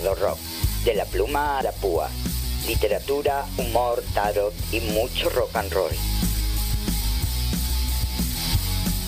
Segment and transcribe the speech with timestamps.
[0.00, 0.38] Bardo Rock,
[0.84, 2.08] de la pluma a la púa.
[2.66, 5.92] Literatura, humor, tarot y mucho rock and roll.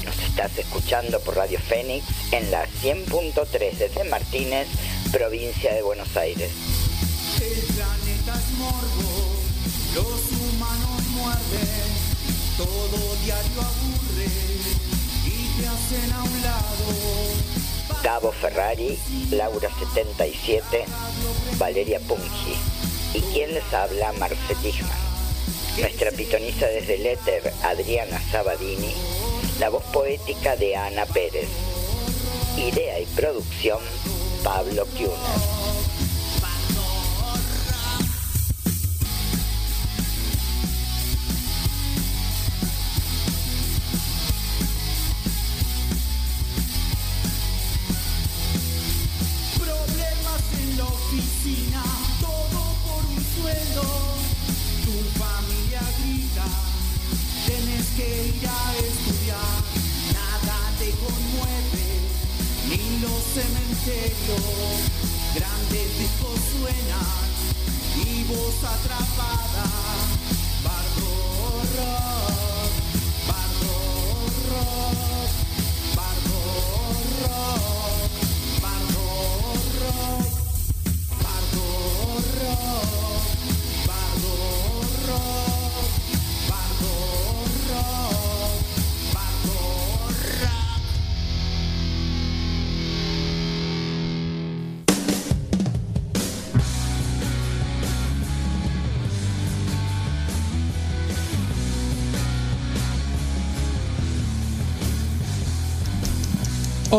[0.05, 4.69] Nos estás escuchando por Radio Fénix en la 100.3 desde Martínez,
[5.11, 6.51] provincia de Buenos Aires.
[7.41, 9.41] El planeta es morbo,
[9.95, 11.89] los humanos muerden,
[12.59, 14.29] todo diario aburre
[15.25, 17.63] y te hacen a un lado.
[18.03, 18.99] Gabo Ferrari,
[19.33, 20.85] Laura 77,
[21.59, 22.55] Valeria Pungi.
[23.15, 24.13] ¿Y quién les habla?
[24.13, 24.91] Marce Tigman.
[25.79, 28.93] Nuestra pitoniza desde el éter, Adriana Sabadini.
[29.59, 31.49] La voz poética de Ana Pérez.
[32.59, 33.81] Idea y producción,
[34.45, 35.62] Pablo Kuhner.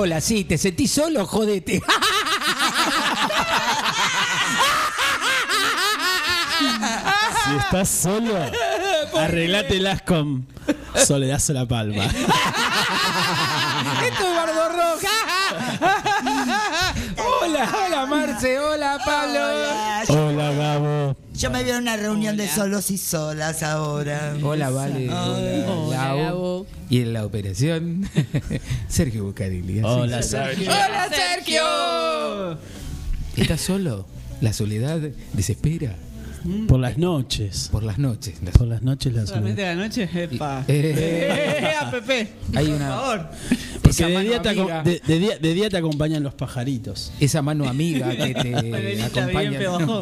[0.03, 1.25] Hola, sí, ¿te sentís solo?
[1.25, 1.81] Jodete.
[7.46, 8.36] Si estás solo,
[9.18, 10.46] arreglátelas con
[10.96, 12.06] Soledazo la Palma.
[12.06, 12.19] Esto
[14.30, 15.03] es Bardo Rock.
[17.41, 19.40] hola, hola Marce, hola Pablo.
[20.09, 21.16] Hola, Gabo.
[21.34, 24.35] Yo me veo en una reunión de solos y solas ahora.
[24.44, 25.09] Hola, Vale.
[25.09, 26.16] Hola, Hola.
[26.16, 26.66] Gabo.
[26.90, 28.09] Y en la operación,
[28.93, 29.81] Sergio Bucarelli.
[29.83, 30.69] Hola, Sergio.
[30.69, 32.57] ¡Hola, Sergio!
[33.35, 34.05] ¿Estás solo?
[34.39, 34.99] ¿La soledad
[35.33, 35.95] desespera?
[36.67, 37.69] Por las noches.
[37.71, 38.35] Por las noches.
[38.55, 40.63] Por las noches la Solamente la noche, epa.
[40.67, 42.09] Eh, Eh, APP.
[42.55, 42.87] hay Por una.
[42.89, 43.29] favor.
[43.81, 44.83] Porque Esa de día, te amiga.
[44.83, 47.13] de- de día- de día te acompañan los pajaritos.
[47.19, 49.59] Esa mano amiga que te Manuelita acompaña.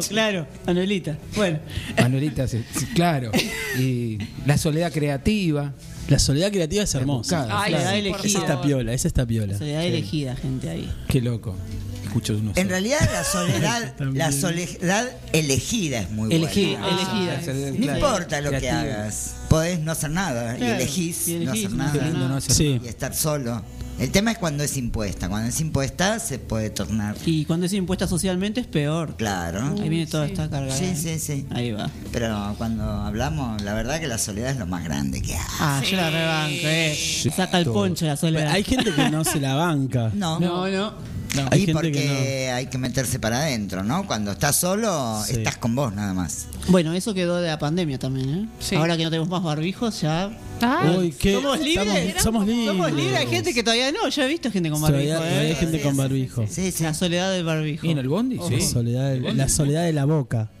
[0.08, 0.46] claro.
[0.66, 1.16] Manuelita.
[1.36, 1.60] Bueno.
[1.96, 3.30] Manuelita, sí, sí, claro.
[3.78, 5.72] Y la soledad creativa.
[6.08, 7.42] La soledad creativa es hermosa.
[7.44, 7.84] Buscada, Ay, claro.
[7.86, 8.26] por elegida.
[8.28, 8.66] Esa está favor.
[8.66, 9.58] piola, esa está piola.
[9.58, 10.92] Soledad elegida, gente ahí.
[11.08, 11.56] Qué loco.
[12.04, 12.56] Escucho unos.
[12.58, 16.96] En realidad la soledad, la soledad elegida es muy Elegida, buena.
[16.96, 17.34] elegida.
[17.36, 17.98] la soledad, No claro.
[17.98, 21.84] importa lo que hagas, podés no hacer nada y elegís, y no elegís hacer no
[21.84, 22.80] hacer Qué lindo nada no hacer Sí.
[22.84, 23.62] y estar solo.
[24.02, 25.28] El tema es cuando es impuesta.
[25.28, 29.14] Cuando es impuesta se puede tornar Y cuando es impuesta socialmente es peor.
[29.16, 29.76] claro.
[29.80, 30.74] Ahí viene toda esta carga.
[30.74, 31.46] Sí, sí, sí.
[31.50, 31.88] Ahí va.
[32.10, 35.46] Pero cuando hablamos, la verdad que la soledad es lo más grande que hay.
[35.60, 36.98] Ah, yo la rebanco, eh.
[37.36, 38.48] Saca el poncho la Pero soledad.
[38.52, 40.10] Hay gente que no se la banca.
[40.14, 41.11] No, No, no.
[41.50, 44.06] Hay y gente porque que hay que meterse para adentro, ¿no?
[44.06, 45.32] Cuando estás solo, Sí.
[45.38, 46.46] estás con vos nada más.
[46.68, 48.48] Bueno, eso quedó de la pandemia también, ¿eh?
[48.60, 48.74] Sí.
[48.76, 50.30] Ahora que no tenemos más barbijos, ya.
[50.60, 50.98] Ah, no.
[50.98, 51.34] Uy, ¿qué?
[51.34, 51.88] ¿Somos libres?
[51.88, 52.66] Estamos- somos libres.
[52.68, 54.08] Somos libres, hay gente que todavía no.
[54.08, 55.02] Yo he visto gente con barbijo.
[55.02, 55.56] Todavía, todavía hay ¿eh?
[55.56, 56.44] gente con barbijo.
[56.48, 56.82] Sí, sí.
[56.84, 57.86] La soledad del barbijo.
[57.86, 58.38] ¿Y en el bondi?
[58.48, 58.60] Sí.
[58.60, 60.50] soledad, de- la soledad de la boca.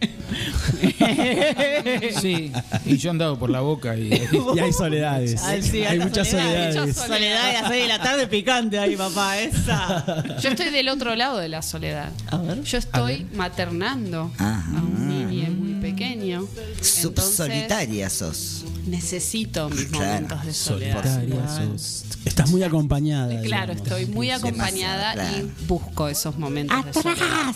[2.20, 2.52] Sí.
[2.86, 4.12] Y yo andaba por la boca y.
[4.54, 5.40] Y hay soledades.
[5.42, 6.72] Ay, sí, hay muchas soledad.
[6.72, 6.96] soledades.
[6.96, 9.38] Soledad de las 6 de la tarde picante ahí, papá.
[9.40, 10.04] Esa.
[10.40, 12.10] yo estoy del otro lado de la soledad.
[12.28, 12.62] A ver.
[12.62, 14.64] Yo estoy maternando Ajá.
[14.78, 16.46] a un niño muy pequeño.
[16.80, 18.64] Subsolitaria sos.
[18.86, 21.02] necesito mis Claro, momentos de soledad.
[21.02, 22.04] Solitaria sos.
[22.24, 23.40] Estás muy acompañada.
[23.42, 23.92] Claro, digamos.
[23.92, 27.54] estoy muy acompañada Demasiado, y busco esos momentos de soledad.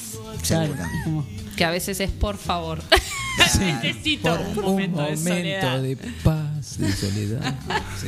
[1.56, 2.82] Que a veces es por favor.
[3.60, 5.82] Necesito Por un un momento de momento soledad.
[5.82, 7.54] de paz, de soledad.
[8.00, 8.06] Sí.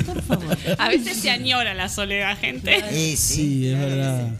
[0.78, 3.16] A veces se añora la soledad, gente.
[3.16, 4.30] Sí, es verdad.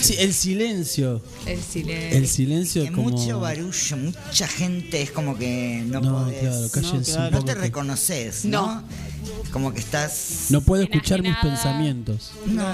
[0.00, 1.20] Sí, el silencio.
[1.46, 2.18] El silencio.
[2.18, 3.10] El silencio que es como.
[3.10, 6.70] mucho barullo, mucha gente es como que no, No, podés.
[6.72, 7.44] claro, no poco.
[7.44, 8.66] te reconoces, ¿no?
[8.76, 8.82] No.
[9.50, 10.46] Como que estás.
[10.50, 12.30] No puedo escuchar mis pensamientos.
[12.46, 12.64] No.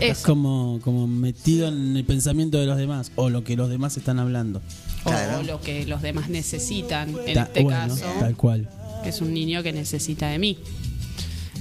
[0.00, 0.22] Eso.
[0.24, 4.18] como, como metido en el pensamiento de los demás o lo que los demás están
[4.18, 4.60] hablando.
[5.04, 5.40] Claro.
[5.40, 7.14] O lo que los demás necesitan.
[7.26, 8.68] En Ta- este bueno, caso, tal cual.
[9.02, 10.58] que es un niño que necesita de mí.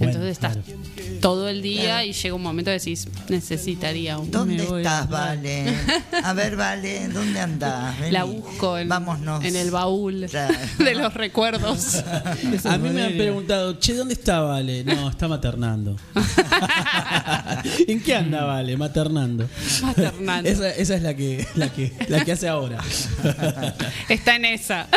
[0.02, 1.20] Bueno, Entonces estás claro.
[1.22, 4.32] todo el día y llega un momento que decís, necesitaría un...
[4.32, 5.76] ¿Dónde estás, a- Vale?
[6.24, 8.00] A ver, Vale, ¿dónde andás?
[8.00, 8.12] Vení.
[8.12, 9.44] La busco en, Vámonos.
[9.44, 10.54] en el baúl Claro.
[10.80, 11.96] de los recuerdos.
[12.66, 14.84] A mí me han preguntado, che, ¿dónde está Vale?
[14.84, 15.96] No, está maternando.
[17.88, 18.76] ¿En qué anda Vale?
[18.78, 19.48] Maternando.
[19.82, 20.50] Maternando.
[20.50, 22.80] Esa, esa es la que, la que, la que hace ahora.
[24.10, 24.88] Está en esa.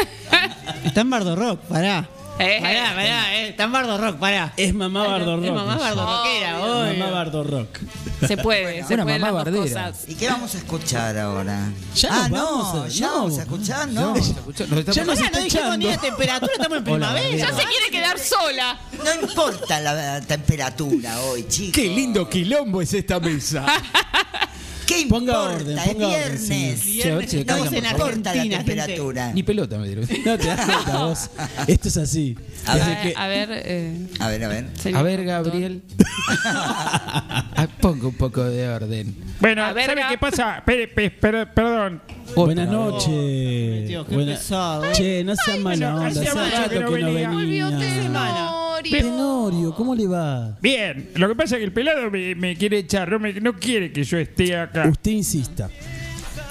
[0.85, 2.09] Está en Bardo Rock, pará.
[2.39, 2.59] Eh.
[2.61, 3.49] Pará, pará, eh.
[3.51, 4.53] Está en Bardo Rock, pará.
[4.57, 5.45] Es mamá Bardo Rock.
[5.45, 6.95] Es mamá Bardo Rockera, Obvio.
[6.99, 7.11] Mamá.
[7.13, 7.79] Bardo Rock.
[8.27, 9.87] Se puede, se Una pueden mamá las dos bardera.
[9.93, 10.09] cosas.
[10.09, 11.69] ¿Y qué vamos a escuchar ahora?
[11.95, 13.13] Ya ah, nos no, vamos a- ya no.
[13.15, 14.17] vamos a escuchar, no.
[14.17, 15.89] Estamos- Ya nos Pará, está no dijimos ni echando.
[15.89, 17.37] de temperatura, estamos en Hola, primavera.
[17.37, 18.79] Ya se quiere quedar sola.
[19.05, 21.73] No importa la temperatura hoy, chicos.
[21.75, 23.65] Qué lindo quilombo es esta mesa.
[24.87, 25.55] ¿Qué Ponga importa?
[25.57, 26.83] orden, es ponga orden, viernes.
[26.85, 27.75] Che, por favor.
[27.75, 28.57] importa la gente.
[28.57, 29.33] temperatura.
[29.33, 30.07] Ni pelota me dieron.
[30.25, 31.31] No te das cuenta vos.
[31.67, 32.37] Esto es así.
[32.67, 33.03] A ver.
[33.03, 34.67] que- A ver, eh, A ver, a ver.
[34.95, 35.25] A ver.
[35.25, 35.83] Gabriel.
[37.57, 39.15] Ah, Ponga un poco de orden.
[39.41, 40.11] Bueno, A ver, ¿sabe Gab.
[40.11, 40.63] qué pasa?
[40.65, 40.93] Per-
[41.55, 42.03] perdón.
[42.35, 43.09] Buenas noches.
[43.09, 44.85] Qué pesado.
[44.93, 46.09] Che, no sean mala onda.
[46.09, 47.31] Hace rato que no no venía.
[47.31, 47.79] Volvió venía.
[48.03, 48.65] Tenorio.
[48.91, 50.59] Tenorio, ¿cómo le va?
[50.61, 53.55] Bien, lo que pasa es que el pelado me, me quiere echar, no, me- no
[53.55, 54.74] quiere que yo esté acá.
[54.91, 55.71] Usted insista.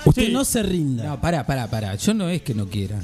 [0.06, 0.32] Usted Sí.
[0.34, 1.06] no se rinda.
[1.06, 1.96] No, pará, pará, pará.
[1.96, 3.00] Yo no es que no quiera.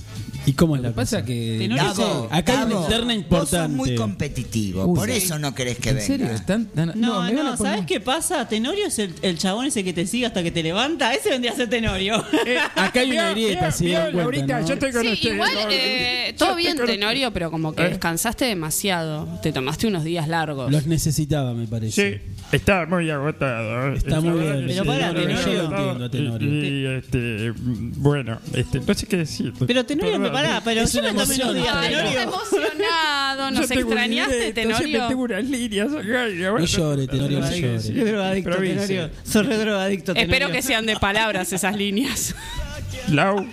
[0.45, 1.25] ¿Y cómo es Lo la que pasa cosa?
[1.25, 1.68] que.
[1.74, 3.57] Gabo, acá hay una Gabo, interna Vos importante.
[3.57, 5.16] sos muy competitivo, Uy, por sí.
[5.18, 6.07] eso no querés que ¿En venga.
[6.07, 6.27] serio?
[6.31, 8.48] ¿Están, tan- No, me no, van a poner- ¿sabes qué pasa?
[8.50, 11.13] Tenorio es el, el chabón ese que te sigue hasta que te levanta.
[11.13, 12.24] Ese vendría a ser Tenorio.
[12.45, 14.68] Eh, Acá hay una grieta, si cuenta, Laurita, ¿no?
[14.68, 15.33] yo estoy con Sí, ustedes.
[15.36, 17.89] igual, eh, Yo todo estoy bien, con Tenorio, pero como que ¿Eh?
[17.89, 19.25] descansaste demasiado.
[19.42, 20.69] Te tomaste unos días largos.
[20.71, 22.19] Los necesitaba, me parece.
[22.19, 23.94] Sí, estaba muy agotado.
[23.94, 25.54] Está muy bien, Pero para, Tenorio, Tenorio.
[25.54, 26.50] yo entiendo Tenorio.
[26.50, 29.54] Y, y, este, bueno, este, no sé qué decir.
[29.68, 31.98] Pero Tenorio, me pará, pero Es yo una me tomé unos días, Tenorio.
[31.98, 32.22] Tenorio.
[32.22, 33.50] emocionado.
[33.50, 35.25] Yo ¿Nos extrañaste, libreto, siempre tengo Tenorio?
[35.25, 36.28] unas líneas acá.
[36.28, 37.81] No llore, Tenorio, no llore.
[37.94, 38.52] Qué drogadicto.
[38.52, 39.10] Tenorio.
[39.34, 40.34] Re drogadicto, Tenorio.
[40.36, 42.36] Espero que sean de palabras esas líneas.
[43.07, 43.46] Lau,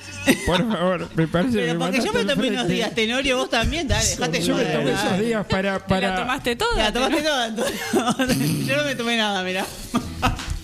[0.44, 3.88] por favor, me parece Pero que porque yo me tomé unos días, Tenorio, vos también,
[3.88, 5.78] dale, dejate Yo me tomé esos días para.
[5.78, 6.76] ¿Te la para tomaste toda?
[6.76, 7.72] Ya, tomaste todo, Antonio.
[8.66, 9.64] Yo no me tomé nada, mirá.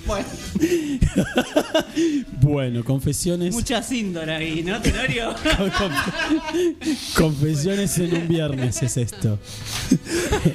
[0.05, 0.27] Bueno,
[2.41, 3.55] Bueno, confesiones.
[3.55, 5.33] mucha síndora ahí, ¿no, Tenorio?
[5.33, 9.39] Conf- confesiones en un viernes es esto.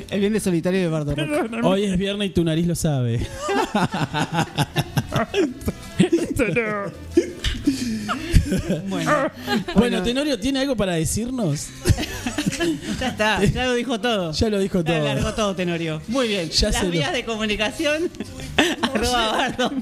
[0.10, 1.64] El de solitario de Bardo Rock.
[1.64, 3.26] Hoy es viernes y tu nariz lo sabe.
[8.88, 9.12] Bueno,
[9.76, 11.68] Bueno, Tenorio, ¿tiene algo para decirnos?
[13.00, 14.32] ya está, ya lo dijo todo.
[14.32, 15.04] Ya lo dijo Ya todo.
[15.06, 16.02] largó todo, Tenorio.
[16.08, 16.50] Muy bien.
[16.50, 18.10] Ya Las lo- vías de comunicación,
[18.82, 19.28] arroba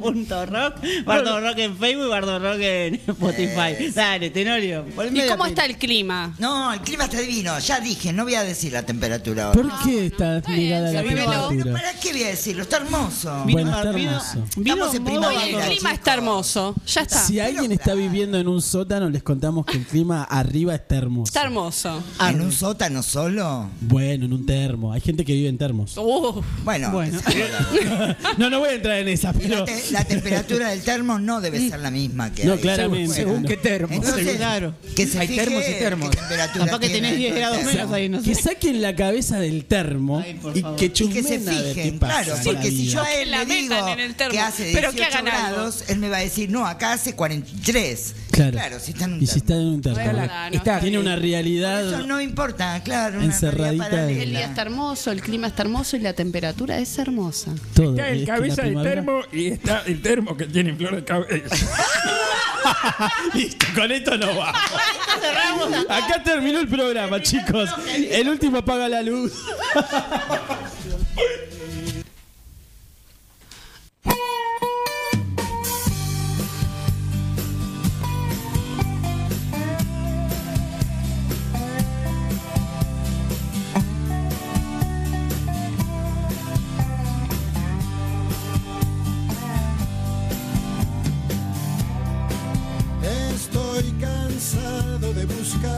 [0.10, 0.76] bardo.rock,
[1.06, 3.92] bardo rock en Facebook, bardo rock en Spotify.
[3.94, 4.86] Dale, Tenorio.
[5.12, 6.34] ¿Y la cómo está el clima?
[6.40, 7.58] No, el clima está divino.
[7.60, 9.62] Ya dije, no voy a decir la temperatura ahora.
[9.62, 11.74] ¿Por qué está bien, negada la se vive lo- Pero temperatura?
[11.82, 12.62] ¿para qué voy a decirlo?
[12.64, 13.44] Está hermoso.
[13.50, 14.44] Bueno, está hermoso.
[14.58, 16.76] vino en primavera, Hoy el clima está hermoso.
[16.88, 17.20] Ya está.
[17.20, 21.30] Si alguien está viviendo en un sótano, les contamos que el clima arriba está hermoso.
[21.30, 22.04] Está hermoso.
[22.20, 22.65] ¿En un sótano
[23.04, 23.70] solo?
[23.82, 24.92] Bueno, en un termo.
[24.94, 25.96] Hay gente que vive en termos.
[25.98, 27.46] Uh, Bueno, que.
[28.38, 29.64] No, no voy a entrar en esa, la, pero.
[29.66, 32.60] te- la temperatura del termo no debe ser la misma que No, hay.
[32.60, 33.14] claramente.
[33.16, 33.94] Según qué termo.
[33.94, 34.74] Entonces, Claro.
[34.96, 36.10] que se Hay fije termos y termos.
[36.56, 37.72] Capaz que tenés 10 dentro del grados termo.
[37.72, 38.42] menos ahí, no Que sé.
[38.42, 41.82] saquen la cabeza del termo Ay, y que Y que chusmen se a ver qué
[41.84, 42.24] fijen, pasa.
[42.24, 44.72] claro, porque la si yo a él la le digo en el termo, que hace
[44.74, 45.56] pero 18 que hagan algo.
[45.56, 48.16] grados, él me va a decir, no, acá hace 43.
[48.36, 48.80] Claro.
[48.80, 50.00] si está en un Y si está en un termo.
[50.04, 52.06] Bueno, no, Está- Tiene una Eso realidad.
[52.06, 53.22] no importa, claro.
[53.22, 57.52] Encerradita el día está hermoso, el clima está hermoso y la temperatura es hermosa.
[57.74, 57.92] Todo.
[57.92, 61.56] Está el cabeza del termo y está el termo que tiene flor de cabeza.
[63.34, 64.50] Listo, con esto no va.
[65.90, 67.70] Acá terminó el programa, chicos.
[67.96, 69.34] El último apaga la luz.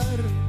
[0.08, 0.47] buscar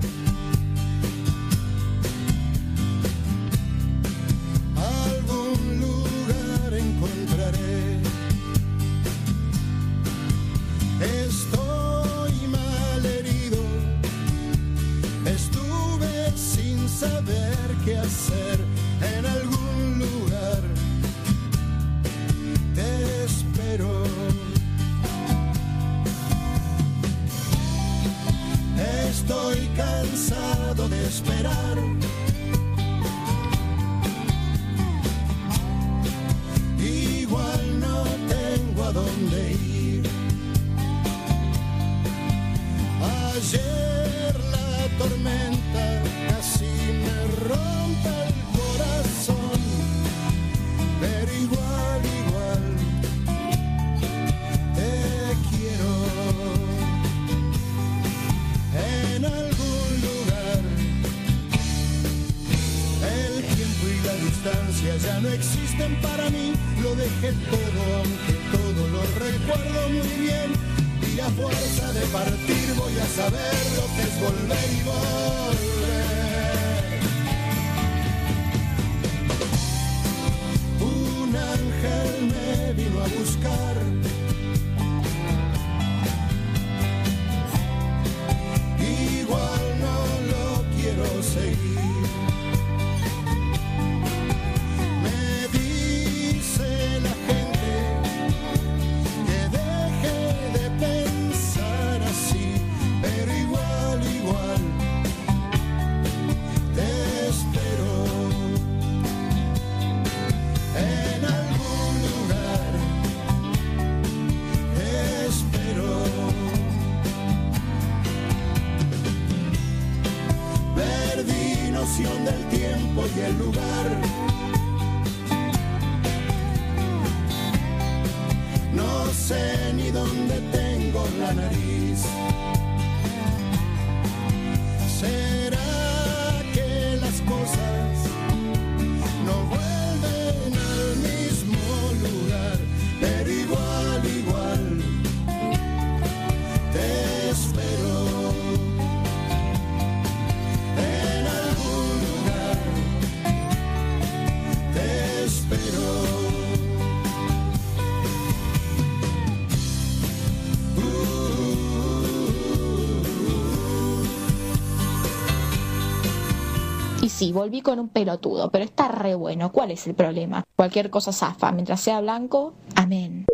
[167.20, 169.52] sí, volví con un pelotudo, pero está re bueno.
[169.52, 170.46] ¿Cuál es el problema?
[170.56, 171.52] Cualquier cosa zafa.
[171.52, 173.26] Mientras sea blanco, amén.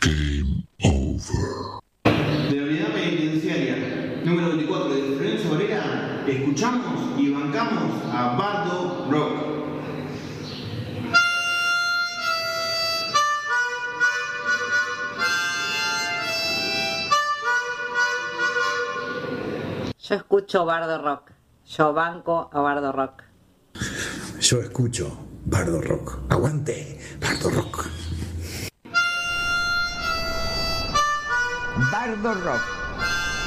[0.00, 0.44] De
[2.56, 9.32] la unidad penitenciaria número 24 de Florencio Varela, escuchamos y bancamos a Bardo Rock.
[19.98, 21.37] Yo escucho Bardo Rock.
[21.68, 23.24] Yo banco a Bardo Rock.
[24.40, 26.18] Yo escucho Bardo Rock.
[26.30, 27.86] Aguante, Bardo Rock.
[31.92, 32.62] Bardo Rock.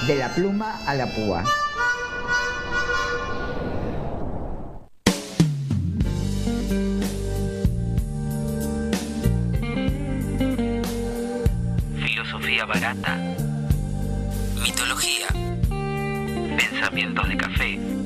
[0.06, 1.44] De la pluma a la púa.
[11.96, 13.18] Filosofía barata.
[14.62, 15.28] Mitología.
[16.56, 18.01] Pensamientos de café.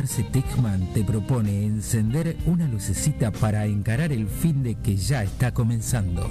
[0.00, 5.52] Marce Tichman te propone encender una lucecita para encarar el fin de que ya está
[5.52, 6.26] comenzando.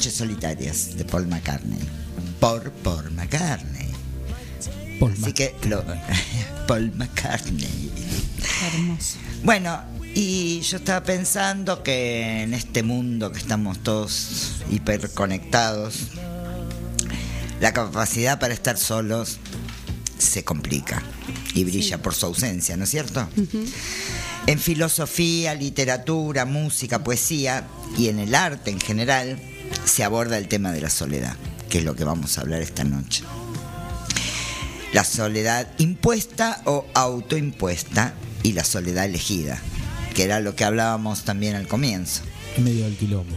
[0.00, 1.78] Noches solitarias de Paul McCartney.
[2.40, 3.90] Por Paul McCartney.
[4.98, 5.84] Así que lo,
[6.66, 7.92] Paul McCartney.
[8.72, 9.18] Hermoso.
[9.44, 9.78] Bueno,
[10.14, 16.06] y yo estaba pensando que en este mundo que estamos todos hiperconectados,
[17.60, 19.36] la capacidad para estar solos
[20.16, 21.02] se complica
[21.52, 23.28] y brilla por su ausencia, ¿no es cierto?
[24.46, 29.38] En filosofía, literatura, música, poesía y en el arte en general
[29.84, 31.36] se aborda el tema de la soledad,
[31.68, 33.24] que es lo que vamos a hablar esta noche.
[34.92, 39.60] La soledad impuesta o autoimpuesta y la soledad elegida,
[40.14, 42.22] que era lo que hablábamos también al comienzo.
[42.56, 43.36] En medio del quilombo.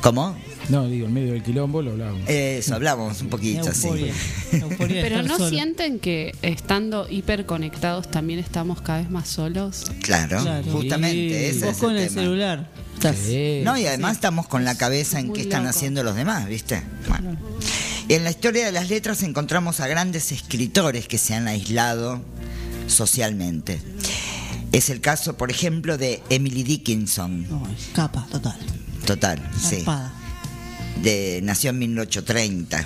[0.00, 0.36] ¿Cómo?
[0.68, 2.28] No, digo, en medio del quilombo lo hablábamos.
[2.28, 3.88] Eso, hablábamos un poquito así.
[4.78, 9.84] Pero no sienten que estando hiperconectados también estamos cada vez más solos.
[10.02, 10.40] Claro,
[10.70, 12.70] justamente ese Vos es con el celular.
[12.94, 13.16] Estás.
[13.64, 15.76] No, y además estamos con la cabeza en Muy qué están loco.
[15.76, 16.82] haciendo los demás, ¿viste?
[17.08, 17.36] Bueno.
[18.08, 22.22] En la historia de las letras encontramos a grandes escritores que se han aislado
[22.86, 23.80] socialmente.
[24.72, 27.46] Es el caso, por ejemplo, de Emily Dickinson.
[27.94, 28.58] Capa, total.
[29.04, 29.84] Total, sí.
[31.00, 32.84] De, nació en 1830.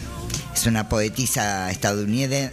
[0.54, 2.52] Es una poetisa estadounidense,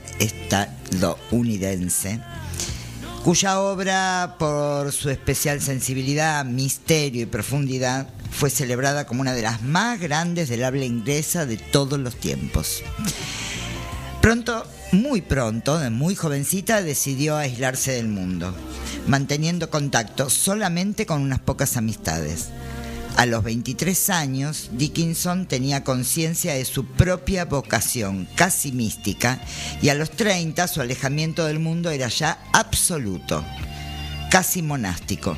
[3.24, 9.62] cuya obra, por su especial sensibilidad, misterio y profundidad, fue celebrada como una de las
[9.62, 12.82] más grandes del habla inglesa de todos los tiempos.
[14.22, 18.54] Pronto, muy pronto, muy jovencita, decidió aislarse del mundo,
[19.08, 22.50] manteniendo contacto solamente con unas pocas amistades.
[23.16, 29.40] A los 23 años, Dickinson tenía conciencia de su propia vocación, casi mística,
[29.82, 33.46] y a los 30 su alejamiento del mundo era ya absoluto,
[34.32, 35.38] casi monástico.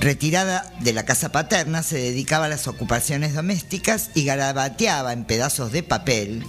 [0.00, 5.70] Retirada de la casa paterna, se dedicaba a las ocupaciones domésticas y garabateaba en pedazos
[5.70, 6.44] de papel,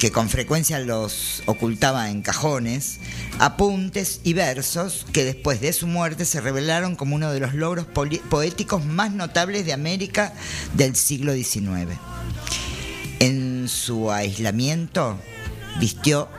[0.00, 3.00] que con frecuencia los ocultaba en cajones,
[3.38, 7.84] apuntes y versos que después de su muerte se revelaron como uno de los logros
[7.84, 10.32] poéticos más notables de América
[10.72, 11.98] del siglo XIX.
[13.18, 15.18] En su aislamiento
[15.78, 16.30] vistió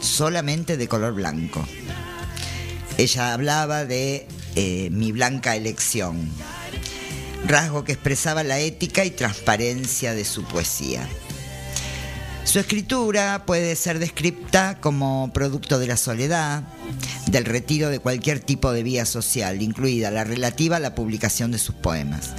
[0.00, 1.64] solamente de color blanco.
[2.96, 4.26] Ella hablaba de
[4.56, 6.28] eh, mi blanca elección,
[7.46, 11.08] rasgo que expresaba la ética y transparencia de su poesía.
[12.48, 16.62] Su escritura puede ser descripta como producto de la soledad,
[17.26, 21.58] del retiro de cualquier tipo de vía social, incluida la relativa a la publicación de
[21.58, 22.30] sus poemas.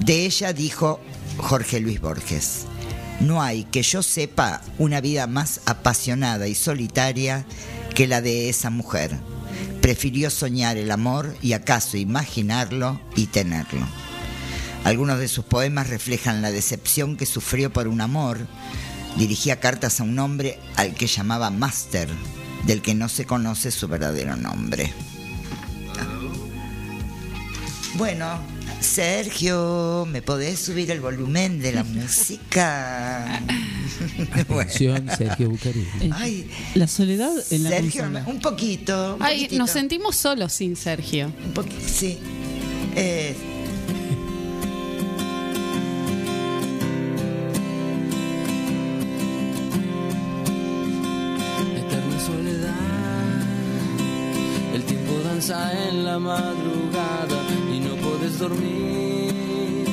[0.00, 1.00] De ella dijo
[1.38, 2.66] Jorge Luis Borges,
[3.20, 7.46] no hay que yo sepa una vida más apasionada y solitaria
[7.94, 9.16] que la de esa mujer.
[9.80, 13.86] Prefirió soñar el amor y acaso imaginarlo y tenerlo.
[14.84, 18.46] Algunos de sus poemas reflejan la decepción que sufrió por un amor.
[19.16, 22.08] Dirigía cartas a un hombre al que llamaba Master,
[22.66, 24.92] del que no se conoce su verdadero nombre.
[27.96, 28.40] Bueno,
[28.80, 33.24] Sergio, ¿me podés subir el volumen de la música?
[34.34, 36.10] Atención, Sergio Bucarelli.
[36.12, 38.24] Ay, La soledad en la Sergio, consola.
[38.26, 39.14] un poquito.
[39.14, 41.32] un Ay, nos sentimos solos sin Sergio.
[41.46, 42.18] Un poquito, sí.
[42.96, 43.36] Eh,
[55.54, 59.86] danza en la madrugada y no puedes dormir.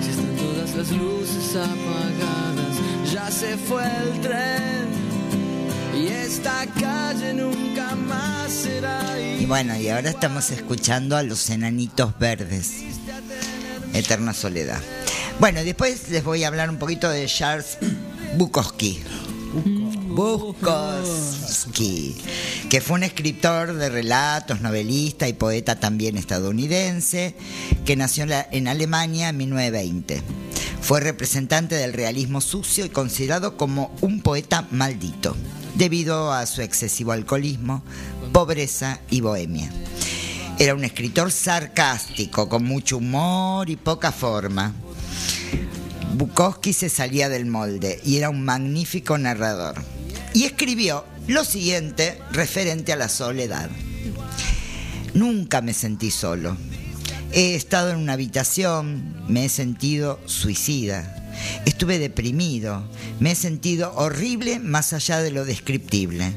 [0.00, 4.88] Si están todas las luces apagadas, ya se fue el tren
[5.94, 9.02] y esta calle nunca más será
[9.38, 12.82] y bueno, y ahora estamos escuchando a los enanitos verdes.
[13.94, 14.80] Eterna soledad.
[15.38, 17.78] Bueno, después les voy a hablar un poquito de Charles
[18.36, 19.02] Bukowski.
[20.16, 22.16] Bukowski,
[22.70, 27.34] que fue un escritor de relatos, novelista y poeta también estadounidense,
[27.84, 30.22] que nació en, Alemania en 1920.
[30.80, 35.36] Fue representante del realismo sucio y considerado como un poeta maldito,
[35.74, 37.82] debido a su excesivo alcoholismo,
[38.32, 39.70] pobreza y bohemia.
[40.58, 44.72] Era un escritor sarcástico, con mucho humor y poca forma.
[46.14, 49.95] Bukowski se salía del molde y era un magnífico narrador.
[50.36, 53.70] Y escribió lo siguiente referente a la soledad.
[55.14, 56.58] Nunca me sentí solo.
[57.32, 61.32] He estado en una habitación, me he sentido suicida.
[61.64, 62.86] Estuve deprimido,
[63.18, 66.36] me he sentido horrible más allá de lo descriptible.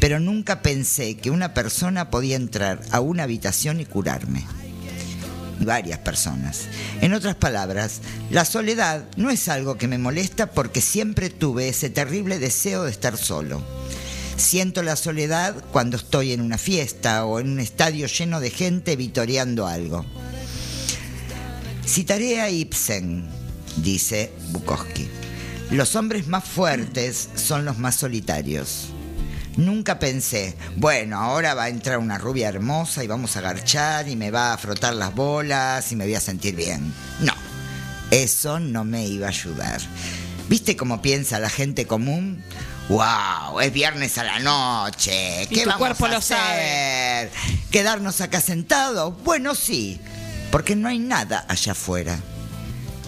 [0.00, 4.46] Pero nunca pensé que una persona podía entrar a una habitación y curarme
[5.60, 6.62] y varias personas.
[7.00, 11.90] En otras palabras, la soledad no es algo que me molesta porque siempre tuve ese
[11.90, 13.62] terrible deseo de estar solo.
[14.36, 18.96] Siento la soledad cuando estoy en una fiesta o en un estadio lleno de gente
[18.96, 20.04] vitoreando algo.
[21.86, 23.28] Citaré a Ibsen,
[23.76, 25.08] dice Bukowski.
[25.70, 28.93] Los hombres más fuertes son los más solitarios.
[29.56, 34.16] Nunca pensé, bueno, ahora va a entrar una rubia hermosa y vamos a garchar y
[34.16, 36.92] me va a frotar las bolas y me voy a sentir bien.
[37.20, 37.32] No,
[38.10, 39.80] eso no me iba a ayudar.
[40.48, 42.42] ¿Viste cómo piensa la gente común?
[42.88, 43.60] ¡Wow!
[43.60, 45.44] Es viernes a la noche.
[45.44, 47.30] Y ¿Qué tu vamos cuerpo a lo hacer?
[47.70, 49.14] ¿Quedarnos acá sentados?
[49.22, 50.00] Bueno, sí,
[50.50, 52.18] porque no hay nada allá afuera.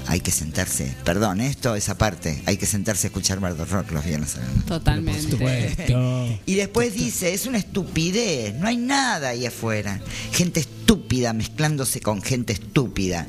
[0.09, 4.05] Hay que sentarse, perdón, esto, esa parte, hay que sentarse a escuchar Bardo Rock los
[4.05, 4.37] viernes.
[4.67, 6.39] Totalmente.
[6.47, 10.01] Y después dice, es una estupidez, no hay nada ahí afuera.
[10.33, 13.27] Gente estúpida mezclándose con gente estúpida,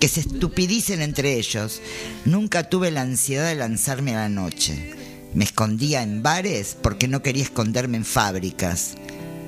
[0.00, 1.82] que se estupidicen entre ellos.
[2.24, 4.94] Nunca tuve la ansiedad de lanzarme a la noche.
[5.34, 8.94] Me escondía en bares porque no quería esconderme en fábricas.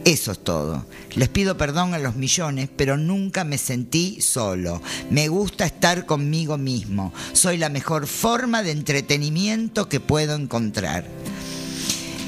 [0.07, 0.87] Eso es todo.
[1.17, 4.81] Les pido perdón a los millones, pero nunca me sentí solo.
[5.11, 7.13] Me gusta estar conmigo mismo.
[7.33, 11.09] Soy la mejor forma de entretenimiento que puedo encontrar.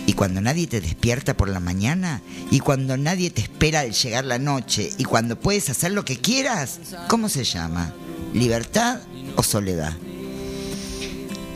[0.07, 4.25] Y cuando nadie te despierta por la mañana, y cuando nadie te espera al llegar
[4.25, 7.95] la noche, y cuando puedes hacer lo que quieras, ¿cómo se llama?
[8.35, 9.03] ¿Libertad
[9.37, 9.97] o soledad?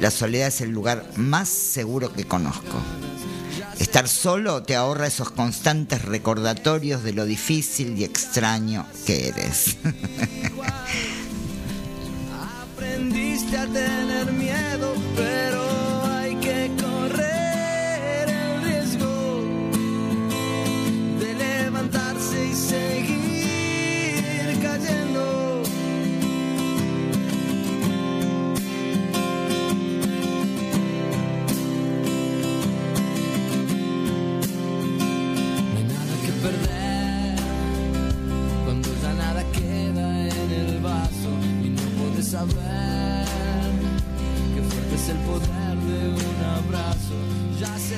[0.00, 2.78] La soledad es el lugar más seguro que conozco.
[3.78, 9.76] Estar solo te ahorra esos constantes recordatorios de lo difícil y extraño que eres.
[12.74, 15.51] Aprendiste a tener miedo, pero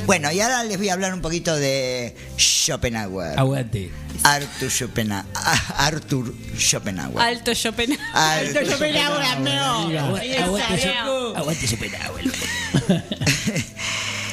[0.06, 3.38] Bueno, y ahora les voy a hablar un poquito de Schopenhauer.
[3.38, 3.90] Aguante.
[4.22, 5.24] Arthur Schopenhauer.
[5.76, 7.18] Arthur Schopenhauer.
[7.18, 8.00] Alto Schopenhauer.
[8.12, 10.18] Alto Schopenhauer, amigo.
[11.36, 12.24] Aguante Schopenhauer.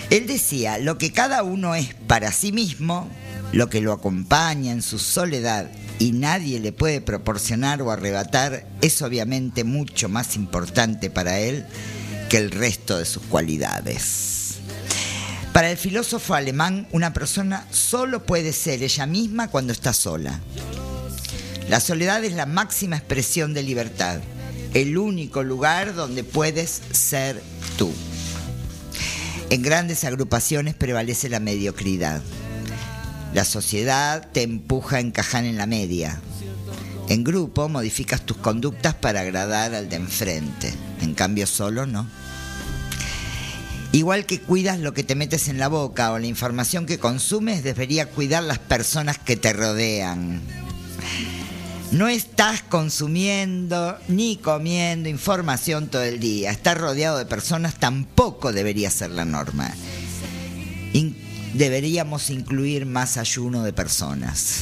[0.10, 3.08] Él decía, lo que cada uno es para sí mismo,
[3.54, 9.02] lo que lo acompaña en su soledad y nadie le puede proporcionar o arrebatar, es
[9.02, 11.66] obviamente mucho más importante para él
[12.28, 14.31] que el resto de sus cualidades.
[15.54, 20.40] Para el filósofo alemán, una persona solo puede ser ella misma cuando está sola.
[21.68, 24.22] La soledad es la máxima expresión de libertad,
[24.74, 27.42] el único lugar donde puedes ser
[27.78, 27.92] tú.
[29.50, 32.22] En grandes agrupaciones prevalece la mediocridad.
[33.34, 36.22] La sociedad te empuja a encajar en la media.
[37.10, 40.74] En grupo modificas tus conductas para agradar al de enfrente.
[41.02, 42.08] En cambio solo no.
[43.94, 47.64] Igual que cuidas lo que te metes en la boca o la información que consumes,
[47.64, 50.42] debería cuidar las personas que te rodean.
[51.92, 56.52] No estás consumiendo ni comiendo información todo el día.
[56.52, 59.74] Estar rodeado de personas tampoco debería ser la norma.
[61.54, 64.62] Deberíamos incluir más ayuno de personas.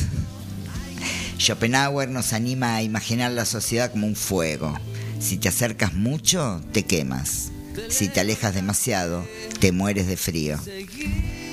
[1.37, 4.73] Schopenhauer nos anima a imaginar la sociedad como un fuego.
[5.19, 7.51] Si te acercas mucho, te quemas.
[7.87, 9.25] Si te alejas demasiado,
[9.59, 10.57] te mueres de frío.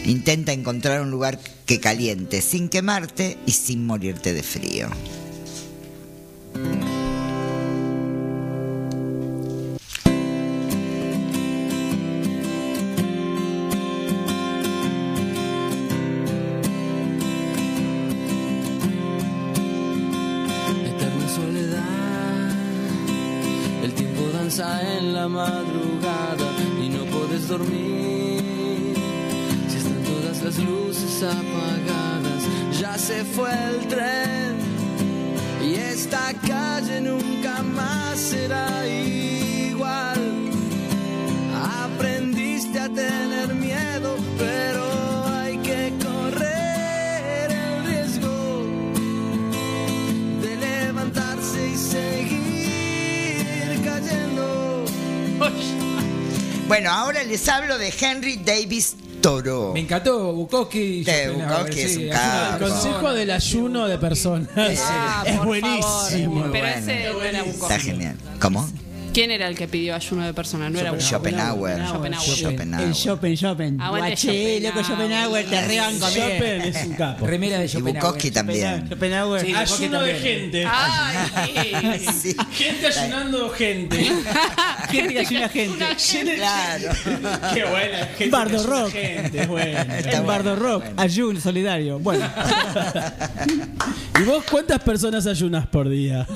[0.04, 4.88] Intenta encontrar un lugar que caliente sin quemarte y sin morirte de frío.
[57.46, 59.72] Les hablo de Henry Davis Thoreau.
[59.72, 61.04] Me encantó Bukowski.
[61.04, 62.64] De Schopenhauer, Bukowski es sí, un capo.
[62.64, 64.48] El consejo del ayuno de personas.
[64.56, 66.34] Ah, es buenísimo.
[66.34, 66.52] favor.
[66.52, 66.66] Pero bueno.
[66.66, 67.74] ese no era Bukowski.
[67.74, 68.16] Está genial.
[68.40, 68.68] ¿Cómo?
[69.16, 70.70] ¿Quién era el que pidió ayuno de personas?
[70.70, 70.90] No era.
[71.00, 71.82] Schopenhauer.
[71.86, 72.36] Schopenhauer.
[72.36, 72.86] Schopenhauer.
[72.86, 73.80] El Chopin, Chopin.
[73.80, 77.26] Aguante Guaché, loco Schopenhauer, te arriban con Chopin es un capo.
[77.26, 78.02] Remera de Y Schopenhauer.
[78.02, 78.86] Bukowski también.
[78.86, 79.40] Schopenhauer.
[79.40, 80.66] Sí, Bukowski Ayuno de gente.
[80.70, 82.36] Ay, Sí.
[82.52, 84.04] Gente ayunando gente.
[84.90, 85.86] Gente que ayuda gente.
[86.36, 86.88] Claro.
[87.54, 88.06] Qué buena.
[88.18, 88.92] Gente Bardo ayuna Rock.
[88.92, 91.02] Gente, El Bardo Rock, bueno.
[91.02, 91.98] ayuno solidario.
[92.00, 92.30] Bueno.
[94.20, 96.26] ¿Y vos cuántas personas ayunas por día?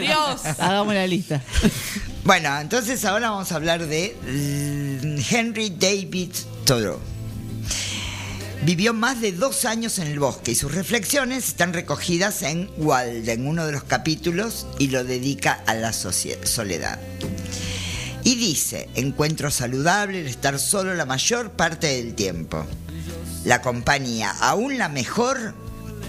[0.00, 0.58] Dios.
[0.58, 1.19] Hagamos la lista.
[2.24, 6.30] Bueno, entonces ahora vamos a hablar de mm, Henry David
[6.64, 7.00] Thoreau.
[8.62, 13.46] Vivió más de dos años en el bosque y sus reflexiones están recogidas en Walden,
[13.46, 17.00] uno de los capítulos, y lo dedica a la soledad.
[18.22, 22.66] Y dice, encuentro saludable el estar solo la mayor parte del tiempo.
[23.44, 25.54] La compañía, aún la mejor,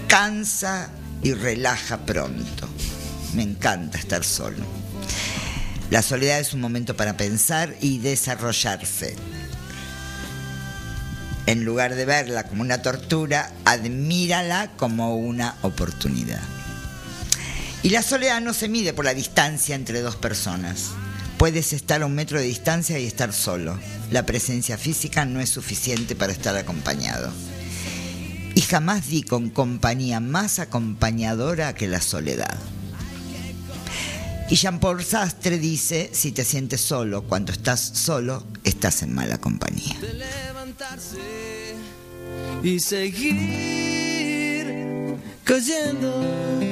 [0.06, 0.90] cansa
[1.22, 2.68] y relaja pronto.
[3.34, 4.81] Me encanta estar solo.
[5.90, 9.14] La soledad es un momento para pensar y desarrollarse.
[11.46, 16.40] En lugar de verla como una tortura, admírala como una oportunidad.
[17.82, 20.92] Y la soledad no se mide por la distancia entre dos personas.
[21.36, 23.78] Puedes estar a un metro de distancia y estar solo.
[24.12, 27.32] La presencia física no es suficiente para estar acompañado.
[28.54, 32.56] Y jamás di con compañía más acompañadora que la soledad.
[34.52, 39.98] Y Jean-Paul Sastre dice, si te sientes solo, cuando estás solo, estás en mala compañía.
[39.98, 41.74] de levantarse
[42.62, 43.46] y seguir
[45.42, 46.71] cayendo.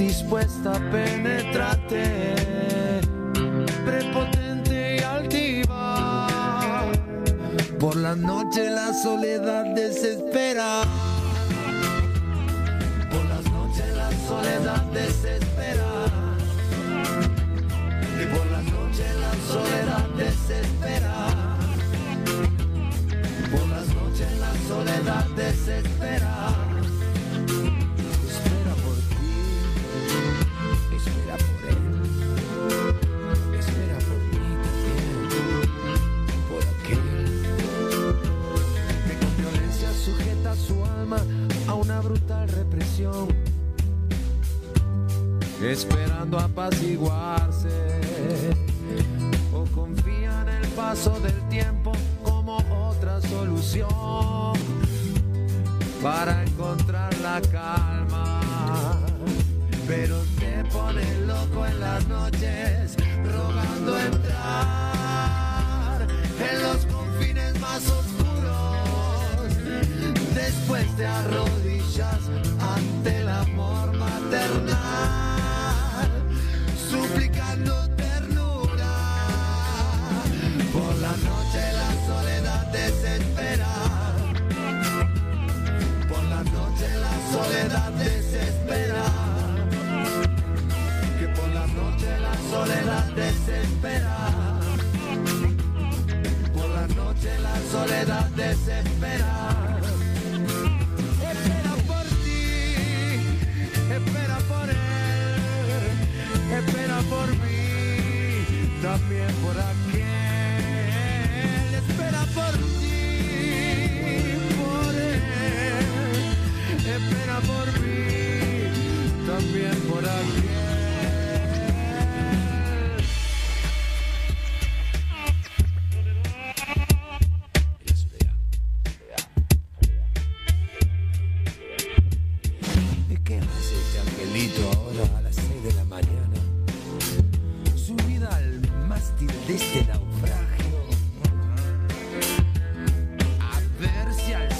[0.00, 2.24] dispuesta a penetrarte,
[3.84, 6.86] prepotente y altiva.
[7.78, 10.84] Por la noche la soledad desespera.
[13.10, 15.90] Por las noches la soledad desespera.
[18.22, 21.14] Y por las noches la soledad desespera.
[23.52, 26.69] Por las noches la soledad desespera.
[45.62, 47.68] Esperando apaciguarse
[49.52, 51.92] o confía en el paso del tiempo
[52.24, 52.56] como
[52.88, 54.54] otra solución
[56.02, 58.40] para encontrar la calma.
[59.86, 64.96] Pero te pone loco en las noches, rogando entrar
[66.38, 69.56] en los confines más oscuros.
[70.34, 72.20] Después te arrodillas
[107.02, 109.79] por mí, también por aquel.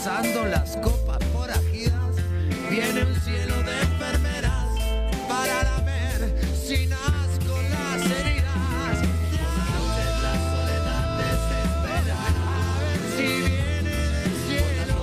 [0.00, 2.16] Alzando las copas forajidas
[2.70, 4.64] viene un cielo de enfermeras
[5.28, 8.96] para lamer sin asco las heridas.
[10.22, 14.96] La soledad desespera a ver si viene del cielo.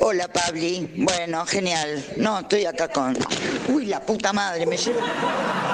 [0.00, 2.02] Hola Pabli, bueno, genial.
[2.16, 3.14] No, estoy acá con...
[3.68, 5.73] Uy, la puta madre, me lleva...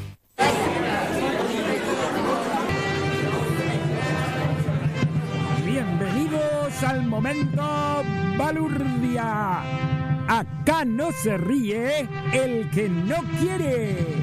[6.83, 7.61] Al momento
[8.37, 9.61] balurdia.
[10.27, 14.20] Acá no se ríe el que no quiere.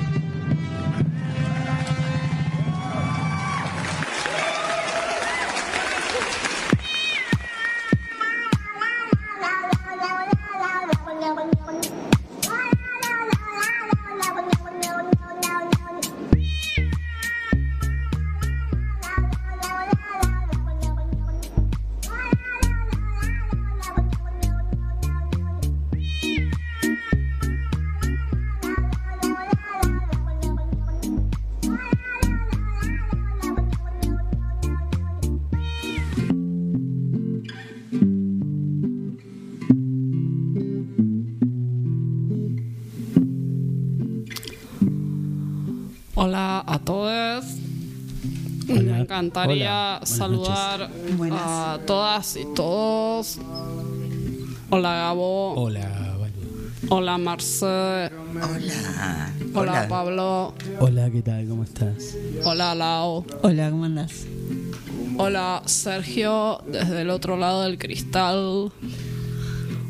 [49.19, 49.99] Encantaría Hola.
[49.99, 50.91] Buenas saludar
[51.33, 53.39] a todas y todos.
[54.71, 55.55] Hola Gabo.
[55.55, 56.15] Hola.
[56.91, 57.67] Hola Marce.
[57.67, 59.33] Hola.
[59.55, 60.55] Hola, Pablo.
[60.79, 61.49] Hola, ¿qué tal?
[61.49, 62.17] ¿Cómo estás?
[62.45, 63.25] Hola Lau.
[63.43, 64.27] Hola, ¿cómo andás?
[65.17, 68.71] Hola Sergio desde el otro lado del cristal.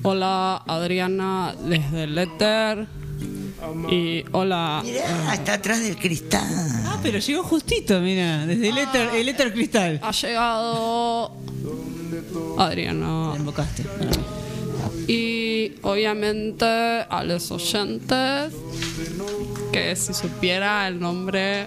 [0.02, 2.97] Hola Adriana desde el éter.
[3.90, 4.82] Y hola.
[4.84, 6.46] Mirá, está atrás del cristal.
[6.84, 10.00] Ah, pero llegó justito, mira, desde el éter, el éter cristal.
[10.02, 11.32] Ha llegado
[12.58, 13.34] Adriana.
[13.36, 13.84] invocaste.
[15.06, 18.52] Y obviamente a los oyentes,
[19.72, 21.66] que si supiera el nombre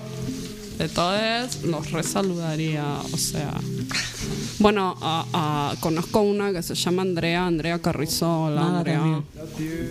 [0.77, 2.86] de todos, los resaludaría.
[3.12, 3.54] O sea,
[4.62, 8.43] bueno, a- a- conozco una que se llama Andrea, Andrea Carrizo.
[8.43, 9.21] Hola, Maga Andrea.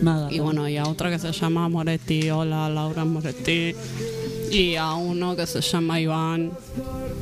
[0.02, 2.30] Maga Y bueno, y a otra que se llama Moretti.
[2.30, 3.74] Hola, Laura Moretti.
[4.50, 6.52] Y a uno que se llama Iván.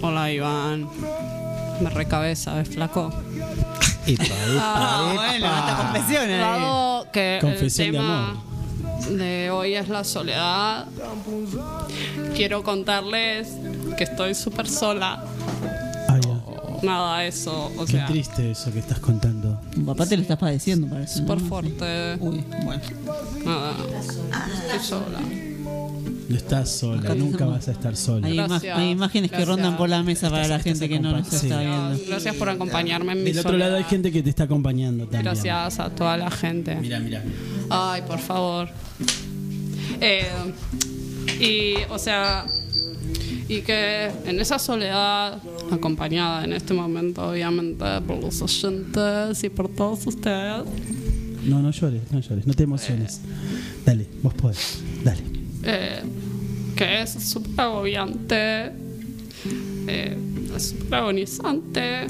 [0.03, 0.89] Hola, Iván.
[1.81, 3.13] Me recabeza, ¿ves, flaco?
[4.59, 6.41] Ah, bueno, hasta confesiones.
[6.41, 9.09] Dado que Confesión el de tema amor.
[9.19, 10.87] de hoy es la soledad,
[12.35, 13.49] quiero contarles
[13.99, 15.23] que estoy súper sola.
[16.83, 19.61] Nada, eso, o Qué sea, triste eso que estás contando.
[19.85, 21.19] Papá te lo estás padeciendo, parece.
[21.19, 21.49] súper ¿no?
[21.49, 22.17] fuerte.
[22.21, 22.83] Uy, bueno.
[23.45, 23.75] Nada,
[24.65, 25.21] estoy sola.
[26.29, 28.27] No estás sola, Acá nunca vas a estar sola.
[28.27, 31.13] Hay, ima- Gracias, hay imágenes que rondan por la mesa para la gente que no
[31.13, 31.47] nos está sí.
[31.47, 31.99] viendo.
[32.07, 35.23] Gracias por acompañarme en mi Del otro lado hay gente que te está acompañando también.
[35.25, 36.75] Gracias a toda la gente.
[36.77, 37.23] Mira, mira.
[37.71, 38.69] Ay, por favor.
[40.01, 40.27] Eh,
[41.41, 42.45] y, o sea,
[43.49, 49.69] y que en esa soledad, acompañada en este momento, obviamente, por los oyentes y por
[49.69, 50.65] todos ustedes,
[51.45, 53.21] No, no llores, no llores, no te emociones.
[53.87, 54.81] Dale, vos podés.
[55.03, 55.23] Dale.
[55.65, 56.03] eh,
[56.77, 58.73] que es súper agobiante,
[59.87, 60.17] eh,
[60.55, 62.07] es súper agonizante.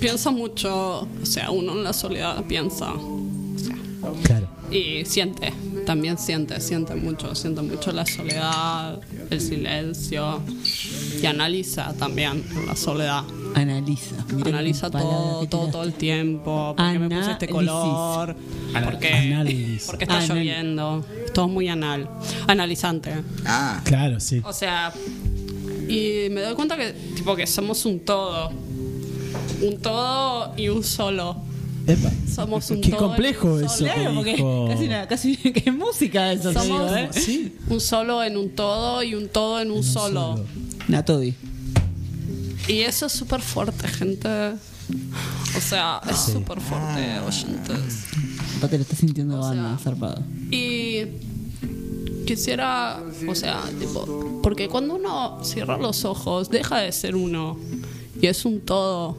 [0.00, 2.92] Piensa mucho, o sea, uno en la soledad piensa,
[4.22, 4.46] Claro.
[4.70, 5.52] Y siente,
[5.84, 9.00] también siente, siente mucho, siente mucho la soledad,
[9.30, 10.40] el silencio
[11.22, 13.22] y analiza también la soledad.
[13.54, 14.16] Analiza.
[14.44, 16.74] Analiza todo, todo, todo el tiempo.
[16.76, 18.36] ¿Por qué me puse este color?
[18.84, 19.84] ¿Por qué, Análisis.
[19.84, 21.04] por qué está Anal- lloviendo?
[21.32, 22.08] Todo muy anal.
[22.46, 23.12] Analizante.
[23.46, 24.42] Ah, Claro, sí.
[24.44, 24.92] O sea,
[25.88, 28.50] y me doy cuenta que, tipo, que somos un todo.
[29.62, 31.36] Un todo y un solo.
[31.86, 32.10] Epa.
[32.34, 34.66] Somos un Qué todo complejo un eso Claro, porque dijo.
[34.68, 37.08] casi, una, casi que es música eso, Somos digo, ¿eh?
[37.12, 37.56] Sí.
[37.68, 40.36] un solo en un todo y un todo en un solo.
[40.36, 40.44] solo.
[40.88, 41.34] Natodi.
[42.68, 44.28] Y eso es súper fuerte, gente.
[45.56, 48.04] O sea, es súper fuerte, oyentes.
[48.56, 50.22] Papá te lo estás sintiendo O banda, sea- zarpado.
[50.50, 51.02] Y
[52.26, 57.56] quisiera, o sea, tipo, porque cuando uno cierra los ojos, deja de ser uno
[58.20, 59.16] y es un todo,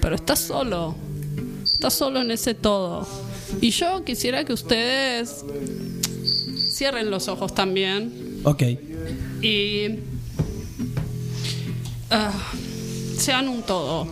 [0.00, 0.94] pero está solo,
[1.72, 3.06] está solo en ese todo.
[3.60, 5.44] Y yo quisiera que ustedes
[6.72, 8.62] cierren los ojos también Ok.
[9.42, 9.86] y
[12.10, 12.32] ah,
[13.16, 14.06] sean un todo.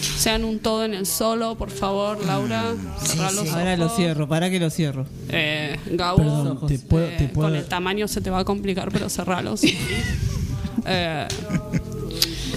[0.00, 2.74] Sean un todo en el solo, por favor, Laura.
[3.02, 3.96] Cerrá los Ahora lo ojos.
[3.96, 5.06] cierro, para que lo cierro.
[5.28, 8.44] Eh, Gabo, Perdón, te puedo, eh, te puedo- con el tamaño se te va a
[8.44, 9.62] complicar, pero cerralos.
[10.86, 11.26] eh,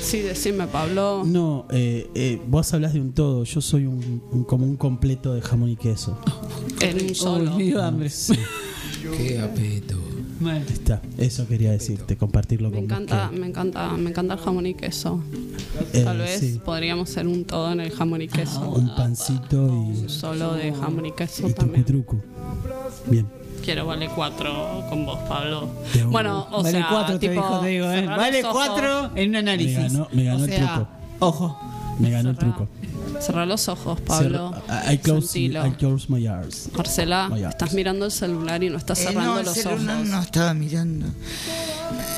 [0.01, 1.23] sí, decime, Pablo.
[1.25, 3.43] No, eh, eh, vos hablas de un todo.
[3.43, 6.17] Yo soy un, un- como un completo de jamón y queso.
[6.79, 7.55] En un solo.
[7.57, 8.09] Dio hambre.
[8.09, 8.33] Sí,
[9.17, 9.95] Qué apeto.
[10.39, 10.63] Mal.
[10.67, 11.01] está.
[11.19, 14.65] Eso quería decirte, compartirlo Me con vos, encanta, que- me encanta, me encanta el jamón
[14.65, 15.21] y queso.
[15.93, 16.59] Eh, Tal vez sí.
[16.65, 18.67] podríamos ser un todo en el jamón y queso.
[18.71, 21.85] Un pancito y, Solo de jamón y queso y también.
[21.85, 22.17] truco.
[23.07, 23.27] Bien.
[23.63, 25.69] Quiero vale cuatro con vos, Pablo.
[26.07, 28.05] Bueno, o vale sea, cuatro, te tipo, dijo, te digo, ¿eh?
[28.07, 28.67] Vale los ojos.
[28.67, 29.93] cuatro en un Me análisis.
[29.93, 30.87] ganó, me ganó o el sea, truco.
[31.19, 31.59] Ojo.
[31.99, 32.55] Me ganó el cerrá.
[32.55, 32.71] truco.
[33.21, 34.51] Cerra los ojos, Pablo.
[34.89, 35.37] I, I close.
[35.39, 36.69] I close my eyes.
[36.75, 37.49] Marcela, My eyes.
[37.49, 40.07] estás mirando el celular y no estás Eh, cerrando no, el los celular ojos.
[40.09, 41.05] no estaba mirando.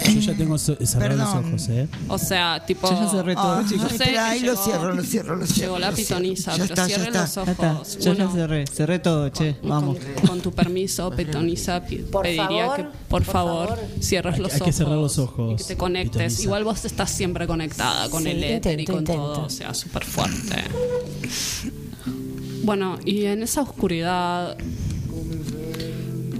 [0.06, 1.88] Yo ya tengo so- cerrados los ojos, ¿eh?
[2.10, 2.90] O sea, tipo.
[2.90, 3.92] Yo ya cerré todo, Ah, chicos.
[3.92, 5.62] No sé, ahí lo llegó- cierro, lo cierro, lo cierro.
[5.62, 6.10] Llegó la lo cierro.
[6.20, 7.22] pitoniza, Ya pero está, ya cierren está.
[7.22, 7.72] los Ya está.
[7.74, 7.94] ojos.
[8.00, 8.68] Yo ya Bueno, cerré.
[8.68, 9.56] Cerré todo, che.
[9.64, 9.98] Vamos.
[10.20, 11.82] Con, con tu permiso, pitoniza,
[12.12, 13.80] Por pediría favor, que por, por favor, favor.
[14.02, 14.66] cierres Hay- los hay ojos.
[14.68, 16.12] que cerrar los ojos, Y que te conectes.
[16.12, 16.42] pitoniza.
[16.44, 19.22] Igual vos estás siempre conectada con Sí, el éter y con intento.
[19.34, 19.46] todo.
[19.46, 20.64] O sea, súper fuerte.
[22.64, 24.58] Bueno, y en esa oscuridad,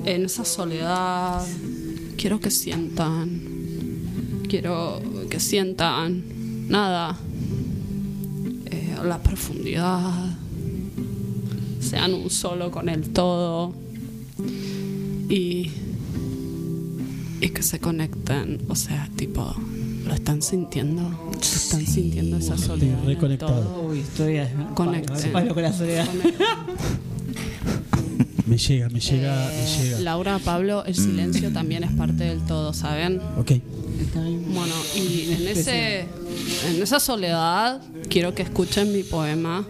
[0.06, 1.46] en esa soledad,
[2.18, 3.42] quiero que sientan,
[4.48, 6.24] quiero que sientan
[6.70, 7.18] nada,
[8.66, 10.38] eh, la profundidad,
[11.82, 13.74] sean un solo con el todo
[15.28, 15.72] y,
[17.42, 19.54] y que se conecten, o sea, tipo,
[20.06, 21.32] ¿lo están sintiendo?
[21.40, 23.00] ¿Están sintiendo esa soledad?
[23.02, 23.62] el reconectado.
[23.62, 23.90] todo?
[23.90, 24.40] Uy, estoy
[25.32, 26.08] palo con la soledad.
[28.46, 30.00] Me llega, me llega, me llega.
[30.02, 33.22] Laura, Pablo, el silencio también es parte del todo, ¿saben?
[33.38, 33.54] Ok.
[34.14, 36.02] Bueno, y en ese
[36.68, 39.66] en esa soledad quiero que escuchen mi poema.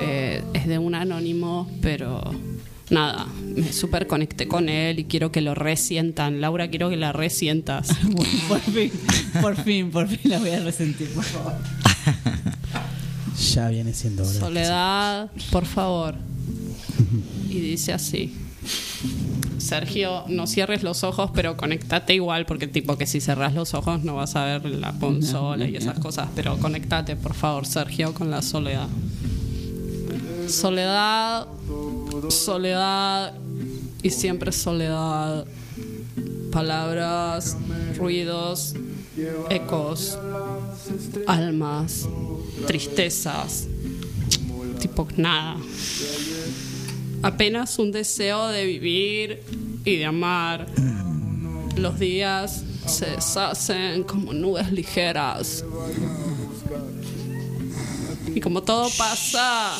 [0.00, 2.22] Eh, es de un anónimo, pero
[2.90, 6.40] nada, me súper conecté con él y quiero que lo resientan.
[6.40, 7.88] Laura, quiero que la resientas.
[8.48, 8.92] por fin,
[9.40, 11.54] por fin, por fin la voy a resentir, por favor.
[13.54, 14.40] Ya viene siendo hora.
[14.40, 16.14] Soledad, por favor.
[17.48, 18.34] Y dice así.
[19.58, 24.02] Sergio, no cierres los ojos, pero conectate igual, porque tipo que si cerras los ojos
[24.02, 28.30] no vas a ver la consola y esas cosas, pero conectate, por favor, Sergio, con
[28.30, 28.88] la soledad.
[30.48, 31.46] Soledad,
[32.30, 33.34] soledad
[34.02, 35.46] y siempre soledad.
[36.52, 37.56] Palabras,
[37.96, 38.74] ruidos,
[39.50, 40.18] ecos,
[41.26, 42.08] almas,
[42.66, 43.66] tristezas,
[44.80, 45.56] tipo nada.
[47.22, 49.42] Apenas un deseo de vivir
[49.84, 50.66] y de amar.
[51.76, 55.64] Los días se deshacen como nubes ligeras.
[58.34, 59.76] Y como todo pasa,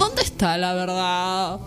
[0.00, 1.60] ¿dónde está la verdad?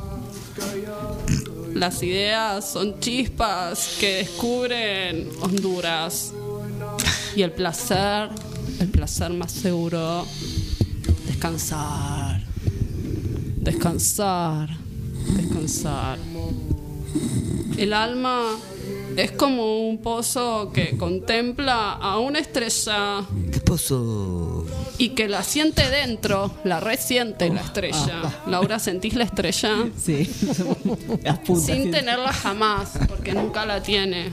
[1.73, 6.33] Las ideas son chispas que descubren Honduras.
[7.35, 8.29] Y el placer,
[8.79, 10.25] el placer más seguro,
[11.27, 12.41] descansar.
[13.57, 14.69] Descansar,
[15.37, 16.17] descansar.
[17.77, 18.57] El alma
[19.15, 24.62] es como un pozo que contempla a una estrella ¿Qué pozo?
[24.97, 28.41] Y que la siente dentro, la resiente la estrella.
[28.47, 29.89] Laura, ¿sentís la estrella?
[29.97, 30.29] Sí.
[31.23, 31.65] Las puntas.
[31.65, 34.31] Sin tenerla jamás, porque nunca la tiene.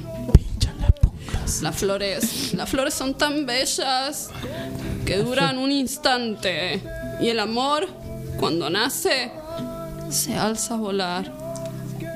[1.62, 4.30] Las flores, las flores son tan bellas
[5.04, 6.80] que duran un instante
[7.20, 7.88] y el amor,
[8.38, 9.32] cuando nace,
[10.10, 11.32] se alza a volar.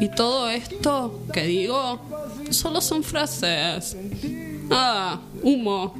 [0.01, 2.01] Y todo esto que digo
[2.51, 3.97] solo son frases.
[4.68, 5.95] Nada, humo.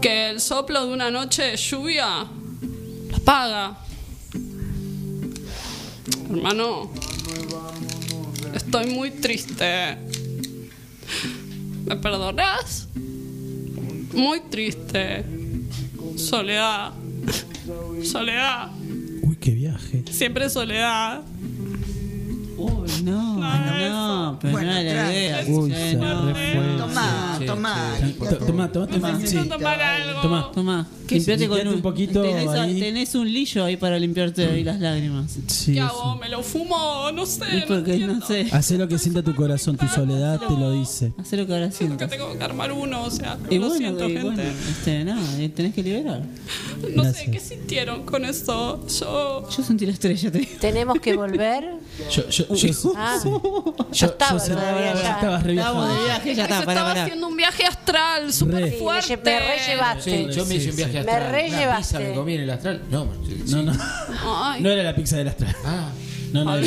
[0.00, 2.26] Que el soplo de una noche de lluvia
[3.10, 3.78] lo apaga.
[6.30, 6.90] Hermano,
[8.54, 9.96] estoy muy triste.
[11.84, 12.88] ¿Me perdonas?
[14.12, 15.24] Muy triste.
[16.16, 16.92] Soledad.
[18.04, 18.70] Soledad.
[19.22, 20.04] Uy, qué viaje.
[20.10, 21.22] Siempre soledad.
[22.56, 25.44] Uy, no, no, pero Bueno, no era la idea.
[25.48, 26.32] Uy, se no.
[26.78, 27.94] Tomá, Sí, tomá.
[27.98, 28.04] sí.
[28.06, 28.36] limpiate.
[28.36, 29.20] To- Toma, toma, toma.
[29.26, 29.36] Sí.
[29.48, 30.20] tomar algo.
[30.20, 30.50] Toma.
[30.54, 32.80] Toma, ¿Qué limpiate con un, un poquito tenés, ahí.
[32.80, 35.36] tenés un lillo ahí para limpiarte ahí las lágrimas.
[35.46, 36.16] Sí, ¿Qué hago?
[36.16, 37.10] ¿Me lo fumo?
[37.12, 37.44] No sé.
[37.58, 38.48] Es porque no sé.
[38.52, 41.12] Hacé lo que sienta tu corazón, tu soledad te lo dice.
[41.18, 42.10] Hacé lo que ahora Que sientas.
[42.10, 44.22] tengo que armar uno, o sea, Y lo bueno, siento, y gente.
[44.22, 46.22] bueno, este, nada, eh, tenés que liberar.
[46.94, 47.30] No sé, Gracias.
[47.30, 48.84] ¿qué sintieron con eso?
[49.00, 49.48] Yo...
[49.48, 50.50] Yo sentí la estrella, te digo.
[50.60, 51.64] Tenemos que volver.
[52.10, 53.28] Yo, yo, yo, Ah, sí.
[53.92, 55.54] yo estaba sé- todavía estabas re
[55.88, 57.02] de viaje, ya para, estaba para.
[57.02, 58.70] haciendo un viaje astral súper Re.
[58.70, 59.14] Me, fuerte.
[59.14, 60.02] lle- me rellevaste.
[60.10, 61.20] Sí, yo me hice Sí, un viaje astral.
[61.20, 61.96] Me Una rellevaste.
[61.98, 62.82] pizza me comí en el astral.
[62.90, 63.08] No.
[63.46, 63.72] No, no.
[64.44, 65.56] Ay, No era la pizza del astral.
[65.64, 65.88] Ah,
[66.32, 66.50] No, no.
[66.50, 66.66] Pablo.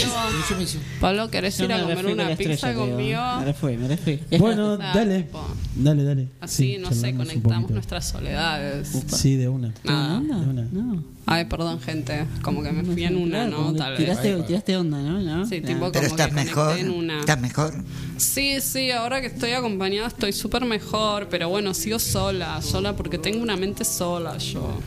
[0.99, 3.21] Pablo, ¿querés ir a me comer una pizza conmigo?
[3.39, 4.19] Me refui, me refui.
[4.39, 5.23] Bueno, dale.
[5.23, 5.45] tipo,
[5.75, 6.27] Dale, dale.
[6.39, 8.91] Así, Sí, no sé, conectamos nuestras soledades.
[9.07, 9.73] Sí, de una.
[9.83, 10.19] Nada.
[10.19, 10.63] De una.
[10.71, 11.03] No.
[11.27, 12.25] Ay, perdón, gente.
[12.41, 13.73] Como que me fui en una, ¿no?
[13.73, 13.99] Tal vez.
[13.99, 15.19] tiraste, tiraste onda, ¿no?
[15.21, 15.45] ¿No?
[15.45, 16.77] Sí, tipo Pero como que estás conecté mejor.
[16.77, 17.19] en una.
[17.19, 17.73] ¿Estás mejor?
[18.17, 23.17] Sí, sí, ahora que estoy acompañada estoy súper mejor, pero bueno, sigo sola, sola porque
[23.17, 24.79] tengo una mente sola yo.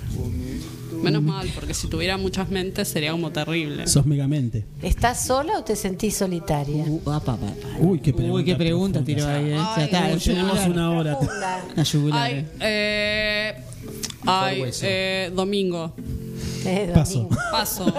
[1.05, 3.87] Menos mal, porque si tuviera muchas mentes sería como terrible.
[3.87, 4.65] Sos megamente.
[4.83, 6.85] ¿Estás sola o te sentís solitaria?
[6.87, 7.69] Uh, ah, pa, pa, pa.
[7.79, 8.37] Uy, qué pregunta.
[8.37, 9.57] Uy, qué pregunta tiró ahí, eh.
[9.77, 11.19] Ya está, Tenemos una hora.
[11.19, 11.65] Profunda.
[11.77, 13.55] La yugular, Ay, eh.
[14.27, 15.93] ay, eh, domingo.
[16.65, 17.15] Eh, Paso.
[17.21, 17.37] domingo.
[17.53, 17.95] Paso.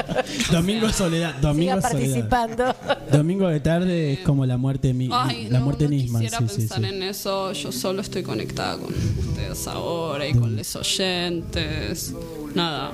[0.52, 1.34] Domingo es soledad.
[1.40, 2.28] Domingo Siga es soledad.
[2.28, 2.74] participando.
[3.12, 6.22] Domingo de tarde es como la muerte mi- Ay, la no, muerte no Nisman.
[6.22, 6.86] quisiera Sí, sí, pensar sí.
[6.86, 7.52] en eso.
[7.52, 12.14] Yo solo estoy conectada con ustedes ahora y con los oyentes.
[12.54, 12.90] Nada,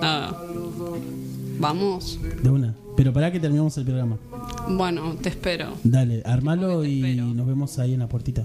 [0.00, 0.40] nada.
[1.58, 2.18] Vamos.
[2.42, 2.74] De una.
[3.04, 4.16] Pero para que terminemos el programa.
[4.66, 5.74] Bueno, te espero.
[5.84, 8.44] Dale, armalo y nos vemos ahí en la puertita.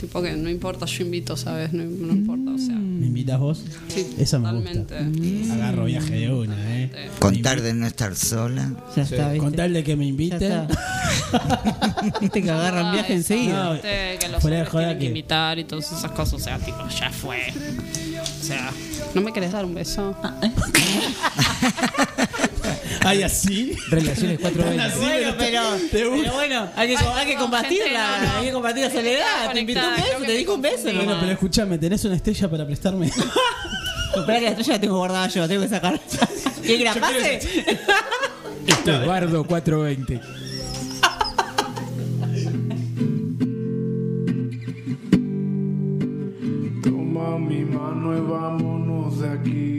[0.00, 1.74] Tipo que no importa, yo invito, ¿sabes?
[1.74, 2.74] No, no importa, o sea.
[2.74, 3.62] ¿Me invitas vos?
[3.88, 5.04] Sí, Esa me totalmente.
[5.04, 5.54] gusta.
[5.56, 7.10] Agarro viaje de una, ¿eh?
[7.18, 8.72] Contar de no estar sola.
[8.96, 9.14] Ya Sí.
[9.14, 9.44] está, ¿viste?
[9.44, 10.68] Con tal de que me inviten.
[12.22, 13.64] Viste que agarran viaje enseguida.
[13.64, 16.32] No, Viste que los fuera de hombres tienen que que- invitar y todas esas cosas,
[16.34, 17.40] o sea, tipo, ya fue.
[18.22, 18.70] O sea,
[19.14, 20.16] ¿no me querés dar un beso?
[23.04, 23.76] Ay, así.
[23.90, 24.82] Relaciones 420.
[24.82, 29.52] Así, Bueno, pero, pero bueno, hay que, hay que combatirla, hay que combatir la soledad.
[29.52, 30.82] Te invitó un beso, te dijo un beso.
[30.94, 33.06] Bueno, pero escúchame, ¿tenés una estrella para prestarme?
[33.06, 36.00] Espera que la estrella la tengo guardada yo, la tengo que sacar.
[36.62, 37.34] ¿Quieres que la pase?
[38.66, 40.20] Esto es Bardo 420.
[46.82, 49.77] Toma mi mano y vámonos de aquí.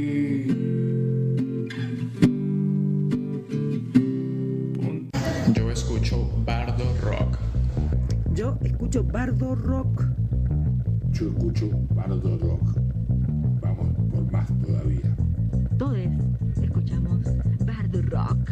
[9.03, 10.03] Bardo Rock.
[11.11, 12.79] Yo escucho Bardo Rock.
[13.61, 15.15] Vamos por más todavía.
[15.77, 15.97] Todos
[16.61, 17.19] escuchamos
[17.65, 18.49] Bardo Rock.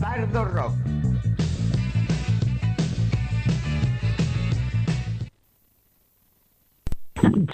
[0.00, 0.74] Bardo Rock.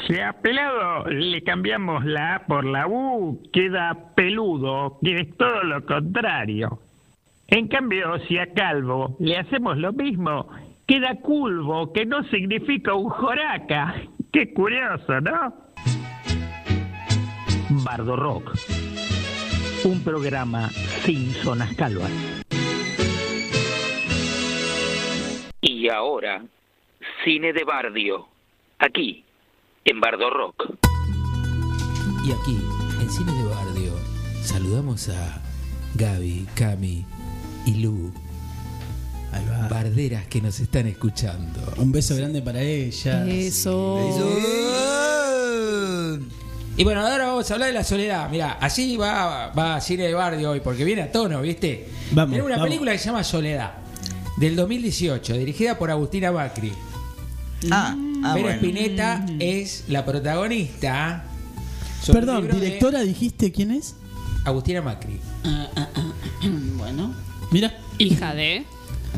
[0.06, 5.62] Si a pelado le cambiamos la A por la U, queda peludo, que es todo
[5.64, 6.80] lo contrario.
[7.48, 10.48] En cambio, si a calvo le hacemos lo mismo,
[10.86, 13.94] queda culvo, que no significa un joraca.
[14.32, 15.54] Qué curioso, ¿no?
[17.84, 18.52] Bardo Rock.
[19.84, 20.68] Un programa
[21.04, 22.10] sin zonas calvas.
[25.60, 26.42] Y ahora,
[27.24, 28.28] cine de Bardio,
[28.78, 29.24] aquí,
[29.84, 30.74] en Bardo Rock.
[32.24, 32.56] Y aquí,
[33.00, 33.92] en Cine de Bardio,
[34.42, 35.42] saludamos a
[35.96, 37.04] Gaby, Cami
[37.66, 38.12] y Lu.
[39.70, 41.60] Barderas que nos están escuchando.
[41.78, 43.26] Un beso grande para ella.
[43.26, 43.98] Eso.
[46.76, 48.30] Y bueno, ahora vamos a hablar de la soledad.
[48.30, 51.88] Mira, así va, va Cine de Bardio hoy, porque viene a tono, ¿viste?
[52.12, 52.68] Vamos, Tenemos una vamos.
[52.68, 53.72] película que se llama Soledad,
[54.38, 56.72] del 2018, dirigida por Agustina Macri.
[57.70, 58.50] Ah, ah, Vera bueno.
[58.56, 61.24] Spinetta es la protagonista.
[62.02, 63.94] sobre Perdón, de directora, dijiste quién es?
[64.44, 65.20] Agustina Macri.
[65.44, 66.12] Ah, ah, ah.
[66.76, 67.14] Bueno.
[67.50, 67.72] Mira.
[67.98, 68.64] Hija de.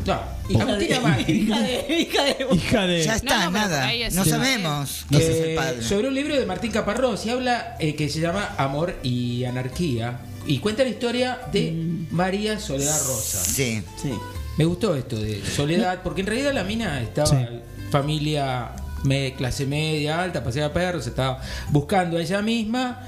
[0.05, 0.19] No,
[0.49, 2.47] Hija Agustina de, hija de, hija de.
[2.55, 3.03] Hija de.
[3.03, 3.89] Ya está, No, no, nada.
[4.13, 5.37] No sabemos No quién sé.
[5.39, 5.81] es el Eh, padre.
[5.83, 10.19] sobre un libro de Martín Caparrós y habla eh, que se llama Amor y Anarquía
[10.45, 11.71] y cuenta la historia de
[12.11, 13.43] María Soledad Rosa.
[13.43, 13.81] Sí.
[14.01, 14.11] Sí.
[14.57, 17.37] Me gustó esto de Soledad porque en realidad la mina estaba Sí.
[17.89, 18.71] familia
[19.03, 23.07] me- clase media alta, paseaba perros, estaba buscando a ella misma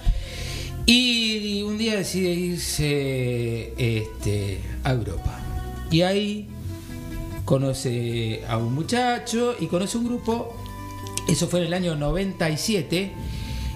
[0.86, 5.40] y un día decide irse este, a Europa.
[5.92, 6.48] Y ahí
[7.48, 10.54] conoce a un muchacho y conoce un grupo,
[11.30, 13.14] eso fue en el año 97,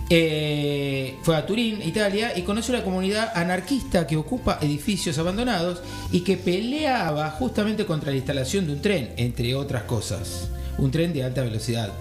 [0.09, 6.19] eh, fue a Turín, Italia, y conoce una comunidad anarquista que ocupa edificios abandonados y
[6.19, 11.23] que peleaba justamente contra la instalación de un tren, entre otras cosas, un tren de
[11.23, 11.93] alta velocidad.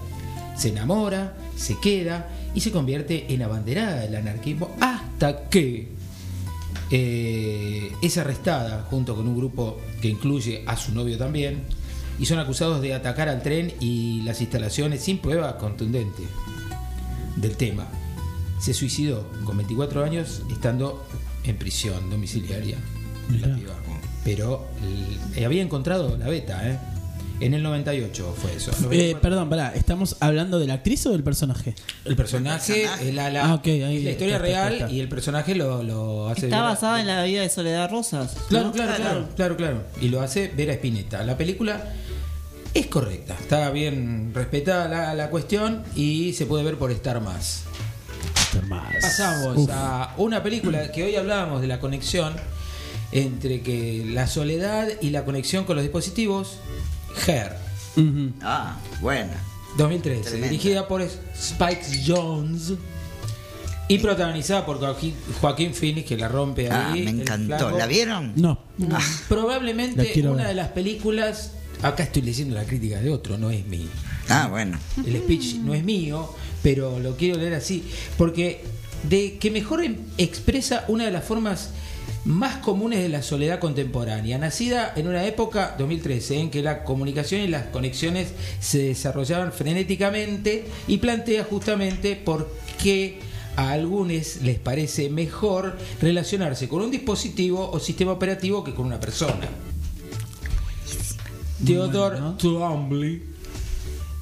[0.57, 5.87] Se enamora, se queda y se convierte en abanderada del anarquismo hasta que
[6.91, 11.63] eh, es arrestada junto con un grupo que incluye a su novio también
[12.19, 16.23] y son acusados de atacar al tren y las instalaciones sin prueba contundente
[17.37, 17.87] del tema.
[18.59, 21.03] Se suicidó con 24 años estando
[21.43, 22.77] en prisión domiciliaria.
[24.23, 24.67] Pero
[25.35, 26.77] eh, había encontrado la beta, ¿eh?
[27.41, 28.71] En el 98 fue eso.
[28.91, 31.73] Eh, perdón, pará, ¿estamos hablando de la actriz o del personaje?
[32.05, 34.89] El personaje, la, la- Ah, ok, ahí la historia está, real está.
[34.91, 36.45] y el personaje lo, lo hace.
[36.45, 38.35] Está basada en la vida de Soledad Rosas.
[38.47, 38.71] Claro, ¿no?
[38.73, 39.83] claro, claro, claro, claro.
[39.99, 41.23] Y lo hace Vera Spinetta.
[41.23, 41.83] La película
[42.73, 47.63] es correcta, está bien respetada la, la cuestión y se puede ver por estar más.
[48.39, 48.93] Estar más.
[49.01, 49.69] Pasamos Uf.
[49.73, 52.33] a una película que hoy hablábamos de la conexión
[53.11, 56.57] entre que la soledad y la conexión con los dispositivos.
[57.27, 57.57] Her.
[58.41, 59.33] Ah, buena.
[59.77, 60.47] 2013, Tremenda.
[60.49, 62.73] dirigida por Spike Jones
[63.87, 67.03] y protagonizada por Joaquín, Joaquín Phoenix que la rompe Ah, ahí.
[67.03, 67.71] me encantó.
[67.71, 68.33] ¿La vieron?
[68.35, 68.59] No.
[68.91, 68.99] Ah,
[69.29, 70.47] Probablemente una ver.
[70.47, 71.51] de las películas.
[71.81, 73.87] Acá estoy leyendo la crítica de otro, no es mío.
[74.29, 74.77] ah, bueno.
[75.05, 77.83] El speech no es mío, pero lo quiero leer así.
[78.17, 78.63] Porque
[79.03, 81.71] de que mejor em- expresa una de las formas
[82.25, 87.41] más comunes de la soledad contemporánea, nacida en una época, 2013, en que la comunicación
[87.41, 93.19] y las conexiones se desarrollaban frenéticamente y plantea justamente por qué
[93.55, 98.99] a algunos les parece mejor relacionarse con un dispositivo o sistema operativo que con una
[98.99, 99.47] persona.
[101.65, 103.23] Theodore Twombly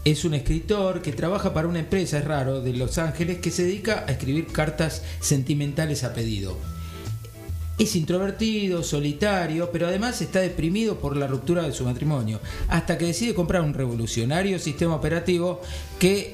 [0.03, 3.63] es un escritor que trabaja para una empresa, es raro, de Los Ángeles que se
[3.63, 6.57] dedica a escribir cartas sentimentales a pedido.
[7.79, 13.05] Es introvertido, solitario, pero además está deprimido por la ruptura de su matrimonio, hasta que
[13.05, 15.61] decide comprar un revolucionario sistema operativo
[15.97, 16.33] que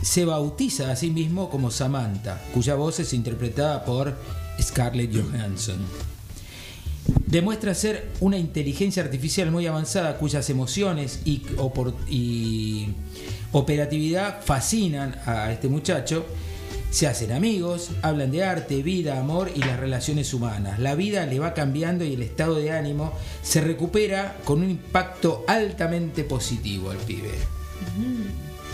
[0.00, 4.14] se bautiza a sí mismo como Samantha, cuya voz es interpretada por
[4.60, 5.78] Scarlett Johansson.
[7.26, 11.42] Demuestra ser una inteligencia artificial muy avanzada cuyas emociones y,
[13.52, 16.24] operatividad fascinan a este muchacho.
[16.90, 20.78] Se hacen amigos, hablan de arte, vida, amor y las relaciones humanas.
[20.78, 23.12] La vida le va cambiando y el estado de ánimo
[23.42, 27.30] se recupera con un impacto altamente positivo al pibe.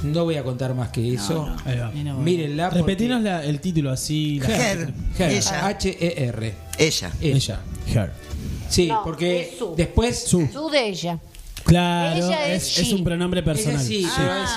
[0.04, 1.48] No voy a contar más que eso.
[1.64, 1.90] Ahí va.
[1.90, 2.68] Mírenla.
[2.70, 4.38] porque- Repetinos la- el título así.
[4.40, 5.66] la Her, Her, Ella.
[5.66, 6.54] H-E-R.
[6.78, 7.10] Ella.
[7.20, 7.60] Ella.
[7.92, 8.12] Her.
[8.68, 9.74] Sí, No, porque es su.
[9.74, 10.24] después.
[10.24, 10.46] Su.
[10.52, 11.18] Tú de ella.
[11.64, 13.80] Claro, Ella es, es es un pronombre personal.
[13.80, 14.50] Ella sí, pero es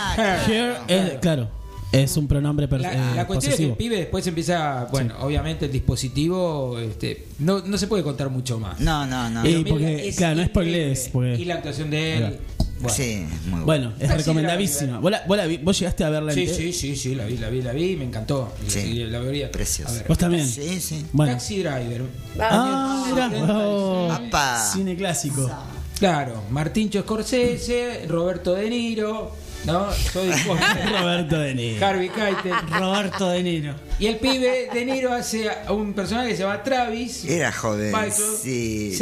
[0.50, 0.52] her.
[0.52, 1.50] Her es, claro,
[1.92, 3.78] es un pronombre per- La, eh, la cuestión es que el posesivo.
[3.78, 8.80] pibe después empieza, bueno, obviamente el dispositivo, este, no, no se puede contar mucho más.
[8.80, 9.48] No, no, no.
[9.48, 12.38] Y mira, claro, no spoilees, porque- Y la actuación de él.
[12.80, 12.94] Bueno.
[12.96, 13.66] Sí, muy bueno.
[13.66, 15.00] Bueno, es Taxi recomendadísima.
[15.00, 16.58] ¿Vos, la- vos, la vi- vos llegaste a verla Sí, entera?
[16.58, 18.54] sí, sí, sí, la vi, la vi, la vi, me encantó.
[18.68, 18.82] Sí.
[18.82, 19.52] Sí, la vería.
[19.52, 19.92] Precioso.
[19.92, 20.06] A ver.
[20.08, 20.46] ¿Vos también?
[20.48, 21.04] Sí, sí.
[21.12, 21.32] Bueno.
[21.32, 22.04] Taxi Driver.
[22.40, 23.32] Ah, mirá.
[23.52, 24.60] Oh, Apa.
[24.72, 25.50] cine clásico.
[25.98, 29.32] Claro, Martincho Scorsese, Roberto De Niro,
[29.66, 29.92] ¿no?
[29.92, 30.30] Soy
[31.00, 31.86] Roberto De Niro.
[31.86, 32.54] Harvey Keitel.
[32.70, 33.74] Roberto De Niro.
[34.00, 37.26] Y el pibe De Niro hace a un personaje que se llama Travis.
[37.26, 37.92] Era joven.
[37.92, 38.14] Michael.
[38.42, 38.94] Sí.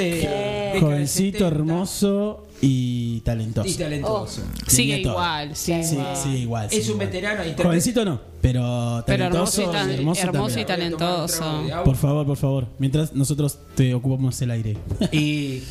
[0.80, 3.68] Jovencito, 70, hermoso y talentoso.
[3.70, 4.42] Y talentoso.
[4.68, 6.16] Sigue igual, sigue Sí, igual.
[6.16, 6.68] sí, igual.
[6.72, 7.08] Es un igual.
[7.08, 7.44] veterano.
[7.44, 10.98] interpreta- Jovencito no, pero Pero hermoso talentoso y, tan- y hermoso, hermoso y también.
[10.98, 11.64] talentoso.
[11.84, 12.68] Por favor, por favor.
[12.80, 14.78] Mientras nosotros te ocupamos el aire.
[15.12, 15.62] Y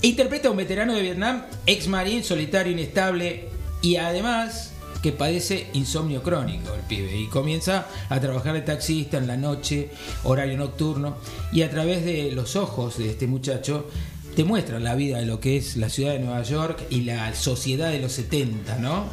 [0.00, 3.47] interpreta a un veterano de Vietnam, ex marín, solitario, inestable
[3.82, 4.72] y además
[5.02, 9.90] que padece insomnio crónico el pibe y comienza a trabajar de taxista en la noche,
[10.24, 11.16] horario nocturno
[11.52, 13.88] y a través de los ojos de este muchacho
[14.34, 17.34] te muestra la vida de lo que es la ciudad de Nueva York y la
[17.34, 19.06] sociedad de los 70, ¿no?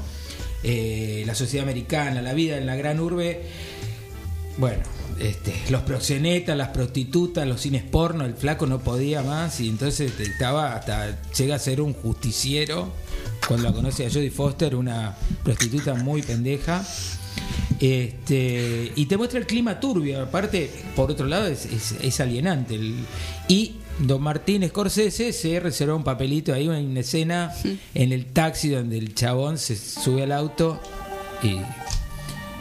[0.63, 3.43] Eh, la sociedad americana, la vida en la gran urbe
[4.57, 4.83] bueno,
[5.19, 10.11] este, los proxenetas, las prostitutas, los cines porno, el flaco no podía más y entonces
[10.19, 12.91] estaba hasta llega a ser un justiciero
[13.47, 16.83] cuando la conoce a Jodie Foster, una prostituta muy pendeja.
[17.79, 22.75] Este, y te muestra el clima turbio, aparte, por otro lado, es, es- es alienante.
[22.75, 22.95] El-
[23.47, 27.53] y Don Martín Scorsese se reservó un papelito ahí, una escena
[27.93, 30.79] en el taxi donde el chabón se sube al auto
[31.43, 31.57] y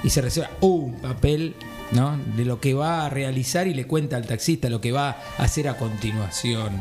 [0.06, 1.54] y se reserva un papel
[1.92, 2.18] ¿no?
[2.36, 5.42] de lo que va a realizar y le cuenta al taxista lo que va a
[5.42, 6.72] hacer a continuación.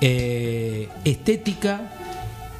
[0.00, 1.92] Eh, estética,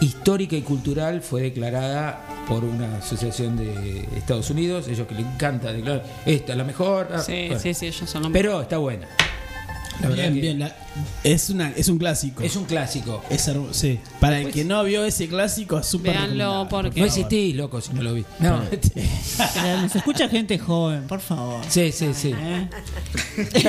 [0.00, 5.72] histórica y cultural fue declarada por una asociación de Estados Unidos, ellos que le encanta
[5.72, 7.08] declarar, esta es la mejor.
[7.12, 7.60] ah, Sí, bueno.
[7.60, 9.06] sí, sí, ellos son los Pero está buena.
[10.00, 10.58] La verdad Bien, que bien.
[10.58, 10.76] la-
[11.24, 12.42] es, una, es un clásico.
[12.42, 13.22] es un clásico.
[13.30, 13.98] Es hermo- sí.
[14.20, 17.18] Para el que no vio ese clásico, es súper por porque- No favor.
[17.18, 18.24] existís, loco, si no lo vi.
[18.38, 18.62] No.
[19.82, 21.64] Nos escucha gente joven, por favor.
[21.68, 22.32] sí, sí, sí.
[22.36, 22.68] ¿Eh?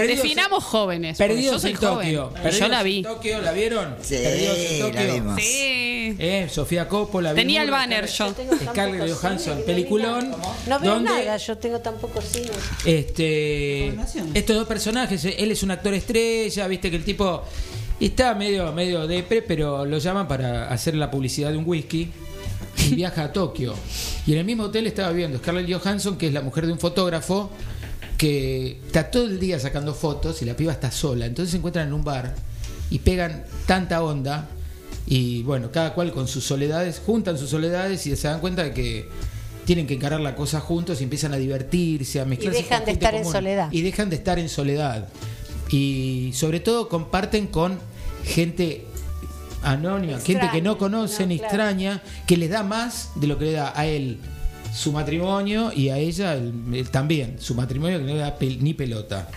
[0.08, 1.18] Definamos jóvenes.
[1.18, 2.16] Perdidos yo soy en joven.
[2.16, 2.34] Tokio.
[2.60, 3.02] Yo la en vi.
[3.04, 3.96] Tokio, ¿la vieron?
[4.02, 5.14] Sí, Perdidos en la Tokio.
[5.14, 5.36] vimos.
[5.42, 6.16] Sí.
[6.20, 7.34] Eh, Sofía Coppola.
[7.34, 8.34] Tenía el banner yo.
[8.72, 10.32] Scarlett Johansson, peliculón.
[10.68, 12.50] No veo nada, yo tengo tampoco cine.
[12.86, 13.88] Este,
[14.34, 16.15] estos dos personajes, él es un actor estrella,
[16.68, 17.44] viste que el tipo
[18.00, 22.12] está medio, medio depre, pero lo llaman para hacer la publicidad de un whisky
[22.90, 23.74] y viaja a Tokio.
[24.26, 26.80] Y en el mismo hotel estaba viendo Scarlett Johansson, que es la mujer de un
[26.80, 27.52] fotógrafo,
[28.18, 31.26] que está todo el día sacando fotos y la piba está sola.
[31.26, 32.34] Entonces se encuentran en un bar
[32.90, 34.48] y pegan tanta onda
[35.08, 38.74] y bueno, cada cual con sus soledades, juntan sus soledades y se dan cuenta de
[38.74, 39.08] que
[39.66, 42.62] tienen que encarar la cosa juntos y empiezan a divertirse, a mezclarse.
[42.62, 43.72] dejan con de estar en soledad.
[43.72, 45.08] Y dejan de estar en soledad.
[45.70, 47.80] Y sobre todo comparten con
[48.24, 48.86] gente
[49.64, 51.46] anónima, gente que no conocen, no, claro.
[51.46, 54.20] extraña, que les da más de lo que le da a él
[54.74, 58.60] su matrimonio y a ella el- el también, su matrimonio que no le da pel-
[58.60, 59.28] ni pelota.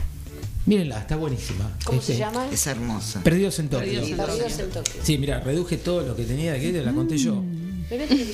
[0.67, 1.71] Mírenla, está buenísima.
[1.85, 2.47] ¿Cómo se Este, llama?
[2.53, 3.23] Es hermosa.
[3.23, 3.87] Perdidos en Tokio.
[3.87, 5.01] Perdidos en Perdidos en Tokio.
[5.03, 7.43] Sí, mira, reduje todo lo que tenía de aquí, te la conté yo.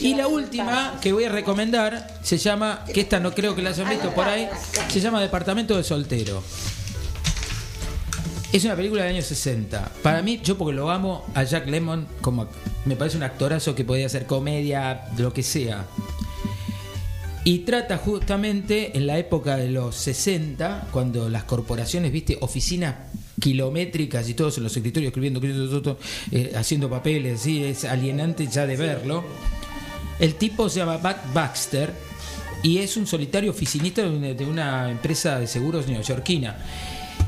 [0.00, 3.70] Y la última que voy a recomendar se llama, que esta no creo que la
[3.70, 4.48] hayan visto por ahí,
[4.88, 6.42] se llama Departamento de Soltero.
[8.54, 9.90] Es una película del año 60.
[10.00, 12.46] Para mí, yo porque lo amo a Jack Lemmon, como
[12.84, 15.86] me parece un actorazo que podía hacer comedia, lo que sea.
[17.42, 22.94] Y trata justamente en la época de los 60, cuando las corporaciones, viste, oficinas
[23.40, 25.98] kilométricas y todos en los escritorios escribiendo, escribiendo,
[26.30, 29.24] eh, haciendo papeles, sí, es alienante ya de verlo.
[30.20, 31.92] El tipo se llama Buck Baxter
[32.62, 36.56] y es un solitario oficinista de una empresa de seguros neoyorquina.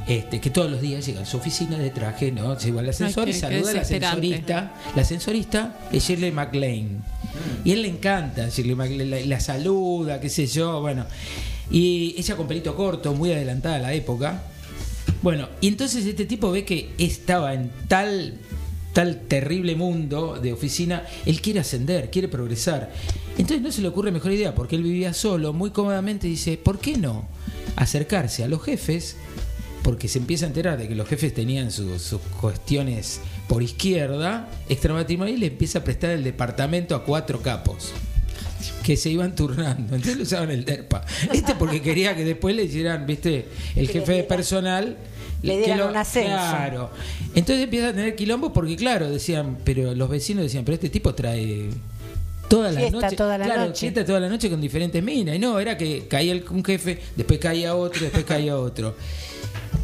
[0.07, 2.59] Este, que todos los días llega a su oficina de traje, ¿no?
[2.61, 4.07] Se va al ascensor y saluda a la desesperante.
[4.07, 4.75] ascensorista.
[4.95, 7.01] La ascensorista es Shirley MacLaine.
[7.65, 11.07] Y él le encanta, Shirley MacLaine, la, la saluda, qué sé yo, bueno.
[11.71, 14.45] Y ella con pelito corto, muy adelantada a la época.
[15.23, 18.39] Bueno, y entonces este tipo ve que estaba en tal
[18.97, 22.91] tal terrible mundo de oficina, él quiere ascender, quiere progresar.
[23.37, 26.79] Entonces no se le ocurre mejor idea, porque él vivía solo, muy cómodamente, dice, ¿por
[26.79, 27.29] qué no
[27.77, 29.19] acercarse a los jefes?
[29.87, 34.49] Porque se empieza a enterar de que los jefes tenían sus, sus cuestiones por izquierda,
[34.68, 37.93] extramatrimonial, y le empieza a prestar el departamento a cuatro capos
[38.82, 39.95] que se iban turnando.
[39.95, 41.05] Entonces le usaban el DERPA.
[41.32, 44.97] Este porque quería que después le hicieran, viste, el jefe de personal.
[45.43, 46.30] le dieran un ascenso.
[46.30, 46.91] Claro.
[47.37, 51.14] Entonces empieza a tener quilombo porque, claro, decían, pero los vecinos decían, pero este tipo
[51.14, 51.68] trae.
[52.49, 53.80] Toda la Fiesta noche, toda la claro, noche.
[53.80, 55.34] fiesta toda la noche con diferentes minas.
[55.34, 58.97] Y no, era que caía el- un jefe, después caía otro, después caía otro.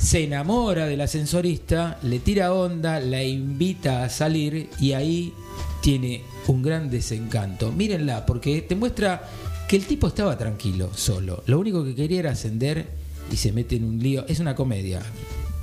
[0.02, 5.32] Se enamora del ascensorista, le tira onda, la invita a salir y ahí
[5.80, 7.70] tiene un gran desencanto.
[7.70, 9.22] Mírenla, porque te muestra
[9.68, 11.44] que el tipo estaba tranquilo, solo.
[11.46, 12.84] Lo único que quería era ascender
[13.30, 14.26] y se mete en un lío.
[14.26, 15.00] Es una comedia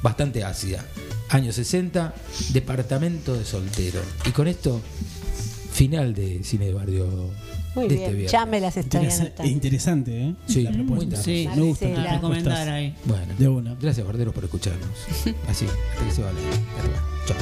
[0.01, 0.85] bastante ácida.
[1.29, 2.15] Años 60,
[2.53, 3.99] departamento de soltero.
[4.25, 4.79] Y con esto,
[5.73, 7.29] final de Cine de Barrio
[7.75, 8.31] Muy de bien, este viernes.
[8.31, 9.51] ya me las estoy Interesa- anotando.
[9.51, 10.35] interesante, ¿eh?
[10.47, 11.09] Sí, La muy.
[11.15, 11.85] Sí, me gusta.
[11.87, 12.13] Las propuestas.
[12.15, 12.95] recomendar ahí.
[13.05, 13.75] Bueno, De una.
[13.79, 14.89] gracias, Bardero, por escucharnos.
[15.47, 16.39] Así, hasta que se vale.
[17.27, 17.37] Chao.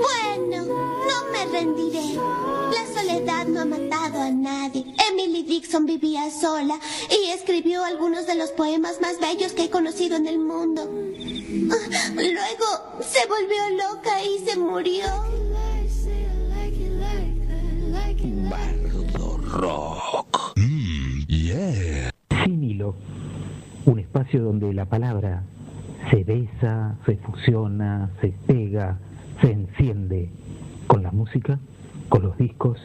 [0.00, 2.14] Bueno, no me rendiré.
[2.14, 4.84] La soledad no ha matado a nadie.
[5.46, 6.78] Dixon vivía sola
[7.10, 10.84] y escribió algunos de los poemas más bellos que he conocido en el mundo.
[12.14, 15.06] Luego se volvió loca y se murió.
[18.50, 20.54] Bardo Rock.
[21.26, 22.10] yeah.
[22.44, 22.94] Sin hilo.
[23.86, 25.44] Un espacio donde la palabra
[26.10, 28.98] se besa, se fusiona, se pega,
[29.40, 30.30] se enciende
[30.86, 31.58] con la música,
[32.08, 32.78] con los discos,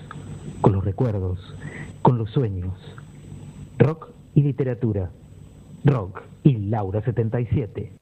[0.61, 1.39] con los recuerdos,
[2.01, 2.73] con los sueños.
[3.77, 5.11] Rock y literatura.
[5.83, 8.00] Rock y Laura 77.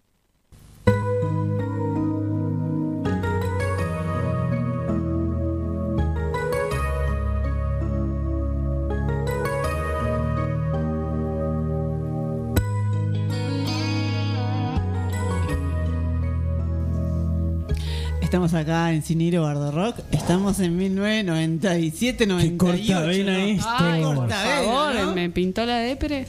[18.29, 20.01] Estamos acá en Ciniro Bardo Rock.
[20.11, 22.57] Estamos en 1997, 98.
[22.59, 23.43] corta vena ¿no?
[23.43, 23.67] esto.
[23.67, 25.15] Ay, Por corta vena, favor, ¿no?
[25.15, 26.27] me pintó la depre.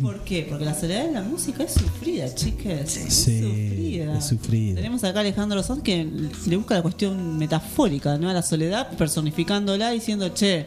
[0.00, 0.46] ¿Por qué?
[0.48, 2.96] Porque la soledad de la música es sufrida, chicas.
[2.96, 4.16] Es Sí, sufrida.
[4.18, 4.76] es sufrida.
[4.76, 6.02] Tenemos acá a Alejandro Sanz que
[6.46, 8.30] le busca la cuestión metafórica, ¿no?
[8.30, 10.66] A la soledad, personificándola, diciendo, che.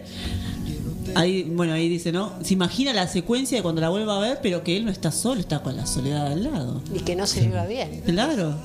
[1.15, 2.33] Ahí, bueno, ahí dice, ¿no?
[2.43, 5.11] Se imagina la secuencia de cuando la vuelva a ver, pero que él no está
[5.11, 6.83] solo, está con la soledad al lado.
[6.93, 8.01] Y que no se lleva bien.
[8.05, 8.55] Claro,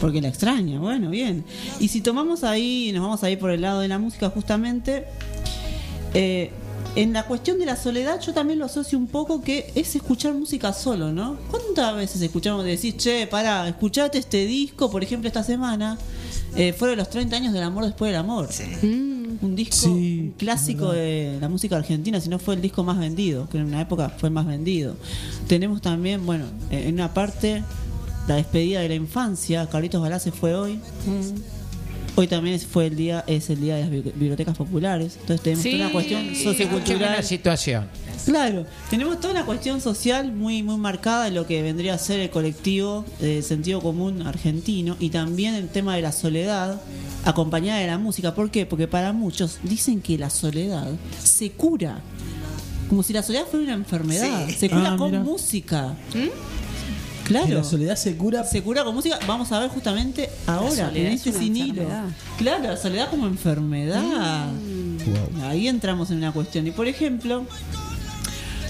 [0.00, 1.44] porque la extraña, bueno, bien.
[1.80, 5.04] Y si tomamos ahí, nos vamos a ir por el lado de la música justamente,
[6.14, 6.50] eh,
[6.96, 10.32] en la cuestión de la soledad yo también lo asocio un poco que es escuchar
[10.32, 11.36] música solo, ¿no?
[11.50, 15.98] ¿Cuántas veces escuchamos decir, che, para, escuchate este disco, por ejemplo, esta semana?
[16.56, 18.48] Eh, fueron los 30 años del amor después del amor.
[18.82, 22.98] Un disco Sí, un clásico de la música argentina, si no fue el disco más
[22.98, 24.94] vendido, que en una época fue el más vendido.
[25.48, 27.64] Tenemos también, bueno, en una parte,
[28.28, 29.66] la despedida de la infancia.
[29.68, 30.78] Carlitos Balá se fue hoy.
[32.16, 35.16] Hoy también es- fue el día, es el día de las bi- bibliotecas populares.
[35.20, 37.24] Entonces tenemos toda una cuestión sociocultural.
[37.24, 37.86] Situación.
[38.24, 42.20] Claro, tenemos toda una cuestión social muy muy marcada de lo que vendría a ser
[42.20, 46.80] el colectivo de sentido común argentino y también el tema de la soledad
[47.24, 48.32] acompañada de la música.
[48.34, 48.64] ¿Por qué?
[48.64, 50.88] Porque para muchos dicen que la soledad
[51.22, 51.98] se cura.
[52.88, 54.46] Como si la soledad fuera una enfermedad.
[54.46, 54.54] Sí.
[54.54, 55.22] Se cura Ah, con mira.
[55.24, 55.94] música.
[57.24, 57.46] Claro.
[57.46, 58.44] Que la soledad se cura.
[58.44, 59.18] Se cura con música.
[59.26, 61.82] Vamos a ver justamente ahora, en es este una sin hilo.
[61.82, 62.04] enfermedad.
[62.38, 64.50] Claro, la soledad como enfermedad.
[65.42, 66.66] Ahí entramos en una cuestión.
[66.66, 67.44] Y por ejemplo,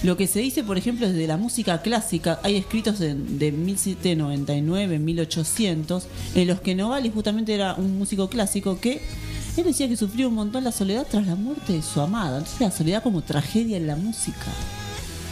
[0.02, 4.98] Lo que se dice, por ejemplo, desde la música clásica, hay escritos de, de 1799,
[4.98, 9.00] 1800, en los que Novalis justamente era un músico clásico que
[9.56, 12.38] él decía que sufrió un montón la soledad tras la muerte de su amada.
[12.38, 14.46] Entonces la soledad como tragedia en la música.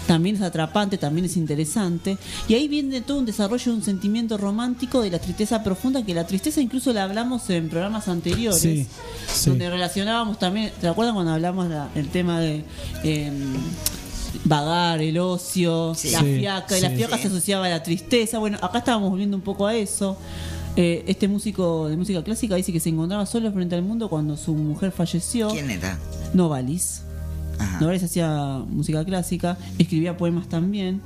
[0.07, 2.19] También es atrapante, también es interesante.
[2.49, 6.13] Y ahí viene todo un desarrollo de un sentimiento romántico de la tristeza profunda, que
[6.15, 8.87] la tristeza incluso la hablamos en programas anteriores, Sí,
[9.33, 9.51] sí.
[9.51, 12.65] donde relacionábamos también, ¿te acuerdas cuando hablamos la- el tema de...
[13.05, 13.55] em,
[14.45, 16.11] vagar, el ocio, Sí.
[16.11, 16.97] la Sí, fiaca, y la sí.
[16.97, 18.39] fiaca se asociaba a la tristeza.
[18.39, 20.17] Bueno, acá estábamos volviendo un poco a eso.
[20.75, 24.37] Eh, este músico de música clásica dice que se encontraba solo frente al mundo cuando
[24.39, 25.49] su mujer falleció.
[25.51, 25.99] ¿Quién era?
[26.33, 27.03] Novalis.
[27.59, 27.79] Ajá.
[27.93, 31.01] Hacía música clásica, escribía poemas también.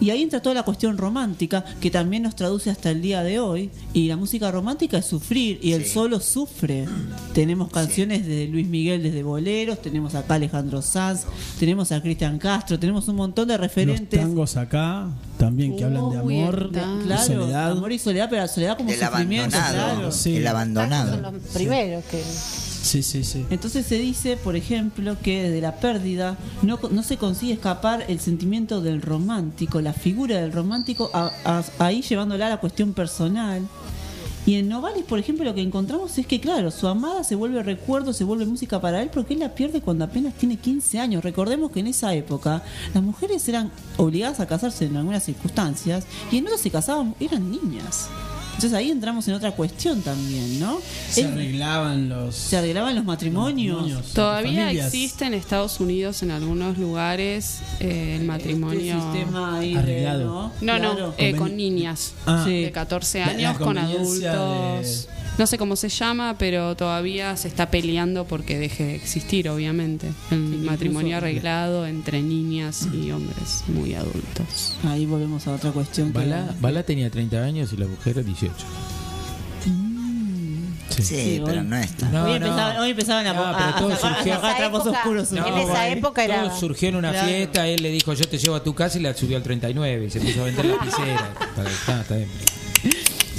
[0.00, 3.38] Y ahí entra toda la cuestión romántica, que también nos traduce hasta el día de
[3.38, 3.70] hoy.
[3.92, 5.90] Y la música romántica es sufrir, y el Sí.
[5.90, 6.86] solo sufre.
[7.34, 11.24] Tenemos canciones de Luis Miguel desde boleros, tenemos acá a Alejandro Sanz,
[11.58, 14.18] tenemos a Cristian Castro, tenemos un montón de Los referentes.
[14.20, 15.06] tangos acá
[15.38, 17.72] también que hablan de amor, Claro, soledad.
[17.72, 19.94] amor y soledad, pero la soledad como Del sufrimiento, abandonado.
[19.96, 20.12] claro.
[20.12, 20.36] Sí.
[20.36, 21.16] El Son abandonado.
[21.32, 22.22] los primeros que.
[22.82, 23.44] Sí, sí, sí.
[23.50, 28.20] Entonces se dice, por ejemplo, que desde la pérdida no, no se consigue escapar el
[28.20, 33.66] sentimiento del romántico, la figura del romántico, a- ahí llevándola a la cuestión personal.
[34.46, 37.62] Y en Novalis, por ejemplo, lo que encontramos es que, claro, su amada se vuelve
[37.62, 41.22] recuerdo, se vuelve música para él, porque él la pierde cuando apenas tiene 15 años.
[41.22, 42.62] Recordemos que en esa época
[42.94, 47.50] las mujeres eran obligadas a casarse en algunas circunstancias y en otras se casaban, eran
[47.50, 48.08] niñas.
[48.60, 50.80] Entonces ahí entramos en otra cuestión también, ¿no?
[51.08, 52.34] Se Él- arreglaban los.
[52.34, 53.78] se arreglaban los matrimonios.
[53.80, 54.12] matrimonios.
[54.12, 58.98] Todavía existe en Estados Unidos en algunos lugares eh, el matrimonio.
[58.98, 60.24] Este sistema ahí Arreglado.
[60.26, 60.52] ¿no?
[60.60, 61.14] No, no, Claro.
[61.16, 62.42] eh, con niñas Ah.
[62.46, 62.64] Sí.
[62.64, 65.08] de 14 La- la años, con adultos.
[65.40, 70.08] No sé cómo se llama, pero todavía se está peleando porque deje de existir, obviamente.
[70.30, 74.76] El Sí, matrimonio incluso- arreglado entre niñas y hombres muy adultos.
[74.86, 76.12] Ahí volvemos a otra cuestión.
[76.12, 78.52] que- Bala, Bala tenía 30 años y la mujer 18.
[80.90, 82.08] Sí, Sí, pero hoy- no está.
[82.10, 83.82] No, hoy, empezaban, hoy empezaban a, No, a- sacar
[84.26, 85.32] En esa trapos época- oscuros.
[85.32, 85.46] en ¿no?
[85.46, 85.82] esa Bueno.
[85.96, 87.28] época era- Todo surgió en una Claro.
[87.28, 90.04] fiesta, él le dijo, yo te llevo a tu casa y la subió al 39
[90.04, 91.22] y se puso a vender lapiceras.
[91.56, 92.28] Para- está, está bien.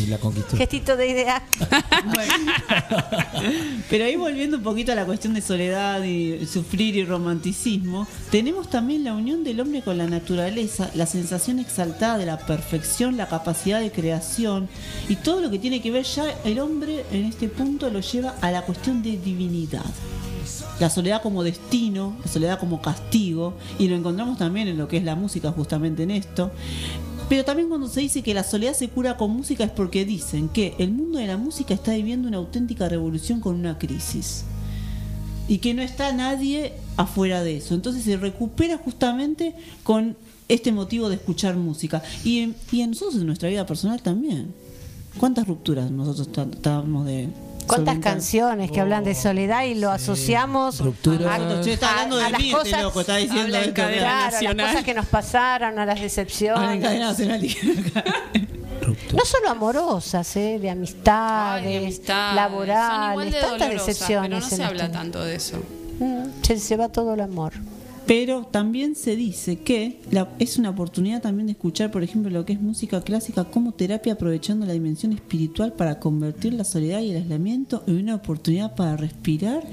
[0.01, 0.57] Y la conquistó.
[0.57, 1.43] Gestito de idea.
[3.89, 8.69] Pero ahí volviendo un poquito a la cuestión de soledad y sufrir y romanticismo, tenemos
[8.69, 13.27] también la unión del hombre con la naturaleza, la sensación exaltada de la perfección, la
[13.27, 14.69] capacidad de creación
[15.09, 18.35] y todo lo que tiene que ver ya el hombre en este punto lo lleva
[18.41, 19.85] a la cuestión de divinidad.
[20.79, 24.97] La soledad como destino, la soledad como castigo, y lo encontramos también en lo que
[24.97, 26.51] es la música justamente en esto.
[27.31, 30.49] Pero también cuando se dice que la soledad se cura con música es porque dicen
[30.49, 34.43] que el mundo de la música está viviendo una auténtica revolución con una crisis.
[35.47, 37.73] Y que no está nadie afuera de eso.
[37.73, 40.17] Entonces se recupera justamente con
[40.49, 42.03] este motivo de escuchar música.
[42.25, 44.53] Y en, y en nosotros en nuestra vida personal también.
[45.17, 47.29] ¿Cuántas rupturas nosotros tra- tratamos de...
[47.67, 48.13] ¿Cuántas solventar?
[48.13, 51.35] canciones que hablan de soledad y lo asociamos Ruptura.
[51.35, 54.67] a, está hablando de las mí este cosas, loco, está diciendo esto, claro, a las
[54.67, 56.83] cosas que nos pasaron, a las decepciones.
[59.13, 60.57] No solo amorosas, ¿eh?
[60.59, 62.27] de amistades, Ay, de amistades.
[62.27, 64.29] Son laborales, de tantas dolorosas, decepciones.
[64.29, 64.97] pero no se habla esto.
[64.97, 65.57] tanto de eso.
[65.99, 67.53] Mm, se, se va todo el amor.
[68.11, 72.43] Pero también se dice que la- es una oportunidad también de escuchar, por ejemplo, lo
[72.43, 77.11] que es música clásica como terapia, aprovechando la dimensión espiritual para convertir la soledad y
[77.11, 79.63] el aislamiento en una oportunidad para respirar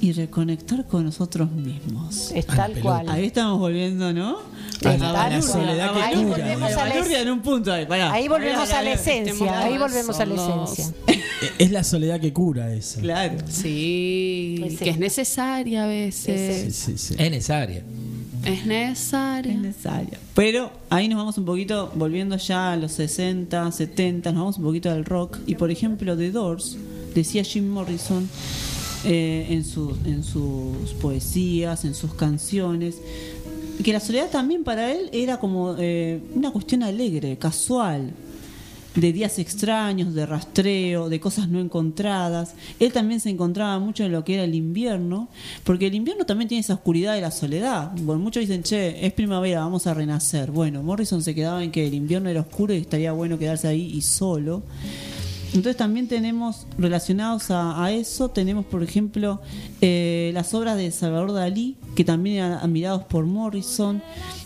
[0.00, 2.30] y reconectar con nosotros mismos.
[2.34, 3.08] Es tal cual.
[3.08, 4.38] Ahí estamos volviendo, ¿no?
[4.84, 6.28] A la- la a la soledad que Ahí cura.
[6.36, 8.12] volvemos a la en un punto ahí, pará.
[8.12, 10.94] Ahí volvemos a la esencia, ahí volvemos a la esencia.
[11.58, 13.00] Es la soledad que cura esa.
[13.00, 13.38] Claro.
[13.48, 14.84] Sí, Pues sí.
[14.84, 16.74] que es necesaria a veces.
[16.74, 17.14] Sí, sí, sí.
[17.16, 17.82] Es necesaria.
[18.44, 19.52] Es necesaria.
[19.52, 20.18] Es necesaria.
[20.34, 24.64] Pero ahí nos vamos un poquito, volviendo ya a los 60, 70, nos vamos un
[24.64, 25.38] poquito al rock.
[25.46, 26.76] Y por ejemplo, The Doors,
[27.14, 28.28] decía Jim Morrison
[29.04, 32.96] eh, en, sus en sus poesías, en sus canciones,
[33.82, 38.12] que la soledad también para él era como eh, una cuestión alegre, casual,
[38.94, 42.54] de días extraños, de rastreo, de cosas no encontradas.
[42.80, 45.28] Él también se encontraba mucho en lo que era el invierno,
[45.64, 47.92] porque el invierno también tiene esa oscuridad de la soledad.
[48.00, 50.50] Bueno, muchos dicen, che, es primavera, vamos a renacer.
[50.50, 53.92] Bueno, Morrison se quedaba en que el invierno era oscuro y estaría bueno quedarse ahí
[53.94, 54.62] y solo.
[55.48, 59.40] Entonces también tenemos relacionados a, eso, tenemos por ejemplo
[59.80, 64.02] eh, las obras de Salvador Dalí, que también eran admirados por Morrison,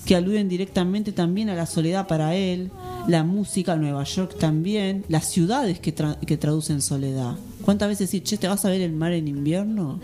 [0.07, 2.71] que aluden directamente también a la soledad para él,
[3.09, 7.35] la música, Nueva York también, las ciudades que, tra- que traducen soledad.
[7.63, 10.01] ¿Cuántas veces decir, che, te vas a ver el mar en invierno?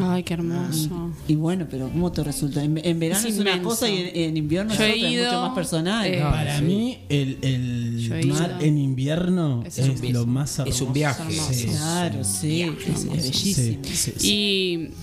[0.00, 1.10] Ay, qué hermoso.
[1.28, 2.62] Y bueno, pero ¿cómo te resulta?
[2.64, 5.12] En, en verano Es es, una cosa y en, en invierno Yo es otra, es
[5.12, 6.06] ido, mucho más personal.
[6.06, 8.60] eh, Para mí, el, el mar ido.
[8.60, 10.64] en invierno Es es, lo más hermoso.
[10.76, 11.22] Es un viaje.
[11.52, 11.66] Sí.
[11.66, 13.78] Claro, sí, es, es bellísimo.
[13.84, 14.28] Sí, sí, sí.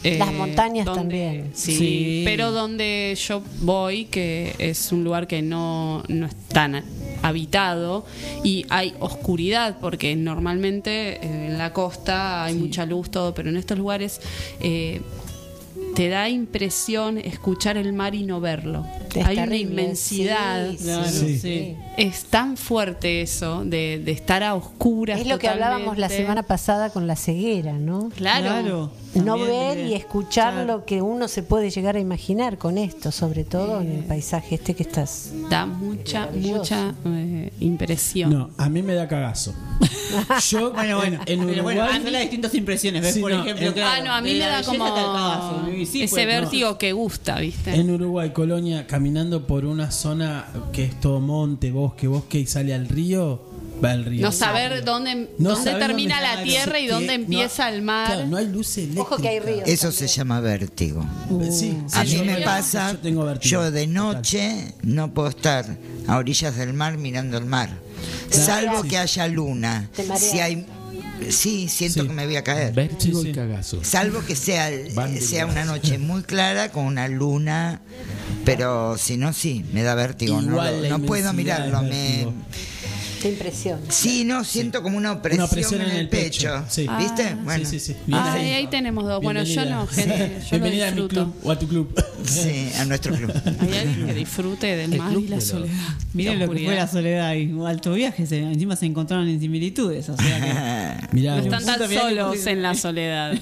[0.03, 1.51] Y eh, Las montañas donde- también.
[1.53, 2.21] Sí, Sí.
[2.25, 6.83] pero donde yo voy, que es un lugar que no, no es tan
[7.21, 8.05] habitado
[8.43, 13.57] y hay oscuridad, porque normalmente eh, en la costa hay mucha luz, todo, pero en
[13.57, 14.21] estos lugares
[14.59, 15.01] eh,
[15.95, 18.85] te da impresión escuchar el mar y no verlo.
[19.13, 20.69] Es hay una inmensidad.
[20.71, 21.39] Sí, sí, Claro, Sí.
[21.39, 21.75] sí.
[21.97, 25.19] Es tan fuerte eso de, de estar a oscuras.
[25.19, 28.09] Es lo que hablábamos la semana pasada con la ceguera, ¿no?
[28.15, 28.45] Claro.
[28.45, 28.91] Claro.
[29.15, 30.67] No También, ver eh, y escuchar claro.
[30.77, 34.55] lo que uno se puede llegar a imaginar con esto, sobre todo en el paisaje
[34.55, 35.31] este que estás.
[35.49, 38.29] Da mucha, mucha eh, impresión.
[38.31, 39.55] No, a mí me da cagazo.
[40.49, 42.11] Yo, Bueno, bueno, en, bueno, Uruguay.
[42.11, 43.01] las distintas impresiones.
[43.01, 43.13] ¿ves?
[43.15, 44.85] Sí, Por no, ejemplo, en- claro, ah, no, a mí me da como.
[45.81, 46.31] Y sí, ese pues, no.
[46.41, 47.75] vértigo que gusta, ¿viste?
[47.75, 52.73] En Uruguay, Colonia, caminando por una zona que es todo monte, bosque, bosque y sale
[52.73, 53.41] al río,
[53.83, 54.21] va al río.
[54.21, 57.81] no saber dónde, No dónde saber termina dónde- la tierra y dónde no- empieza el
[57.81, 58.07] mar.
[58.07, 59.01] Claro, no hay luz eléctrica.
[59.01, 59.63] Ojo que hay ríos.
[59.67, 61.05] Eso se llama vértigo.
[61.51, 63.51] Sí, A sí, mí yo- me pasa, Yo tengo vértigo.
[63.51, 65.65] yo de noche no puedo estar
[66.07, 67.69] a orillas del mar mirando el mar,
[68.29, 69.89] salvo que haya luna.
[70.17, 70.65] Si hay,
[71.29, 72.07] sí, siento Sí.
[72.07, 72.73] que me voy a caer.
[72.73, 73.29] Vértigo Sí, sí.
[73.29, 73.83] y cagazo.
[73.83, 74.69] Salvo que sea,
[75.19, 77.81] sea una noche muy clara con una luna,
[78.45, 80.41] pero si no, sí, me da vértigo.
[80.41, 81.81] No, Igual no puedo mirarlo.
[81.83, 82.27] Me.
[83.21, 83.79] Qué impresión.
[83.89, 86.63] sí, no, siento como una opresión, Una en, el pecho.
[86.69, 86.87] Sí.
[86.97, 87.23] ¿Viste?
[87.23, 87.37] Ah.
[87.43, 87.99] Bueno, Sí, sí, sí.
[88.07, 88.51] Bien Ah, ahí.
[88.51, 89.21] ahí tenemos dos.
[89.21, 90.37] Bueno, yo no, gente.
[90.43, 92.03] Yo Bienvenida lo a mi club o a tu club.
[92.23, 93.31] sí, a nuestro club.
[93.59, 95.73] Hay alguien que disfrute del El mar y la soledad.
[96.13, 98.25] Miren lo que fue la soledad y alto viaje.
[98.25, 100.07] se- encima se encontraron en similitudes.
[100.09, 103.33] O sea que- Mirá, No están tan solos en la soledad.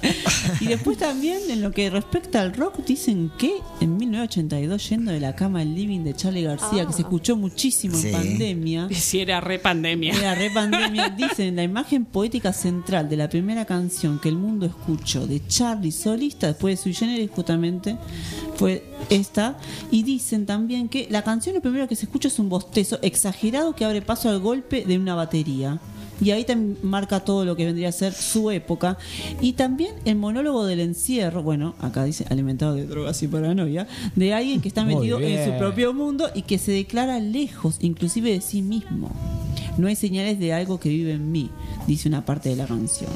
[0.60, 5.20] y después también, en lo que respecta al rock, dicen que en 1982, yendo de
[5.20, 8.08] la cama al living de Charlie García, que se escuchó muchísimo Sí.
[8.08, 8.88] en pandemia.
[8.94, 10.12] Si era re pandemia.
[10.14, 11.08] Era re pandemia.
[11.16, 15.92] Dicen la imagen poética central de la primera canción que el mundo escuchó de Charlie
[15.92, 17.96] solista después de Sui Generis justamente
[18.56, 19.56] fue esta.
[19.90, 23.74] Y dicen también que la canción lo primero que se escucha es un bostezo exagerado
[23.74, 25.78] que abre paso al golpe de una batería.
[26.20, 28.98] Y ahí también marca todo lo que vendría a ser su época.
[29.40, 34.34] Y también el monólogo del encierro, bueno, acá dice alimentado de drogas y paranoia, de
[34.34, 38.32] alguien que está Muy metido en su propio mundo y que se declara lejos, inclusive
[38.32, 39.10] de sí mismo.
[39.78, 41.50] No hay señales de algo que vive en mí,
[41.86, 43.10] dice una parte de la canción.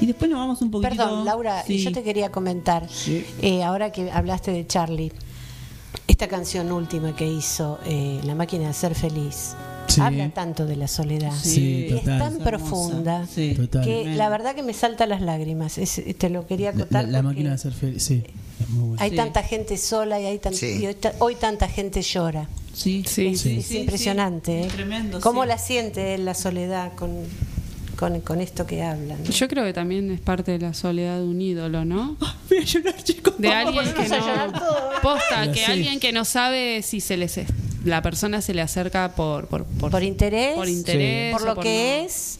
[0.00, 0.88] Y después nos vamos un poquito.
[0.88, 1.78] Perdón, Laura, Sí.
[1.78, 3.24] yo te quería comentar, Sí.
[3.40, 5.12] eh, ahora que hablaste de Charlie,
[6.08, 9.54] esta canción última que hizo, eh, La máquina de ser feliz,
[9.88, 10.00] Sí.
[10.00, 11.32] habla tanto de la soledad.
[11.42, 12.18] Sí, es total.
[12.18, 13.54] tan Es profunda Sí.
[13.54, 13.84] Total.
[13.84, 15.78] que la verdad que me salta las lágrimas.
[15.78, 17.08] Es- te lo quería La, contar.
[17.08, 18.22] la- máquina de ser feliz, sí.
[18.98, 19.16] Hay Sí.
[19.16, 20.78] tanta gente sola y, hay tan- Sí.
[20.80, 22.48] y hoy, ta- hoy tanta gente llora.
[22.72, 23.26] Sí, Sí.
[23.28, 23.58] Es, Sí.
[23.58, 24.62] es Sí, impresionante.
[24.62, 24.70] sí, ¿eh?
[24.72, 25.48] tremendo, ¿Cómo sí.
[25.48, 27.10] la siente él, la soledad con,
[27.96, 29.22] con, con esto que hablan?
[29.22, 29.30] ¿no?
[29.30, 32.16] Yo creo que también es parte de la soledad de un ídolo, ¿no?
[32.48, 33.34] Voy a llorar, chicos.
[33.36, 34.16] De alguien que no.
[34.16, 34.50] ¿eh?
[35.02, 35.70] Posta, que Sí.
[35.70, 37.36] alguien que no sabe si se les
[37.84, 41.98] la persona se le acerca por por, por, por interés, por interés, por lo que
[42.02, 42.38] no- es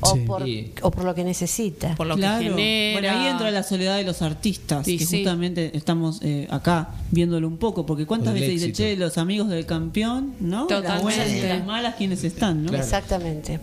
[0.00, 0.20] o, Sí.
[0.26, 0.42] por,
[0.82, 1.94] o por lo que necesita.
[1.94, 2.38] por lo Claro.
[2.38, 3.00] que genera.
[3.00, 5.18] Bueno, ahí entra la soledad de los artistas, Sí, que sí.
[5.18, 9.48] justamente estamos eh, acá viéndolo un poco, porque cuántas Por veces dice, che, los amigos
[9.48, 10.66] del campeón, ¿no?
[10.68, 11.02] Las Totalmente.
[11.02, 12.68] buenas y las malas, ¿quiénes están, no?
[12.70, 12.84] Claro.
[12.84, 13.60] Exactamente.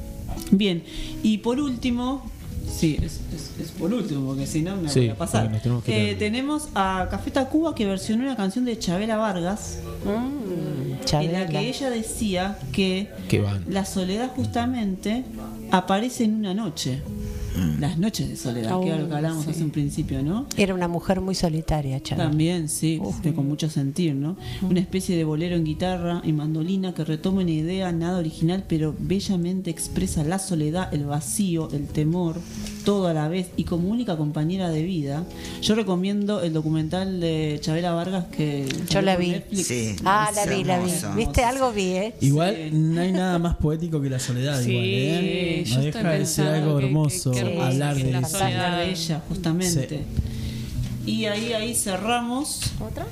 [0.49, 0.83] Bien,
[1.21, 2.23] y por último,
[2.71, 5.61] sí, es, es- es por último, porque si no me Sí, voy a pasar.
[5.61, 11.33] tenemos que Eh, tenemos a Café Tacuba que versionó una canción de Chabela Vargas, en
[11.33, 13.65] la que ella decía que Que van.
[13.69, 15.23] la soledad justamente
[15.71, 17.01] aparece en una noche.
[17.79, 20.45] Las noches de soledad, que era lo que hablábamos hace un principio, ¿no?
[20.57, 22.29] Era una mujer muy solitaria, Chabela.
[22.29, 23.01] También, sí,
[23.35, 24.37] con mucho sentir, ¿no?
[24.61, 28.95] Una especie de bolero en guitarra y mandolina que retoma una idea nada original, pero
[28.97, 32.35] bellamente expresa la soledad, el vacío, el temor,
[32.85, 35.25] todo a la vez y como única compañera de vida.
[35.61, 39.31] Yo recomiendo el documental de Chabela Vargas que Yo la vi.
[39.31, 39.67] Netflix.
[39.67, 39.95] Sí.
[40.05, 40.91] Ah, la vi, la vi.
[41.17, 41.43] ¿Viste?
[41.43, 42.13] Algo vi, ¿eh?
[42.21, 42.55] Igual
[42.93, 45.63] no hay nada más poético que la soledad, Sí, igual, ¿eh?
[45.69, 48.65] No deja de ser algo que- hermoso que- hablar de la soledad.
[48.65, 50.01] Hablar de ella, justamente.
[51.05, 52.61] Y ahí, ahí cerramos.
[52.79, 53.07] ¿Otra?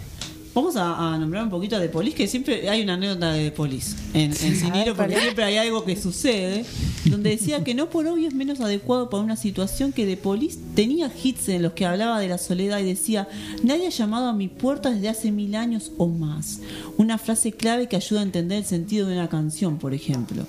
[0.53, 3.49] Vamos a, a nombrar un poquito a The Police, que siempre hay una anécdota de
[3.49, 6.65] The Police en, en Cinilo, porque siempre hay algo que sucede,
[7.05, 10.57] donde decía que no por obvio es menos adecuado para una situación que The Police
[10.75, 13.27] tenía hits en los que hablaba de la soledad y decía,
[13.63, 16.59] nadie ha llamado a mi puerta desde hace mil años o más.
[16.97, 20.47] Una frase clave que ayuda a entender el sentido de una canción, por ejemplo.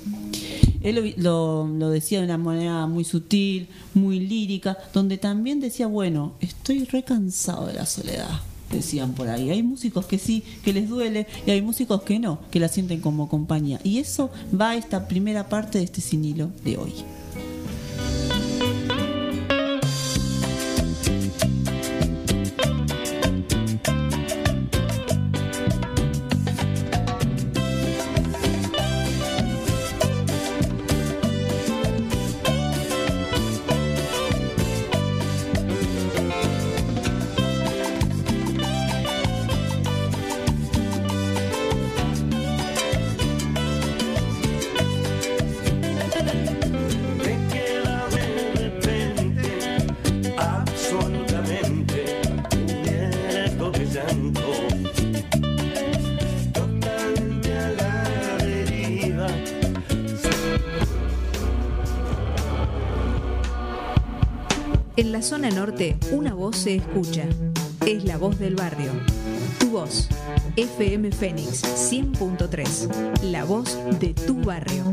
[0.82, 6.34] Él lo, lo- decía de una manera muy sutil, muy lírica, donde también decía, bueno,
[6.40, 8.40] estoy recansado de la soledad.
[8.70, 9.50] Decían por ahí.
[9.50, 13.00] Hay músicos que sí, que les duele, y hay músicos que no, que la sienten
[13.00, 13.80] como compañía.
[13.82, 16.92] Y eso va a esta primera parte de este sin hilo de hoy.
[65.20, 67.26] La zona norte, una voz se escucha.
[67.84, 68.90] Es la voz del barrio.
[69.58, 70.08] Tu voz.
[70.56, 73.20] FM Fénix 100.3.
[73.24, 74.84] La voz de tu barrio.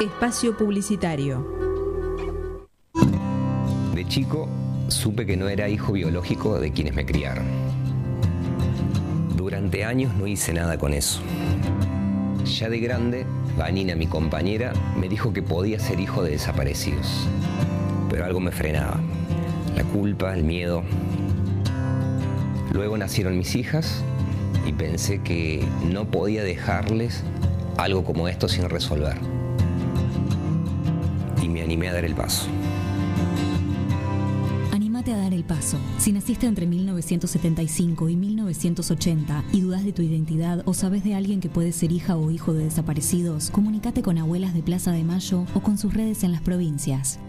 [0.00, 1.46] Espacio publicitario.
[3.94, 4.48] De chico
[4.88, 7.65] supe que no era hijo biológico de quienes me criaron.
[9.84, 11.20] Años no hice nada con eso.
[12.44, 17.28] Ya de grande, Vanina, mi compañera, me dijo que podía ser hijo de desaparecidos.
[18.08, 19.00] Pero algo me frenaba.
[19.76, 20.82] La culpa, el miedo.
[22.72, 24.02] Luego nacieron mis hijas
[24.66, 27.22] y pensé que no podía dejarles
[27.76, 29.16] algo como esto sin resolver.
[31.42, 32.48] Y me animé a dar el paso.
[35.12, 35.78] A dar el paso.
[35.98, 41.38] Si naciste entre 1975 y 1980 y dudas de tu identidad o sabes de alguien
[41.40, 45.46] que puede ser hija o hijo de desaparecidos, comunícate con abuelas de Plaza de Mayo
[45.54, 47.20] o con sus redes en las provincias.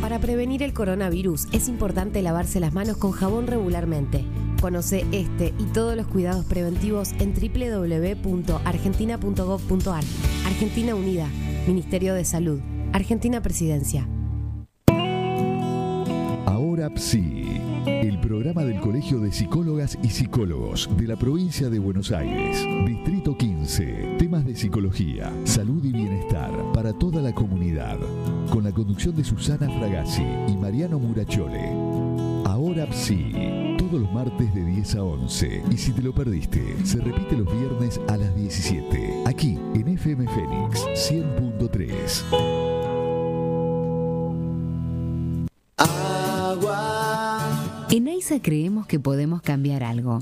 [0.00, 4.24] Para prevenir el coronavirus es importante lavarse las manos con jabón regularmente.
[4.62, 10.04] Conoce este y todos los cuidados preventivos en www.argentina.gov.ar.
[10.46, 11.28] Argentina Unida,
[11.66, 12.60] Ministerio de Salud,
[12.92, 14.08] Argentina Presidencia.
[16.46, 22.12] Ahora PSI, el programa del Colegio de Psicólogas y Psicólogos de la provincia de Buenos
[22.12, 27.98] Aires, Distrito 15, temas de psicología, salud y bienestar para toda la comunidad,
[28.50, 31.70] con la conducción de Susana Fragazzi y Mariano Murachole.
[32.44, 37.00] Ahora PSI, todos los martes de 10 a 11, y si te lo perdiste, se
[37.00, 42.63] repite los viernes a las 17, aquí en FM Fénix 100.3.
[47.90, 50.20] En AISA creemos que podemos cambiar algo.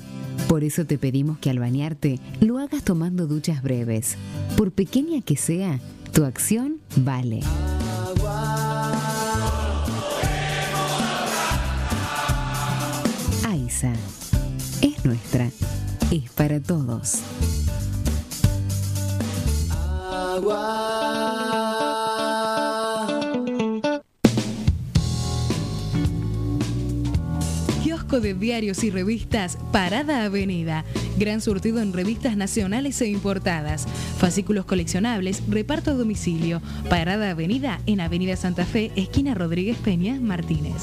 [0.49, 4.17] Por eso te pedimos que al bañarte lo hagas tomando duchas breves.
[4.57, 5.81] Por pequeña que sea,
[6.13, 7.41] tu acción vale.
[13.49, 13.93] AISA
[14.83, 15.51] es nuestra,
[16.11, 17.23] es para todos.
[28.21, 30.85] De diarios y revistas Parada Avenida.
[31.19, 33.87] Gran surtido en revistas nacionales e importadas.
[34.19, 36.61] Fascículos coleccionables, reparto a domicilio.
[36.91, 40.83] Parada Avenida en Avenida Santa Fe, esquina Rodríguez Peña, Martínez.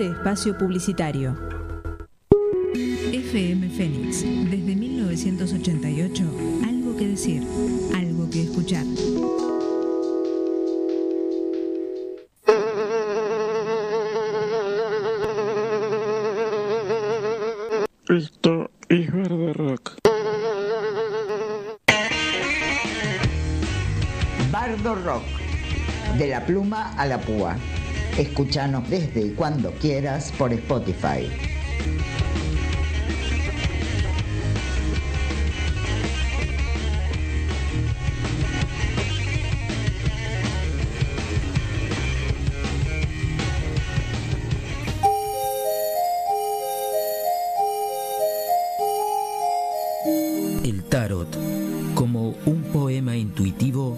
[0.00, 1.36] De espacio publicitario.
[3.12, 6.24] FM Fénix, desde 1988,
[6.66, 7.42] algo que decir,
[7.94, 8.86] algo que escuchar.
[18.08, 19.96] Esto es Verde Rock.
[24.50, 25.24] Bardo Rock,
[26.16, 27.58] de la pluma a la púa.
[28.20, 31.26] Escúchanos desde y cuando quieras por Spotify.
[50.62, 51.26] El tarot,
[51.94, 53.96] como un poema intuitivo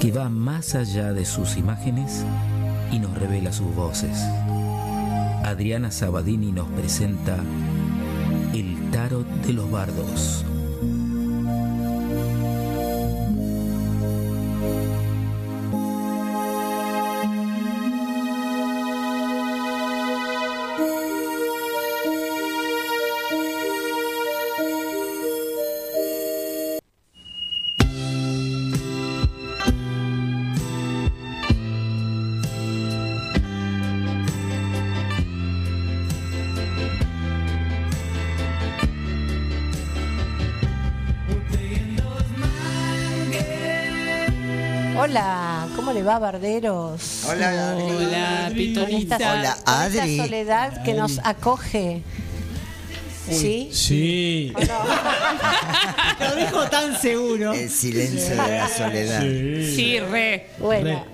[0.00, 2.24] que va más allá de sus imágenes,
[2.94, 4.16] y nos revela sus voces.
[5.44, 7.36] Adriana Sabadini nos presenta
[8.52, 10.44] el tarot de los bardos.
[45.14, 47.22] Hola, ¿cómo le va, Barderos?
[47.28, 47.76] Hola.
[47.78, 50.10] Hola, esta, Hola, con Adri.
[50.10, 52.02] esta soledad que nos acoge.
[53.30, 53.68] ¿Sí?
[53.72, 54.52] Sí.
[56.18, 57.52] Lo dijo tan seguro.
[57.52, 59.20] El silencio de la soledad.
[59.20, 60.50] Sí, re.
[60.58, 61.04] Bueno.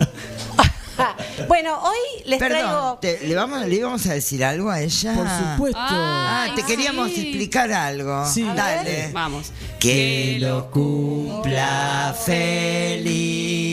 [1.48, 2.98] bueno, hoy les Perdón, traigo.
[3.20, 5.14] te- ¿le, vamos, ¿le íbamos a decir algo a ella?
[5.14, 5.78] Por supuesto.
[5.78, 8.26] Ah, te queríamos explicar algo.
[8.26, 8.44] Sí.
[8.56, 9.10] Dale.
[9.12, 9.52] Vamos.
[9.78, 13.69] Que lo cumpla feliz,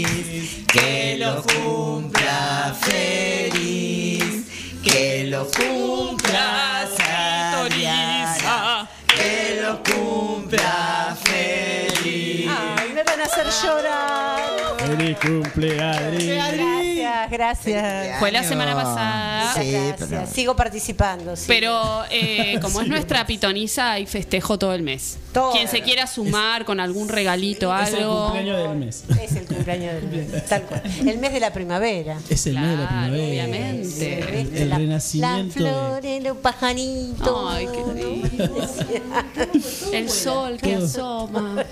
[0.67, 4.45] que lo cumpla feliz,
[4.83, 12.49] que lo cumpla Sariana, que lo cumpla feliz.
[12.49, 14.77] Ay, me van a hacer llorar.
[14.85, 16.86] Feliz cumple, Adri.
[17.29, 18.19] Gracias, gracias.
[18.19, 19.53] Fue la semana pasada.
[19.53, 20.07] Sí, Gracias.
[20.09, 21.35] pero- Sigo participando.
[21.35, 21.45] sí.
[21.47, 25.17] Pero eh, como es nuestra pitoniza, hay festejo todo el mes.
[25.33, 25.51] Todo.
[25.51, 28.23] Quien se quiera sumar con algún regalito, Es el algo.
[28.31, 29.03] cumpleaños del mes.
[29.21, 30.81] Es el cumpleaños del mes, tal cual.
[31.05, 32.17] El mes de la primavera.
[32.29, 33.27] Es el mes de la primavera.
[33.27, 34.61] obviamente.
[34.63, 37.53] El La- renacimiento La de- flor, los pajaritos.
[37.53, 38.55] Ay, qué lindo.
[39.93, 40.85] El sol que Todo.
[40.85, 41.63] asoma.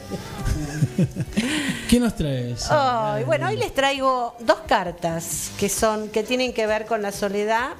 [1.89, 2.65] ¿Qué nos traes?
[2.69, 5.24] Ay, bueno, hoy les traigo dos cartas
[5.59, 7.73] que son que tienen que ver con la soledad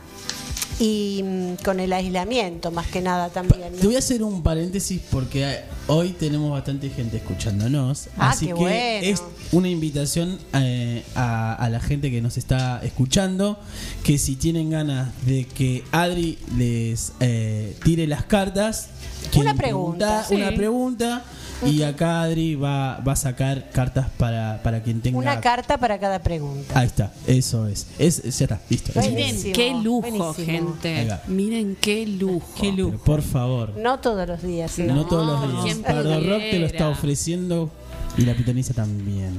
[0.80, 3.74] y mm, con el aislamiento, más que nada también.
[3.74, 3.80] ¿no?
[3.80, 8.10] Te voy a hacer un paréntesis porque hoy tenemos bastante gente escuchándonos.
[8.18, 8.76] Ah, así que bueno.
[8.76, 13.60] es una invitación eh, a, a la gente que nos está escuchando
[14.04, 18.90] que si tienen ganas de que Adri les eh, tire las cartas,
[19.32, 21.24] quieren pregunta, una pregunta
[21.64, 25.18] y acá Adri va, va a sacar cartas para, para quien tenga.
[25.18, 26.80] Una carta para cada pregunta.
[26.80, 27.88] Ahí está, eso es.
[27.98, 28.92] es ya está, listo.
[29.00, 30.34] Miren qué lujo, buenísimo.
[30.34, 31.08] Gente.
[31.28, 32.48] Miren qué lujo.
[32.60, 33.74] Pero por favor.
[33.78, 35.06] No todos los días, No, ¿no?
[35.06, 35.94] todos los ¿quién días.
[35.94, 37.70] Pardo Rock te lo está ofreciendo
[38.18, 39.34] y la pitoniza también.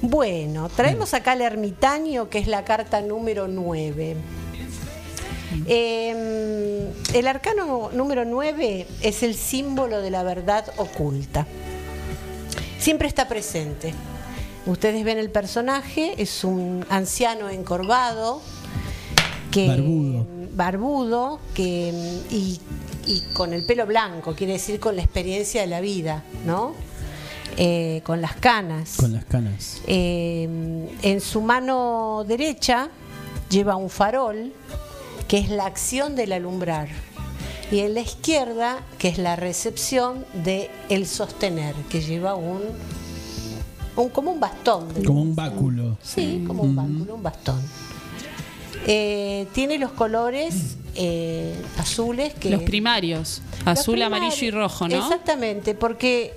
[0.00, 4.16] Bueno, traemos acá el ermitaño, que es la carta número 9.
[5.66, 11.46] Eh, el arcano número 9 es el símbolo de la verdad oculta.
[12.78, 13.94] Siempre está presente.
[14.66, 18.42] Ustedes ven el personaje, es un anciano encorvado,
[19.50, 20.26] que, Barbudo.
[20.52, 21.92] barbudo que,
[22.30, 22.60] y,
[23.06, 26.74] y con el pelo blanco, quiere decir con la experiencia de la vida, ¿no?
[27.56, 28.96] Eh, con las canas.
[28.96, 29.80] Con las canas.
[29.86, 32.88] Eh, en su mano derecha
[33.48, 34.52] lleva un farol,
[35.28, 36.88] que es la acción del alumbrar.
[37.70, 42.62] Y en la izquierda, que es la recepción de el sostener, que lleva un,
[43.96, 44.92] un como un bastón.
[44.94, 45.98] de- Como un báculo.
[46.02, 47.60] Sí, como un báculo, un bastón.
[48.86, 53.42] Eh, tiene los colores eh, azules que Los primarios.
[53.58, 54.96] los Azul, primarios, amarillo y rojo, ¿no?
[54.96, 56.32] Exactamente, porque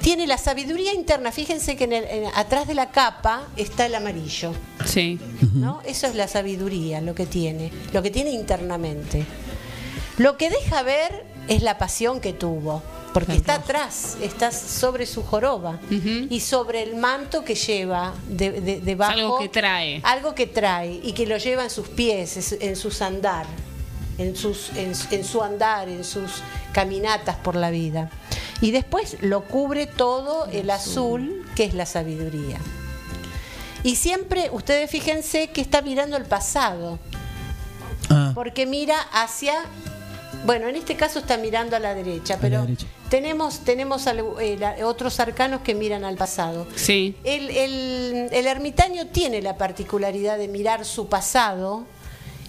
[0.00, 1.32] tiene la sabiduría interna.
[1.32, 4.52] Fíjense que en el- en- atrás de la capa está el amarillo.
[4.84, 5.18] Sí.
[5.54, 5.80] ¿no?
[5.86, 9.24] Eso es la sabiduría, lo que tiene, lo que tiene internamente.
[10.18, 12.82] Lo que deja ver es la pasión que tuvo,
[13.12, 15.78] porque está atrás, está sobre su joroba
[16.30, 19.12] y sobre el manto que lleva de, de- debajo.
[19.12, 20.00] Algo que trae.
[20.04, 23.46] Algo que trae y que lo lleva en sus pies, es- en sus andar,
[24.18, 26.42] en, sus, en, en su andar, en sus
[26.76, 28.10] caminatas por la vida.
[28.60, 32.58] Y después lo cubre todo el azul, que es la sabiduría.
[33.82, 36.98] Y siempre, ustedes fíjense que está mirando el pasado,
[38.10, 39.54] Ah, porque mira hacia,
[40.44, 42.86] bueno, en este caso está mirando a la derecha, la pero derecha.
[43.08, 46.66] tenemos, tenemos al- eh, la- otros arcanos que miran al pasado.
[46.76, 47.16] Sí.
[47.24, 51.86] El, el- el ermitaño tiene la particularidad de mirar su pasado.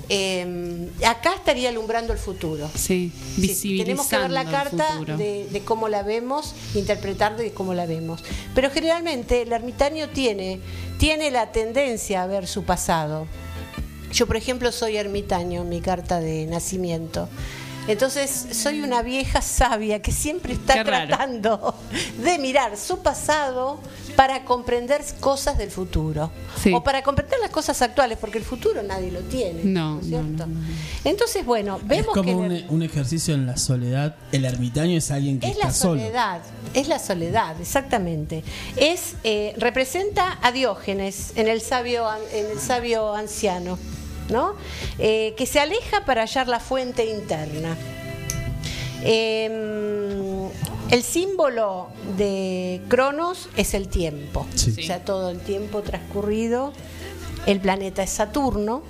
[0.10, 2.70] Eh, acá estaría alumbrando el futuro.
[2.76, 4.86] Sí, Sí, tenemos que ver la carta
[5.18, 8.24] de cómo la vemos, interpretar de cómo la vemos.
[8.56, 10.60] Pero generalmente el ermitaño tiene,
[10.98, 13.28] tiene la tendencia a ver su pasado.
[14.12, 17.28] Yo, por ejemplo, soy ermitaño en mi carta de nacimiento.
[17.88, 21.74] Entonces soy una vieja sabia que siempre está tratando
[22.22, 23.80] de mirar su pasado
[24.16, 26.32] para comprender cosas del futuro.
[26.62, 26.74] Sí.
[26.74, 29.64] O para comprender las cosas actuales, porque el futuro nadie lo tiene.
[29.64, 30.46] No, es cierto?
[31.04, 34.16] Entonces, bueno, Es vemos que como un, un ejercicio en la soledad.
[34.32, 36.02] El ermitaño es alguien que es está la solo.
[36.02, 36.42] soledad,
[36.74, 38.44] es la soledad, exactamente.
[38.76, 43.78] Es eh, representa a Diógenes en el sabio an- en el sabio anciano,
[44.30, 44.56] ¿no?
[45.00, 47.76] Eh, que se aleja para hallar la fuente interna.
[49.04, 50.48] Eh,
[50.90, 51.88] el símbolo
[52.18, 54.76] de Cronos es el tiempo, Sí.
[54.80, 56.74] o sea, todo el tiempo transcurrido.
[57.46, 58.84] El planeta es Saturno.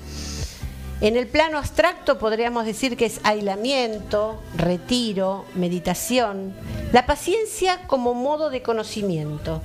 [0.99, 6.55] En el plano abstracto podríamos decir que es aislamiento, retiro, meditación,
[6.91, 9.61] la paciencia como modo de conocimiento.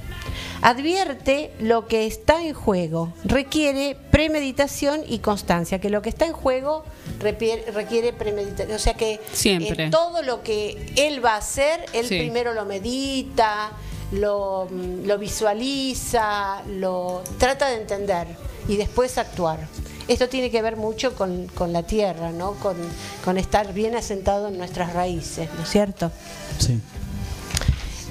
[0.60, 6.34] Advierte lo que está en juego, requiere premeditación y constancia, que lo que está en
[6.34, 6.84] juego
[7.20, 9.86] requiere, premeditación, o sea que Siempre.
[9.86, 12.18] eh, todo lo que él va a hacer, él Sí.
[12.18, 13.72] primero lo medita,
[14.12, 18.26] lo, lo visualiza, lo trata de entender
[18.68, 19.66] y después actuar.
[20.08, 22.52] Esto tiene que ver mucho con, con la tierra, ¿no?
[22.54, 22.76] Con,
[23.24, 26.10] con estar bien asentado en nuestras raíces, ¿no es cierto?
[26.58, 26.80] Sí.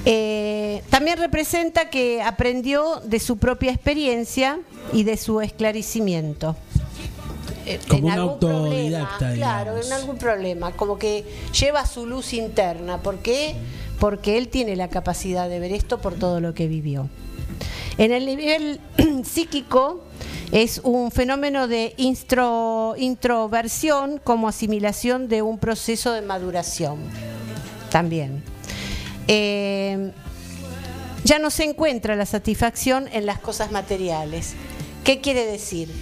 [0.06, 4.60] Eh, también representa que aprendió de su propia experiencia
[4.94, 6.56] y de su esclarecimiento.
[7.68, 11.24] Eh, Como un algún autodidacta, problema, claro, en algún problema, como que
[11.60, 12.98] lleva su luz interna.
[12.98, 13.56] ¿Por qué?
[14.00, 17.08] Porque él tiene la capacidad de ver esto por todo lo que vivió.
[18.02, 18.82] En el nivel
[19.24, 20.02] psíquico
[20.52, 21.94] es un fenómeno de
[22.98, 26.98] introversión como asimilación de un proceso de maduración.
[27.92, 28.44] También.
[29.28, 30.14] Eh,
[31.24, 34.56] ya no se encuentra la satisfacción en las cosas materiales.
[35.04, 35.94] ¿Qué quiere decir?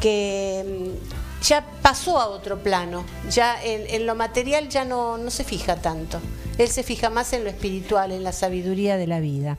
[0.00, 5.32] Que mm, ya pasó a otro plano, ya en, en lo material ya no, no
[5.32, 6.20] se fija tanto.
[6.56, 9.58] Él se fija más en lo espiritual, en la sabiduría de la vida.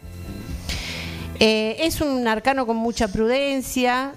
[1.39, 4.13] Eh, es un arcano con mucha prudencia,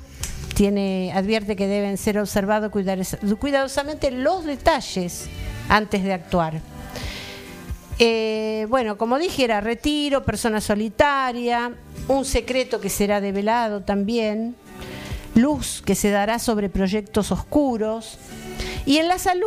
[0.54, 5.28] tiene, advierte que deben ser observados cuidados- cuidadosamente los detalles
[5.68, 6.60] antes de actuar.
[7.98, 11.72] Eh, bueno, como dije, era retiro, persona solitaria,
[12.08, 14.56] un secreto que será develado también,
[15.34, 18.18] luz que se dará sobre proyectos oscuros.
[18.84, 19.46] Y en la salud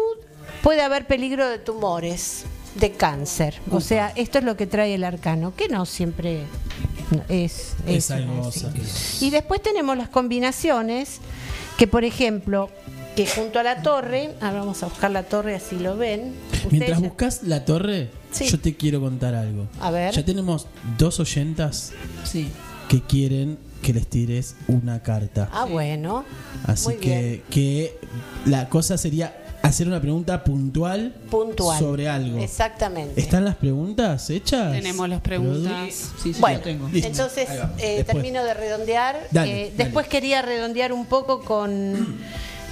[0.64, 2.46] puede haber peligro de tumores,
[2.76, 3.60] de cáncer.
[3.70, 6.44] O sea, esto es lo que trae el arcano, que no siempre
[7.30, 8.60] es, Es es algo así.
[8.62, 8.72] sa-
[9.26, 11.20] Y después tenemos las combinaciones,
[11.78, 12.70] que por ejemplo,
[13.16, 16.34] que junto a la torre, ahora vamos a buscar la torre así lo ven.
[16.72, 18.46] Mientras buscas la torre, Sí.
[18.50, 19.68] yo te quiero contar algo.
[19.80, 20.14] A ver.
[20.14, 20.68] Ya tenemos
[20.98, 21.94] dos oyentas
[22.26, 22.50] Sí.
[22.90, 25.48] que quieren que les tires una carta.
[25.54, 26.26] Ah, bueno.
[26.66, 27.98] Así muy que, que
[28.46, 31.80] la cosa sería hacer una pregunta puntual, Puntual.
[31.80, 32.40] sobre algo.
[32.40, 33.20] Exactamente.
[33.20, 34.72] ¿Están las preguntas hechas?
[34.74, 36.12] Tenemos las preguntas.
[36.40, 37.08] bueno, Listo.
[37.08, 37.72] entonces Ahí va.
[37.78, 39.28] eh, termino de redondear.
[39.32, 39.84] Dale, Eh, dale.
[39.84, 42.18] Después quería redondear un poco con,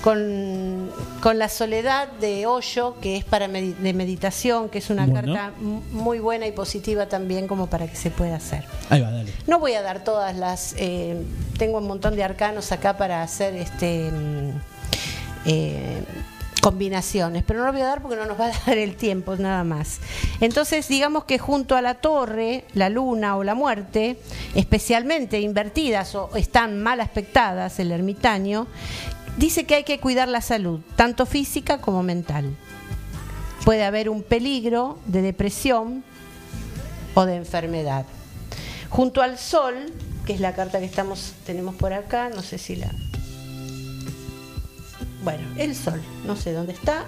[0.04, 0.90] con,
[1.22, 5.34] con la soledad de Hoyo, que es para medi- de meditación, que es una Bueno.
[5.34, 5.54] carta
[5.92, 8.66] muy buena y positiva también como para que se pueda hacer.
[8.90, 9.32] Ahí va, dale.
[9.48, 10.76] No voy a dar todas las.
[10.78, 11.16] eh,
[11.58, 14.50] tengo un montón de arcanos acá para hacer este mm,
[15.46, 16.04] eh,
[16.64, 19.36] combinaciones, pero no lo voy a dar porque no nos va a dar el tiempo,
[19.36, 20.00] nada más.
[20.40, 24.18] Entonces, digamos que junto a la torre, la luna o la muerte,
[24.56, 28.68] especialmente invertidas o están mal aspectadas, el ermitaño,
[29.38, 32.56] dice que hay que cuidar la salud, tanto física como mental.
[33.66, 36.02] Puede haber un peligro de depresión
[37.14, 38.06] o de enfermedad.
[38.90, 39.92] Junto al sol,
[40.26, 42.90] que es la carta que estamos tenemos por acá, no sé si la
[45.24, 47.06] Bueno, el sol, no sé dónde está.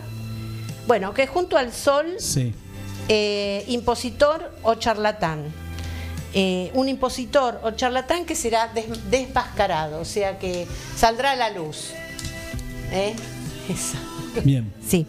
[0.88, 2.54] Bueno, que junto al sol, Sí.
[3.10, 5.44] eh, impositor o charlatán.
[6.34, 10.68] Eh, un impositor o charlatán que será des- desmascarado, o sea que
[10.98, 11.92] saldrá a la luz.
[12.92, 13.16] ¿Eh?
[13.70, 13.98] Esa.
[14.44, 14.72] Bien.
[14.86, 15.08] Sí.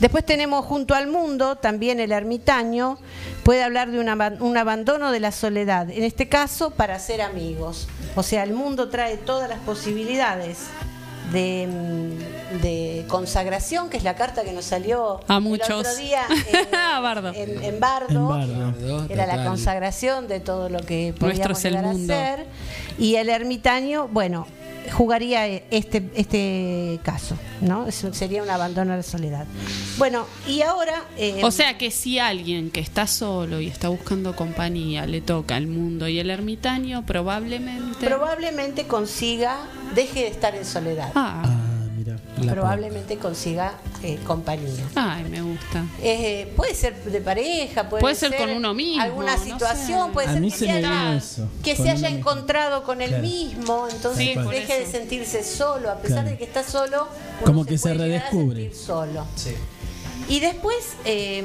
[0.00, 2.98] Después tenemos junto al mundo también el ermitaño,
[3.44, 4.08] puede hablar de un,
[4.42, 7.86] un abandono de la soledad, en este caso para ser amigos.
[8.16, 10.58] O sea, el mundo trae todas las posibilidades
[11.32, 15.70] de, mm, de consagración, que es la carta que nos salió A el muchos.
[15.70, 16.22] otro día
[16.52, 17.32] en, A Bardo.
[17.34, 18.40] en- en Bardo.
[18.40, 19.06] En Bardo.
[19.08, 22.46] Era la consagración de todo lo que Nuestro podíamos es el llegar a ser.
[22.98, 24.46] Y el ermitaño, bueno,
[24.92, 27.86] jugaría este, este caso, ¿no?
[27.86, 29.46] Eso sería un abandono a la soledad.
[29.98, 31.04] Bueno, y ahora...
[31.16, 35.56] eh, O sea que si alguien que está solo y está buscando compañía le toca
[35.56, 38.06] el mundo y el ermitaño, probablemente.
[38.06, 39.58] probablemente consiga,
[39.94, 41.10] deje de estar en soledad.
[41.14, 41.42] Ah.
[42.42, 44.84] La probablemente consiga eh, compañía.
[44.96, 45.84] Ay, me gusta.
[46.02, 50.12] Eh, puede ser de pareja, puede, Puede ser con uno mismo, Alguna no situación, sé.
[50.12, 53.22] puede A ser que se se haya, eso, que se haya encontrado con él Claro.
[53.22, 56.30] mismo, entonces Sí, deje de sentirse solo, a pesar Claro.
[56.30, 57.06] de que está solo,
[57.38, 58.74] uno Como que se puede llegar a redescubre.
[58.74, 59.24] solo.
[60.28, 61.44] Y después eh,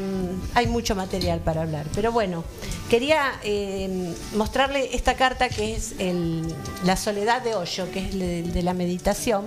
[0.55, 1.85] hay mucho material para hablar.
[1.93, 2.43] Pero bueno,
[2.89, 6.47] quería eh, mostrarle esta carta que es el-
[6.85, 9.43] la soledad de Hoyo, que es de, de la meditación.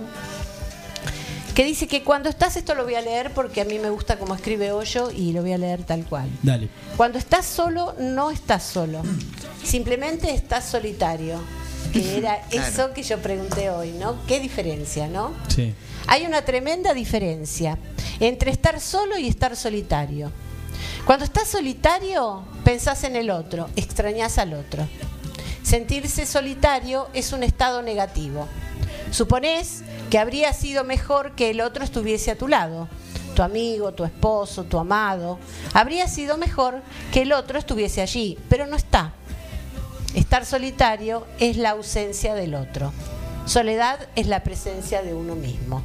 [1.55, 4.17] Que dice que cuando estás, esto lo voy a leer porque a mí me gusta
[4.17, 6.27] cómo escribe Hoyo y lo voy a leer tal cual.
[6.41, 6.67] Dale.
[6.97, 9.03] Cuando estás solo, no estás solo.
[9.63, 11.39] Simplemente estás solitario.
[11.91, 12.67] Que era Claro.
[12.67, 14.15] eso que yo pregunté hoy, ¿no?
[14.27, 15.31] ¿Qué diferencia, no?
[15.47, 15.75] Sí.
[16.07, 17.77] Hay una tremenda diferencia
[18.19, 20.31] entre estar solo y estar solitario.
[21.05, 24.87] Cuando estás solitario, pensás en el otro, extrañás al otro.
[25.61, 28.47] Sentirse solitario es un estado negativo.
[29.11, 29.83] Suponés
[30.13, 32.87] que habría sido mejor que el otro estuviese a tu lado.
[33.35, 35.39] Tu amigo, tu esposo, tu amado.
[35.73, 39.13] Habría sido mejor que el otro estuviese allí, pero no está.
[40.13, 42.93] Estar solitario es la ausencia del otro.
[43.47, 45.81] Soledad es la presencia de uno mismo.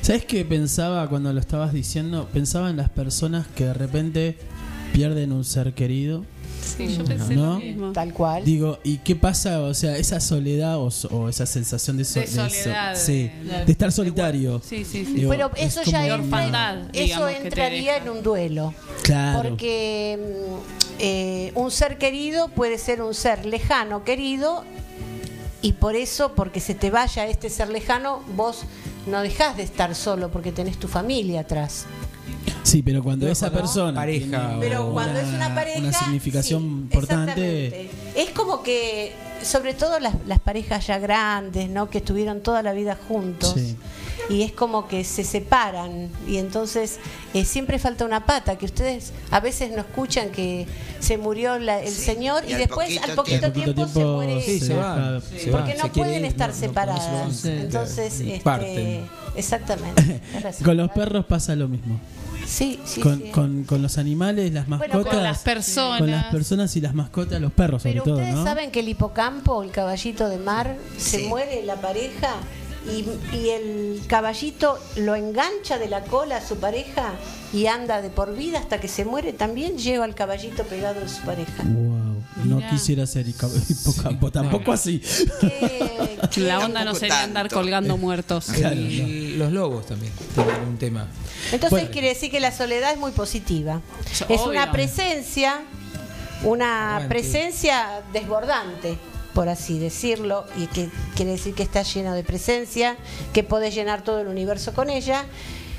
[0.00, 2.28] ¿Sabes qué pensaba cuando lo estabas diciendo?
[2.32, 4.38] Pensaba en las personas que de repente
[4.92, 6.24] pierden un ser querido.
[6.62, 7.54] Sí, yo pensé ¿No?
[7.54, 7.92] lo mismo.
[7.92, 8.44] Tal cual.
[8.44, 9.60] Digo, ¿y qué pasa?
[9.60, 12.96] O sea, esa soledad o, so- o esa sensación de, so- De de so- soledad,
[12.96, 14.60] sí, de- de estar solitario.
[14.64, 15.12] Sí, sí, sí.
[15.14, 18.74] Digo, Pero es eso ya entra- orfandad, eso entraría en un duelo.
[19.02, 19.48] Claro.
[19.48, 20.54] Porque mm,
[21.00, 24.64] eh, un ser querido puede ser un ser lejano querido
[25.62, 28.62] y por eso, porque se te vaya este ser lejano, vos
[29.06, 31.84] no dejás de estar solo porque tenés tu familia atrás.
[32.62, 36.62] Sí, pero cuando Pero esa cuando persona pareja Pero cuando es una pareja, una significación
[36.62, 37.90] sí, importante.
[38.14, 39.12] Es como que,
[39.42, 41.88] sobre todo las, las parejas ya grandes, ¿no?
[41.90, 43.54] Que estuvieron toda la vida juntos.
[43.56, 43.76] Sí.
[44.28, 47.00] Y es como que se separan y entonces
[47.34, 50.66] eh, siempre falta una pata, que ustedes a veces no escuchan que
[51.00, 54.42] se murió la- el señor y, y al después poquito al poquito tiempo, se muere
[54.42, 55.20] Sí, se va.
[55.50, 57.44] Porque no pueden ir, estar no- no- no se separadas.
[57.44, 59.00] Entonces, este,
[59.34, 60.20] exactamente.
[60.64, 61.98] con los perros pasa lo mismo.
[62.50, 63.30] Sí, sí, con, sí.
[63.30, 65.14] con, con los animales, las Bueno, mascotas.
[65.14, 65.98] con las personas.
[66.00, 68.44] con las personas y las mascotas, los perros sobre Pero todo, ustedes ¿no?
[68.44, 72.34] saben que el hipocampo, el caballito de mar, se muere la pareja
[72.86, 73.04] y,
[73.36, 77.12] y el caballito lo engancha de la cola a su pareja
[77.52, 79.32] y anda de por vida hasta que se muere.
[79.32, 81.62] También lleva al caballito pegado a su pareja.
[81.64, 82.70] Wow, no Mirá.
[82.70, 85.00] quisiera ser hipocampo, tampoco así.
[85.40, 87.56] Qué- qué- La onda no sería andar tanto.
[87.56, 88.46] colgando muertos.
[88.54, 91.06] Claro, Y los lobos también tienen un tema.
[91.46, 91.88] Entonces Bueno.
[91.90, 93.80] quiere decir que la soledad es muy positiva.
[94.28, 95.60] Es una presencia,
[96.44, 97.08] una Aguante.
[97.14, 98.96] presencia desbordante,
[99.40, 102.98] por así decirlo, y que quiere decir que está lleno de presencia,
[103.32, 105.24] que podés llenar todo el universo con ella,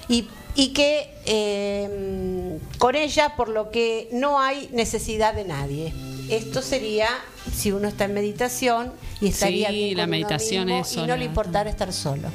[0.09, 5.93] y, y que eh, con ella, por lo que no hay necesidad de nadie.
[6.27, 7.07] Esto sería
[7.55, 10.97] si uno está en meditación y estaría Sí, bien la con uno meditación mismo es
[10.97, 12.29] y no le importara estar solo.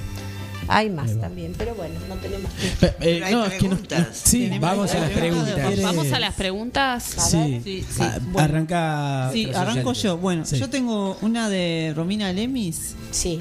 [0.68, 2.86] Hay más también, pero bueno, no tenemos tiempo.
[2.86, 3.78] Eh, Pero hay no, es que no-
[4.12, 5.55] sí, Vamos a las preguntas.
[5.55, 7.02] ¿Quiere- Vamos a las preguntas.
[7.05, 8.01] Sí, Sí, sí.
[8.01, 8.38] Ah, Bueno.
[8.48, 9.30] arranca.
[9.32, 10.16] Sí, arranco yo.
[10.18, 10.59] Bueno, Sí.
[10.59, 13.40] yo tengo una de Romina Lemis Sí.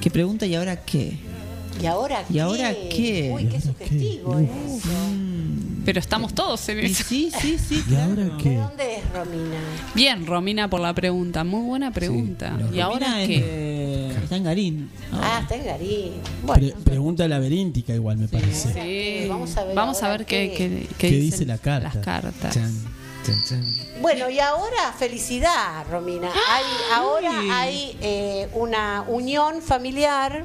[0.00, 1.18] que pregunta ¿y ahora qué?
[1.80, 3.30] ¿Y ahora ¿Y ahora qué?
[3.34, 4.48] Uy, qué sugestivo, ¿eh?
[5.84, 7.02] Pero estamos todos en eso.
[7.04, 8.36] sí, sí, sí, ¿Y ahora claro.
[8.36, 8.56] ¿De qué?
[8.56, 9.56] dónde es Romina?
[9.94, 11.42] Bien, Romina, por la pregunta.
[11.42, 12.56] Muy buena pregunta.
[12.70, 13.40] Sí, ¿Y ahora es qué?
[13.42, 14.90] de- está en Garín.
[15.12, 16.12] Ah, está en Garín.
[16.44, 18.72] Bueno, Pre- pregunta laberíntica igual me parece.
[18.72, 19.28] Sí.
[19.28, 21.90] Vamos a ver Vamos a ahora ver qué, qué- qué- qué dicen dice la carta.
[21.94, 22.54] Las cartas.
[22.54, 22.72] Chan,
[24.00, 26.28] bueno, y ahora felicidad, Romina.
[26.28, 30.44] Hay, ahora hay eh, una unión familiar,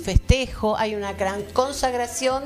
[0.00, 2.44] festejo, hay una gran consagración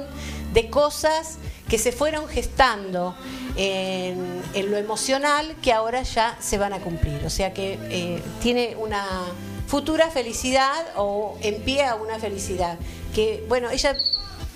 [0.52, 3.14] de cosas que se fueron gestando
[3.56, 7.24] en, en lo emocional que ahora ya se van a cumplir.
[7.24, 9.04] O sea que eh, tiene una
[9.66, 12.78] futura felicidad o en pie a una felicidad.
[13.14, 13.96] Que, bueno, ella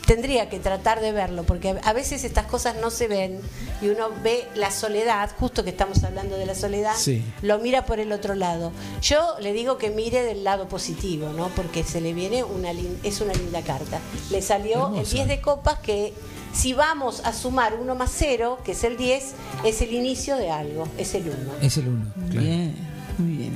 [0.09, 3.39] tendría que tratar de verlo, porque a veces estas cosas no se ven
[3.83, 7.23] y uno ve la soledad, justo que estamos hablando de la soledad, Sí.
[7.43, 8.73] lo mira por el otro lado.
[9.03, 11.49] Yo le digo que mire del lado positivo, ¿no?
[11.49, 12.71] Porque se le viene una
[13.03, 14.01] es una linda carta.
[14.31, 15.15] Le salió el Hermosa.
[15.15, 16.15] 10 de copas que
[16.55, 20.51] si vamos a sumar 1 más 0, que es el 10, es el inicio de
[20.51, 21.37] algo, es el 1.
[21.61, 22.07] Es el uno.
[22.31, 22.47] claro.
[22.47, 22.75] Bien,
[23.19, 23.53] muy bien.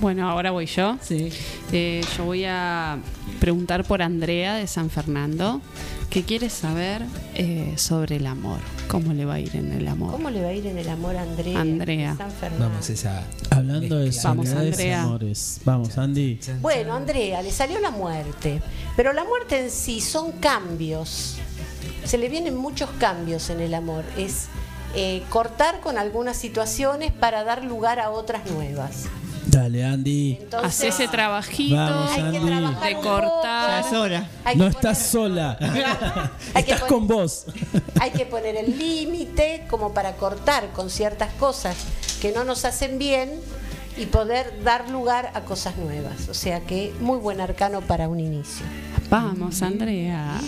[0.00, 0.96] Bueno, ahora voy yo.
[1.02, 1.30] Sí.
[1.72, 2.98] Eh, yo voy a
[3.38, 5.60] preguntar por Andrea de San Fernando.
[6.08, 7.02] que quiere saber
[7.34, 8.58] eh, sobre el amor.
[8.88, 10.10] ¿Cómo le va a ir en el amor?
[10.10, 11.60] ¿Cómo le va a ir en el amor a Andrea?
[11.60, 12.10] Andrea.
[12.12, 12.68] de San Fernando?
[12.68, 13.22] Vamos, esa.
[13.50, 15.02] Hablando de Vamos, soledades y Andrea.
[15.04, 15.60] amores.
[15.64, 16.40] Vamos, Andy.
[16.60, 18.60] Bueno, Andrea, le salió la muerte,
[18.96, 21.36] pero la muerte en sí son cambios.
[22.04, 24.04] Se le vienen muchos cambios en el amor.
[24.18, 24.48] Es
[24.96, 29.04] eh, cortar con algunas situaciones para dar lugar a otras nuevas.
[29.50, 30.38] Dale, Andy.
[30.62, 32.46] Hace ese trabajito Vamos, Hay que Andy.
[32.46, 33.28] trabajar de un cortar.
[33.30, 33.42] poco.
[33.42, 34.28] Ya es hora.
[34.44, 35.56] Hay No estás sola.
[36.54, 37.46] Hay que estás poner- con vos.
[38.00, 41.76] Hay que poner el límite como para cortar con ciertas cosas
[42.20, 43.30] que no nos hacen bien
[43.96, 46.28] y poder dar lugar a cosas nuevas.
[46.28, 48.64] O sea que muy buen arcano para un inicio.
[49.10, 50.40] Vamos, Andrea.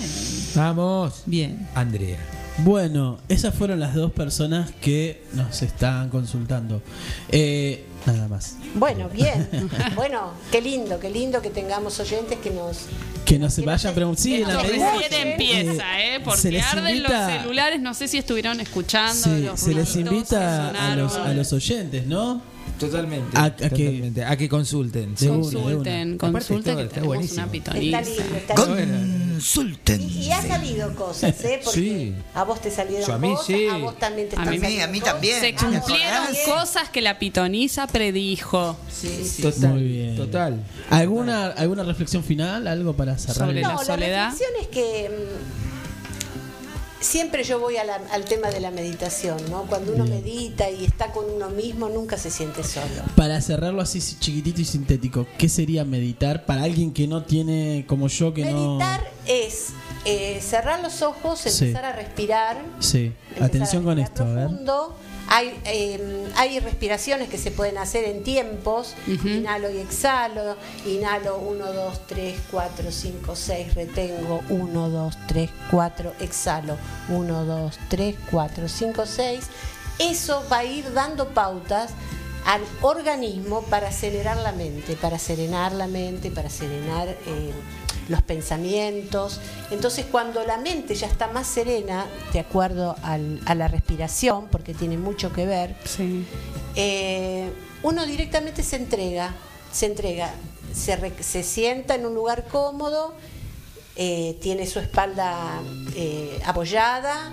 [0.55, 1.23] Vamos.
[1.27, 1.67] Bien.
[1.75, 2.19] Andrea.
[2.59, 6.83] Bueno, esas fueron las dos personas que nos estaban consultando.
[7.31, 8.57] Eh, nada más.
[8.75, 9.49] Bueno, bien.
[9.95, 12.79] Bueno, qué lindo, qué lindo que tengamos oyentes que nos...
[13.25, 14.23] Que no se vayan preguntando.
[14.23, 16.15] Sí, en la medida- recién empieza, ¿eh?
[16.15, 17.81] se Porque les arden invita- los celulares.
[17.81, 19.15] No sé si estuvieron escuchando.
[19.15, 22.43] Sí, los se les invita a los, a los oyentes, ¿no?
[22.81, 23.37] Totalmente.
[23.39, 24.13] A- a que-.
[24.27, 25.15] A que consulten.
[25.15, 29.22] Consulten, Aparte consulten que está tenemos lindo, está lindo.
[29.43, 30.01] Consulten.
[30.01, 31.61] Y, y ha salido cosas, ¿eh?
[31.65, 32.15] Porque Sí.
[32.33, 33.67] a vos te salieron Yo a mí cosas, sí.
[33.67, 35.41] a vos también te A están mí- saliendo a mí también.
[35.41, 38.77] Se cumplieron cosas que la pitoniza predijo.
[39.43, 39.71] Total.
[39.71, 40.17] Muy bien.
[40.17, 40.63] Total.
[40.91, 42.69] ¿Alguna, ¿Alguna reflexión final?
[42.69, 43.49] ¿Algo para cerrar?
[43.49, 44.31] Sobre la No, la soledad.
[44.31, 45.72] reflexión es que mm,
[47.03, 49.63] siempre yo voy a la- al tema de la meditación, ¿no?
[49.65, 50.17] Cuando uno Bien.
[50.23, 52.87] medita y está con uno mismo, nunca se siente solo.
[53.17, 58.09] Para cerrarlo así chiquitito y sintético, ¿qué sería meditar para alguien que no tiene, como
[58.09, 59.69] yo, que Meditar es
[60.05, 61.67] eh, cerrar los ojos, Sí.
[61.67, 62.57] empezar a respirar.
[62.57, 62.83] no...
[62.83, 64.51] Sí, atención a con esto, a ver.
[65.29, 68.95] Hay, eh, hay respiraciones que se pueden hacer en tiempos.
[69.07, 70.57] Inhalo y exhalo.
[70.87, 73.75] Inhalo 1, 2, 3, 4, 5, 6.
[73.75, 76.13] Retengo 1, 2, 3, 4.
[76.21, 76.77] Exhalo
[77.09, 79.45] 1, 2, 3, 4, 5, 6.
[79.99, 81.93] Eso va a ir dando pautas
[82.45, 87.53] al organismo para acelerar la mente, para serenar la mente, para serenar eh,
[88.13, 89.41] los pensamientos.
[89.73, 94.73] Entonces cuando la mente ya está más serena, de acuerdo al- a la respiración, porque
[94.75, 95.75] tiene mucho que ver,
[96.77, 97.51] eh,
[97.83, 99.35] uno directamente se entrega,
[99.73, 100.31] se entrega,
[100.73, 103.15] se, re- se sienta en un lugar cómodo,
[103.97, 105.61] eh, tiene su espalda
[105.97, 107.33] eh, apoyada,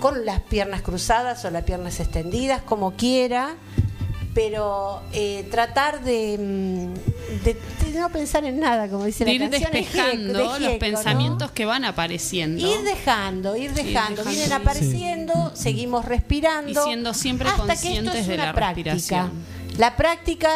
[0.00, 3.54] con las piernas cruzadas o las piernas extendidas, como quiera,
[4.36, 7.56] pero eh, tratar de, mm, de-
[7.90, 9.72] de no pensar en nada, como dice De la ir canción.
[9.72, 12.60] despejando Gieco, los pensamientos que van apareciendo.
[12.60, 16.70] Ir dejando, ir dejando, vienen apareciendo, seguimos respirando.
[16.70, 18.92] Y siendo siempre hasta que esto conscientes es de una la práctica.
[18.92, 19.44] respiración.
[19.78, 20.50] La práctica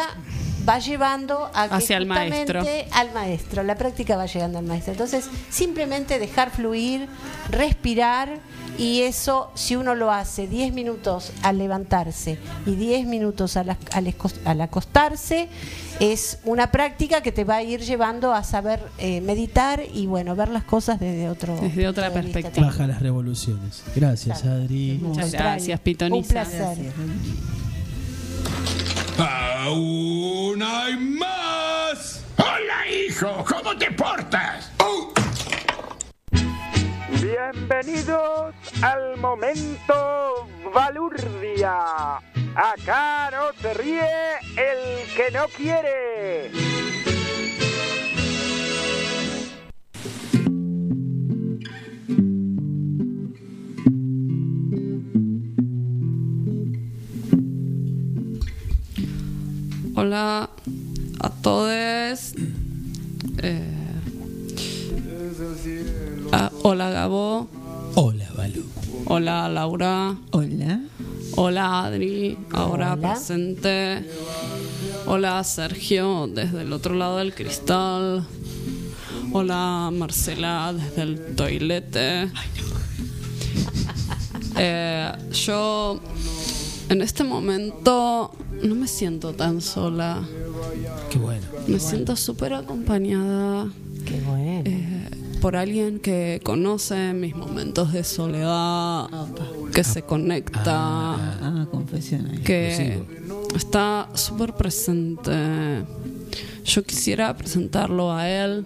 [0.67, 2.61] va llevando a que Hacia el maestro.
[2.91, 3.63] al maestro.
[3.63, 4.93] La práctica va llegando al maestro.
[4.93, 7.07] Entonces, simplemente dejar fluir,
[7.49, 8.39] respirar
[8.77, 13.77] y eso, si uno lo hace 10 minutos al levantarse y 10 minutos al,
[14.45, 15.49] al acostarse,
[15.99, 20.35] es una práctica que te va a ir llevando a saber eh, meditar y bueno,
[20.35, 22.67] ver las cosas desde otro Desde otra de perspectiva.
[22.67, 23.83] Baja las revoluciones.
[23.95, 24.99] Gracias, Adri.
[25.01, 26.29] Muchas gracias, Un Pitoniza.
[26.33, 26.77] placer.
[29.23, 32.23] ¡Aún hay más!
[32.37, 33.45] ¡Hola, hijo!
[33.47, 34.71] ¿Cómo te portas?
[37.21, 42.17] Bienvenidos al momento Valurdia.
[42.55, 44.09] Acá no se ríe
[44.57, 46.51] el que no quiere.
[59.95, 60.49] Hola
[61.19, 62.33] a todos.
[63.43, 63.61] Eh,
[66.31, 67.47] ah, hola Gabo.
[67.95, 68.63] Hola, Balu.
[69.05, 70.15] Hola Laura.
[70.31, 70.79] Hola.
[71.35, 73.13] Hola Adri, ahora Hola.
[73.13, 74.05] presente.
[75.07, 78.25] Hola Sergio, desde el otro lado del cristal.
[79.33, 82.29] Hola Marcela, desde el toilete.
[84.57, 85.99] Eh, yo
[86.91, 88.31] en este momento
[88.63, 90.23] no me siento tan sola.
[91.09, 91.45] Qué bueno.
[91.67, 93.67] Me siento súper acompañada
[94.05, 94.61] Qué bueno.
[94.65, 95.09] eh,
[95.41, 99.07] por alguien que conoce mis momentos de soledad,
[99.73, 100.65] que se conecta,
[101.15, 102.37] Ah, confesión ahí.
[102.39, 103.01] que
[103.55, 105.31] está súper presente.
[106.65, 108.65] Yo quisiera presentarlo a él,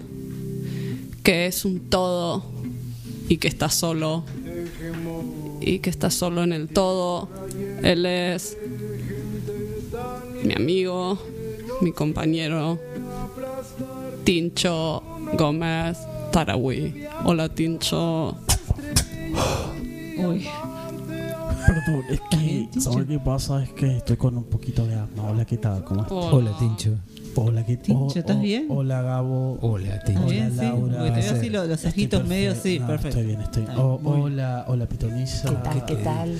[1.24, 2.44] que es un todo
[3.30, 4.24] y que está solo.
[5.62, 7.30] Y que está solo en el todo.
[7.86, 8.58] Él es
[10.44, 11.20] mi amigo,
[11.82, 12.80] mi compañero,
[14.24, 15.04] Tincho
[15.38, 16.00] Gómez
[16.32, 17.06] Tarawi.
[17.26, 18.36] Hola, Tincho.
[20.18, 20.48] Uy.
[21.68, 23.62] Perdón, es que, ¿sabes qué pasa?
[23.62, 25.30] Es que estoy con un poquito de asma.
[25.30, 25.84] Hola, ¿qué tal?
[25.84, 26.18] ¿Cómo estás?
[26.18, 26.96] Hola, Tincho.
[27.36, 28.66] Hola, ¿qué Tincho, oh, ¿estás oh, bien?
[28.70, 29.60] Hola, Gabo.
[29.62, 30.22] Hola, Tincho.
[30.22, 30.58] Hola, Bien, sí.
[30.58, 30.98] Laura.
[30.98, 33.20] Porque te veo así los, los ojitos medio, sí, No, perfecto.
[33.20, 34.16] Estoy bien, estoy Está oh, bien.
[34.16, 35.50] Hola, hola, Pitonisa.
[35.50, 35.86] ¿Qué tal?
[35.86, 36.40] ¿Qué tal?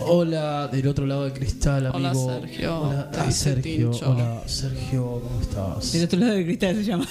[0.00, 2.28] Hola, del otro lado del cristal, Hola, amigo.
[2.40, 2.80] Sergio.
[2.80, 3.90] Hola, ah, dice Sergio.
[4.06, 5.92] Hola, Sergio, ¿cómo estás?
[5.92, 7.06] Del otro lado del cristal se llama.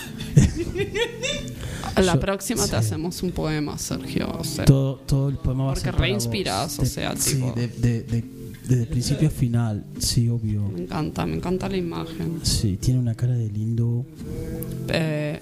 [1.97, 2.69] La Yo- próxima sí.
[2.69, 4.29] te hacemos un poema, Sergio.
[4.39, 7.35] O sea, Todo, todo el poema va a Porque ser para reinspiras, o sea, sí,
[7.35, 8.37] tipo- de, de, de-
[8.67, 10.61] desde principio a final, sí, obvio.
[10.67, 12.39] me encanta, me encanta la imagen.
[12.43, 14.05] Sí, tiene una cara de lindo,
[14.89, 15.39] Eh,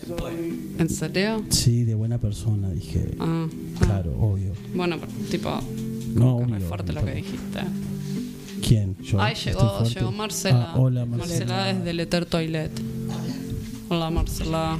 [0.77, 1.43] ¿En serio?
[1.49, 3.15] sí, de buena persona, dije.
[3.19, 3.47] Ah,
[3.79, 4.53] Claro, obvio.
[4.75, 5.59] bueno, pero tipo,
[6.15, 6.59] No, obvio.
[6.61, 7.59] fuerte lo que dijiste.
[8.65, 8.97] ¿Quién?
[9.01, 9.21] Yo.
[9.21, 10.71] Ay, llegó, llegó Marcela.
[10.71, 11.45] Ah, hola, Marcela.
[11.45, 12.71] Marcela desde Letter Toilet.
[13.89, 14.79] Hola, Marcela.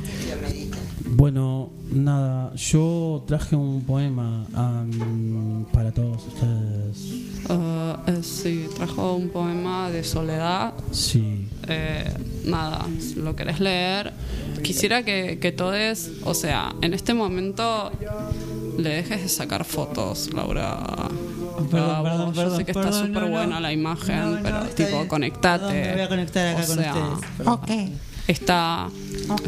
[1.07, 7.13] Bueno, nada, yo traje un poema am, para todos ustedes.
[7.49, 10.73] Eh, eh, sí, trajo un poema de soledad.
[10.91, 11.47] Sí.
[11.67, 12.11] Eh,
[12.45, 14.13] nada, si lo querés leer.
[14.63, 17.91] Quisiera que, que todos, o sea, en este momento
[18.77, 20.79] le dejes de sacar fotos, Laura.
[21.71, 23.35] Perdón, Ah, perdón, vos, yo perdón, sé que está perdón, súper no, no.
[23.37, 25.07] buena la imagen, No, no, pero tipo, bien.
[25.07, 25.65] conectate.
[25.65, 27.47] Perdón, me voy a conectar acá O con sea, ustedes.
[27.47, 27.69] Ok.
[28.27, 28.89] Está,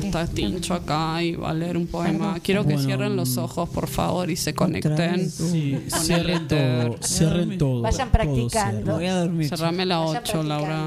[0.03, 2.37] está Tincho acá y va a leer un poema.
[2.43, 5.31] Quiero que Bueno, cierren los ojos, por favor, y se conecten.
[5.31, 7.81] Sí, cierren todo, cierren todo.
[7.81, 8.49] Vayan todo practicando.
[8.51, 8.85] cierren.
[8.95, 9.49] Voy a dormir.
[9.49, 10.85] Cerrame la Vayan 8, Laura.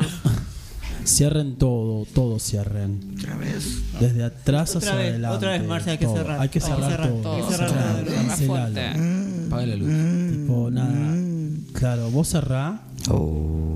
[1.11, 3.01] Cierren todo, todo cierren.
[4.01, 5.37] Desde atrás Otra hacia vez, adelante.
[5.37, 6.17] otra vez, Marcia, hay que todo.
[6.17, 6.41] cerrar.
[6.41, 7.35] Hay que Hay que cerrar, cerrar, todo.
[7.35, 8.15] hay que cerrar Cerrar, todo.
[8.27, 9.47] Cancelalo.
[9.47, 9.91] Apaga la luz.
[10.33, 11.17] Tipo, nada.
[11.73, 12.81] Claro, vos cerrá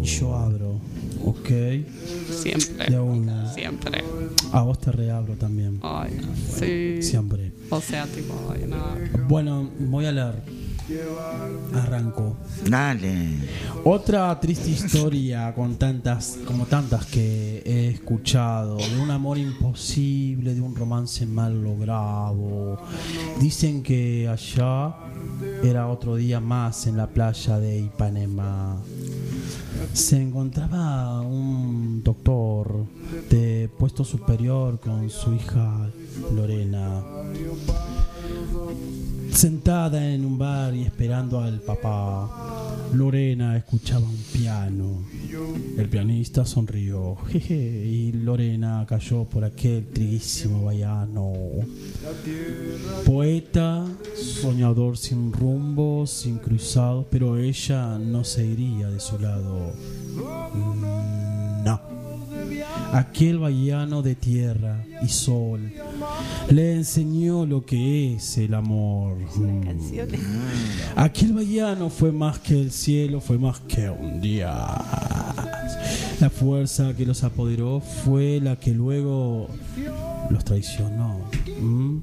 [0.03, 0.81] y yo abro.
[1.25, 1.49] ¿Ok?
[2.31, 2.87] Siempre.
[2.91, 3.53] De una.
[3.53, 4.05] Siempre.
[4.53, 5.81] A vos te reabro también.
[5.83, 6.11] Ay,
[6.59, 7.03] sí.
[7.03, 7.53] Siempre.
[7.71, 8.97] O sea, tipo, ay, nada.
[9.29, 10.35] Bueno, voy a leer.
[11.73, 12.37] Arranco.
[12.69, 13.39] Dale.
[13.85, 20.61] Otra triste historia con tantas, como tantas que he escuchado, de un amor imposible, de
[20.61, 22.79] un romance mal logrado.
[23.41, 24.95] Dicen que allá
[25.63, 28.77] era otro día más en la playa de Ipanema.
[29.93, 32.85] Se encontraba un doctor
[33.31, 35.89] de puesto superior con su hija
[36.35, 37.03] Lorena
[39.35, 42.31] sentada en un bar y esperando al papá.
[42.95, 45.05] Lorena escuchaba un piano.
[45.77, 51.33] El pianista sonrió jeje, y Lorena cayó por aquel triguísimo vallano.
[53.05, 53.85] Poeta,
[54.15, 59.73] soñador sin rumbo, sin cruzado, pero ella no se iría de su lado.
[60.55, 61.94] Mm, No.
[62.95, 65.73] Aquel vallano de tierra y sol
[66.49, 69.17] le enseñó lo que es el amor.
[69.35, 69.69] Mm.
[70.95, 74.55] Aquel vallano fue más que el cielo, fue más que un día.
[76.21, 79.49] La fuerza que los apoderó fue la que luego
[80.31, 81.19] los traicionó.
[81.61, 81.99] Mm.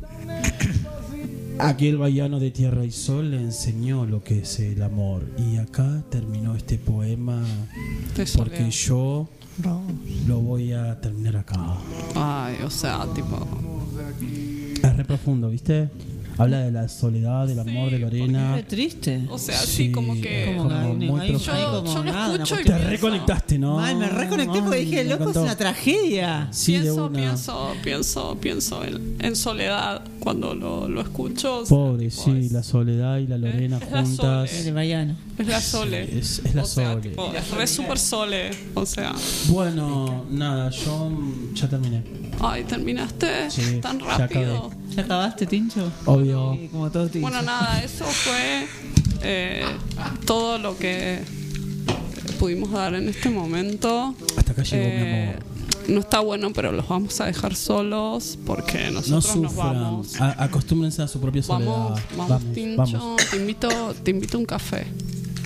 [1.58, 5.24] Aquel vallano de tierra y sol le enseñó lo que es el amor.
[5.38, 7.42] Y acá terminó este poema
[8.36, 9.30] porque yo
[10.28, 11.78] lo voy a terminar acá.
[12.16, 13.48] Ay, o sea, tipo.
[14.84, 15.90] Es re profundo, ¿viste?
[16.42, 18.54] Habla de la soledad, del amor de Lorena.
[18.58, 19.22] Qué triste.
[19.30, 20.56] O sea, sí, como que.
[20.58, 21.40] Como muy hay Yo,
[21.84, 23.80] como yo lo nada, escucho y Te pienso- reconectaste, ¿no?
[23.80, 26.48] Ay, me reconecté porque dije, loco, es una tragedia.
[26.52, 27.18] Sí, pienso, una.
[27.20, 31.60] pienso, pienso, pienso en, en soledad cuando lo, lo escucho.
[31.60, 34.52] o sea, Pobre, tipo, sí, es, la soledad y la Lorena es la juntas.
[34.54, 36.18] Es la sole.
[36.18, 37.02] Es, es la o sea, Sole.
[37.10, 38.52] tipo, es re super sole.
[38.76, 39.14] O sea,
[39.50, 41.12] Bueno, nada, yo
[41.54, 42.04] ya terminé.
[42.42, 44.72] Ay, terminaste Sí, tan rápido.
[44.96, 45.92] ¿Ya acabaste, Tincho?
[46.06, 46.54] Obvio.
[46.60, 47.28] Sí, como todo Tincho.
[47.28, 48.68] Bueno, nada, eso fue
[49.24, 49.66] eh,
[50.26, 51.20] todo lo que
[52.40, 54.16] pudimos dar en este momento.
[54.38, 55.52] Hasta acá llegó mi Eh, amor.
[55.88, 59.74] No está bueno, pero los vamos a dejar solos porque No nosotros nos sufran.
[59.74, 60.22] vamos.
[60.22, 61.72] A- acostúmbrense a su propia soledad.
[61.72, 62.54] Vamos, vamos, vamos.
[62.54, 63.00] Tincho.
[63.00, 63.22] vamos.
[63.32, 64.86] Te invito, te invito a un café.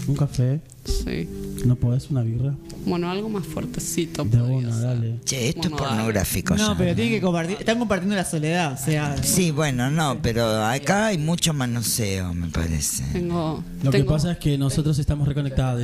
[0.07, 0.59] Un café.
[0.85, 1.27] Sí.
[1.65, 2.53] ¿No podés una birra?
[2.85, 4.23] Bueno, algo más fuertecito.
[4.23, 5.15] De una, dale.
[5.25, 6.55] Che, esto Bueno, es pornográfico.
[6.55, 6.77] No, ya.
[6.77, 7.57] pero tiene que compartir.
[7.59, 9.15] Están compartiendo la soledad, o sea.
[9.23, 13.03] Sí, bueno, no, pero acá hay mucho manoseo, me parece.
[13.13, 15.81] Tengo, Lo que tengo- pasa es que nosotros estamos reconectados.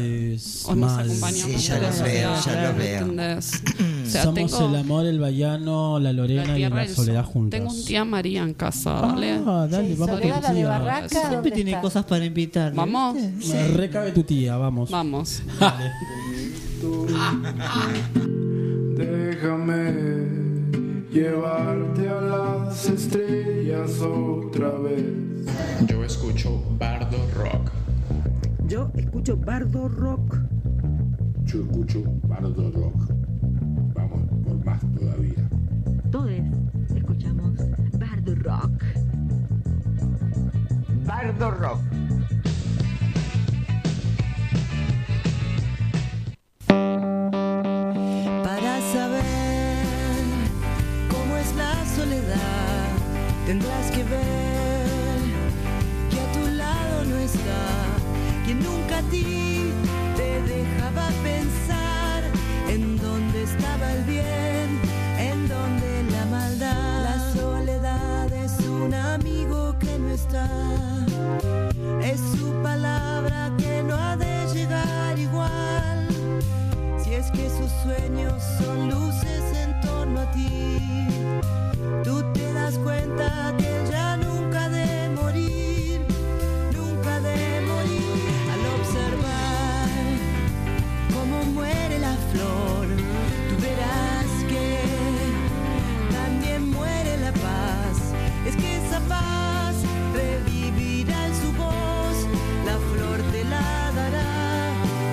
[0.66, 1.06] o nos mal.
[1.10, 3.08] acompañamos Sí, ya lo veo, ya lo veo.
[3.38, 3.42] O
[4.12, 7.34] sea, Somos tengo el amor, el vallano, la Lorena la y la soledad sol.
[7.34, 7.60] juntas.
[7.60, 9.32] Tengo un tía María en casa, ¿vale?
[9.48, 10.68] Ah, dale, vamos Soledad, con la tu de tía.
[10.70, 11.82] Barraca, Siempre ¿dónde tiene está?
[11.82, 12.74] cosas para invitar.
[12.74, 13.16] Vamos.
[13.16, 14.92] Me recabe tu tía, vamos.
[14.92, 15.42] Vamos.
[18.96, 19.94] Déjame
[21.12, 25.06] llevarte a las estrellas otra vez.
[25.88, 27.72] Yo escucho Bardo Rock.
[28.68, 30.40] Yo escucho Bardo Rock.
[31.44, 33.12] Yo escucho Bardo Rock.
[33.94, 35.48] Vamos por más todavía.
[36.12, 36.32] Todos
[36.96, 37.54] escuchamos
[37.98, 38.84] Bardo Rock.
[41.06, 41.80] Bardo Rock.
[53.46, 55.20] Tendrás que ver
[56.10, 57.62] que a tu lado no está
[58.46, 59.72] quien nunca a ti
[60.16, 62.24] te dejaba pensar
[62.70, 64.80] en dónde estaba el bien,
[65.20, 67.04] en dónde la maldad.
[67.04, 70.48] La soledad es un amigo que no está,
[72.02, 76.08] es su palabra que no ha de llegar igual.
[77.04, 80.78] Si es que sus sueños son luces en torno a ti,
[82.04, 86.02] tú te das cuenta que él ya nunca de morir,
[86.74, 88.18] nunca de morir.
[88.54, 89.90] Al observar
[91.14, 92.88] cómo muere la flor,
[93.50, 94.80] tú verás que
[96.12, 97.98] también muere la paz.
[98.46, 99.76] Es que esa paz
[100.14, 102.16] revivirá en su voz,
[102.66, 104.32] la flor te la dará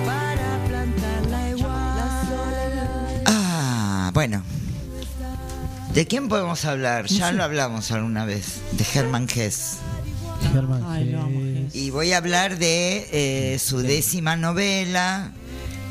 [0.05, 1.99] para plantarla igual.
[3.25, 4.58] Ah, bueno.
[5.99, 7.07] ¿De quién podemos hablar?
[7.07, 9.79] Ya lo hablamos alguna vez, de Hermann Hesse.
[10.53, 11.75] Germán Ay, lo amo, Hesse.
[11.75, 15.33] Y voy a hablar de eh, su décima novela,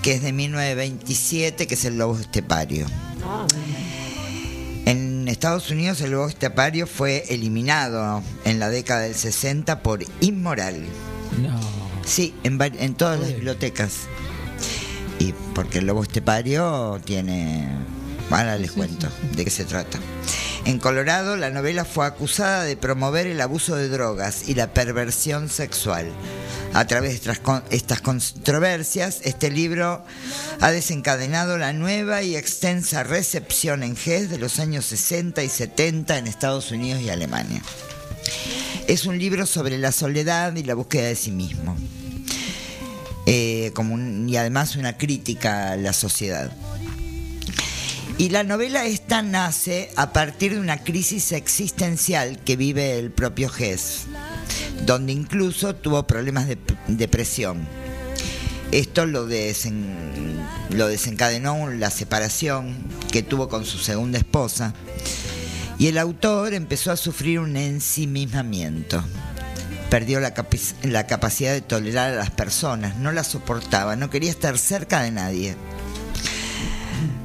[0.02, 2.86] que es de 1927, que es El Lobo Estepario.
[4.86, 10.86] En Estados Unidos el lobo estepario fue eliminado en la década del 60 por inmoral.
[11.42, 11.60] No.
[12.06, 14.06] Sí, en, en todas las bibliotecas.
[15.18, 17.97] Y porque el lobo estepario tiene...
[18.30, 19.98] Ahora les cuento de qué se trata.
[20.64, 25.48] En Colorado, la novela fue acusada de promover el abuso de drogas y la perversión
[25.48, 26.06] sexual.
[26.74, 30.04] A través de estas con- estas controversias, este libro
[30.60, 36.18] ha desencadenado la nueva y extensa recepción en GES de los años 60 y 70
[36.18, 37.62] en Estados Unidos y Alemania.
[38.86, 41.76] Es un libro sobre la soledad y la búsqueda de sí mismo.
[43.24, 46.50] Eh, como un- y además una crítica a la sociedad.
[48.18, 53.48] Y la novela esta nace a partir de una crisis existencial que vive el propio
[53.56, 54.06] Hess,
[54.84, 56.58] donde incluso tuvo problemas de
[56.88, 57.66] depresión.
[58.72, 59.94] Esto lo, desen-
[60.70, 62.76] lo desencadenó la separación
[63.12, 64.74] que tuvo con su segunda esposa
[65.78, 69.02] y el autor empezó a sufrir un ensimismamiento.
[69.90, 70.34] Perdió la,
[70.82, 75.12] la capacidad de tolerar a las personas, no las soportaba, no quería estar cerca de
[75.12, 75.56] nadie.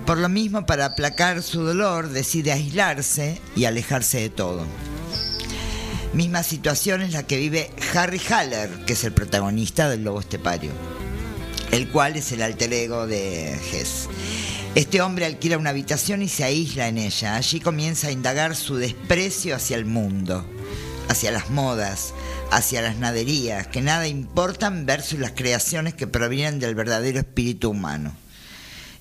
[0.05, 4.65] Por lo mismo, para aplacar su dolor, decide aislarse y alejarse de todo.
[6.13, 10.71] Misma situación es la que vive Harry Haller, que es el protagonista del Lobo Estepario,
[11.71, 14.09] el cual es el alter ego de Hess.
[14.75, 17.35] Este hombre alquila una habitación y se aísla en ella.
[17.35, 20.45] Allí comienza a indagar su desprecio hacia el mundo,
[21.07, 22.13] hacia las modas,
[22.51, 28.22] hacia las naderías, que nada importan versus las creaciones que provienen del verdadero espíritu humano.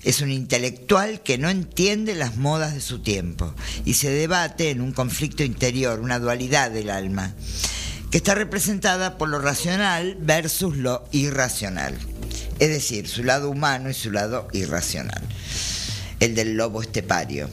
[0.03, 3.53] Es un intelectual que no entiende las modas de su tiempo
[3.85, 7.33] y se debate en un conflicto interior, una dualidad del alma,
[8.11, 11.97] que está representada por lo racional versus lo irracional.
[12.59, 15.21] Es decir, su lado humano y su lado irracional.
[16.19, 17.49] El del lobo estepario.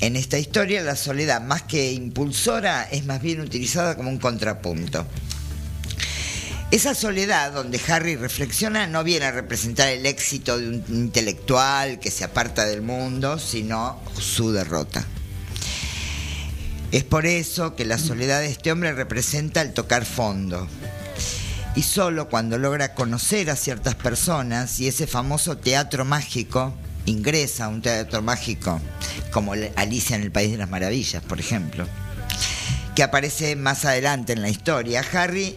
[0.00, 5.04] En esta historia la soledad, más que impulsora, es más bien utilizada como un contrapunto.
[6.70, 12.10] Esa soledad donde Harry reflexiona no viene a representar el éxito de un intelectual que
[12.10, 15.02] se aparta del mundo, sino su derrota.
[16.92, 20.68] Es por eso que la soledad de este hombre representa el tocar fondo.
[21.74, 26.74] Y solo cuando logra conocer a ciertas personas y ese famoso teatro mágico,
[27.06, 28.78] ingresa a un teatro mágico
[29.30, 31.86] como Alicia en el País de las Maravillas, por ejemplo,
[32.94, 35.56] que aparece más adelante en la historia, Harry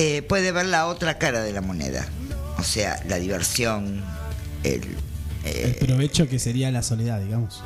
[0.00, 2.06] eh, puede ver la otra cara de la moneda.
[2.58, 4.04] O sea, la diversión,
[4.62, 4.82] el,
[5.44, 7.62] El provecho que sería la soledad, digamos.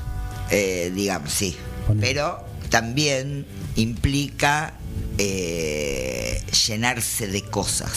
[0.50, 1.56] eh, digamos, sí.
[2.00, 3.44] Pero también
[3.76, 4.74] implica
[5.18, 7.90] eh, llenarse de cosas.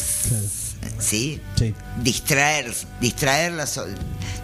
[1.00, 1.42] ¿Sí?
[2.02, 3.96] Distraer, distraer la sol-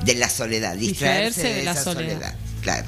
[0.06, 2.14] de la soledad, distraerse, Distraerse de, de la esa soledad.
[2.14, 2.36] soledad.
[2.62, 2.88] Claro.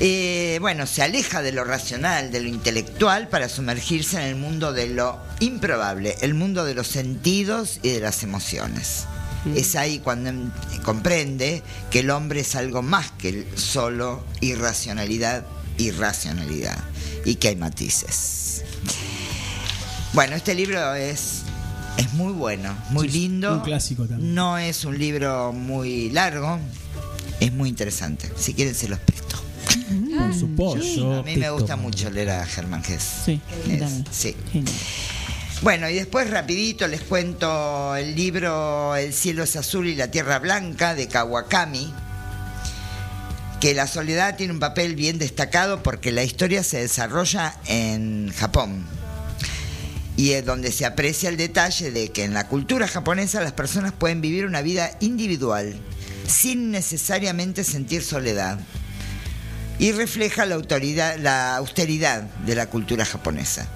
[0.00, 4.72] Eh, bueno, se aleja de lo racional, de lo intelectual, para sumergirse en el mundo
[4.72, 9.04] de lo improbable, el mundo de los sentidos y de las emociones.
[9.54, 10.50] Es ahí cuando em-
[10.84, 15.44] comprende que el hombre es algo más que el solo irracionalidad,
[15.76, 16.82] irracionalidad,
[17.26, 18.62] y que hay matices.
[20.14, 21.42] Bueno, este libro es,
[21.98, 23.52] es muy bueno, muy lindo.
[23.54, 24.34] un clásico también.
[24.34, 26.58] No es un libro muy largo,
[27.40, 28.30] es muy interesante.
[28.38, 29.36] Si quieren se los presto.
[30.16, 31.18] Por supuesto.
[31.18, 33.02] A mí me gusta mucho leer a Germán Gess.
[33.26, 34.34] Sí, Es- sí.
[35.64, 40.38] Bueno, y después rapidito les cuento el libro El cielo es azul y la tierra
[40.38, 41.90] blanca de Kawakami,
[43.62, 48.84] que la soledad tiene un papel bien destacado porque la historia se desarrolla en Japón
[50.18, 53.92] y es donde se aprecia el detalle de que en la cultura japonesa las personas
[53.92, 55.74] pueden vivir una vida individual
[56.26, 58.58] sin necesariamente sentir soledad
[59.78, 63.66] y refleja la, autoridad, la austeridad de la cultura japonesa.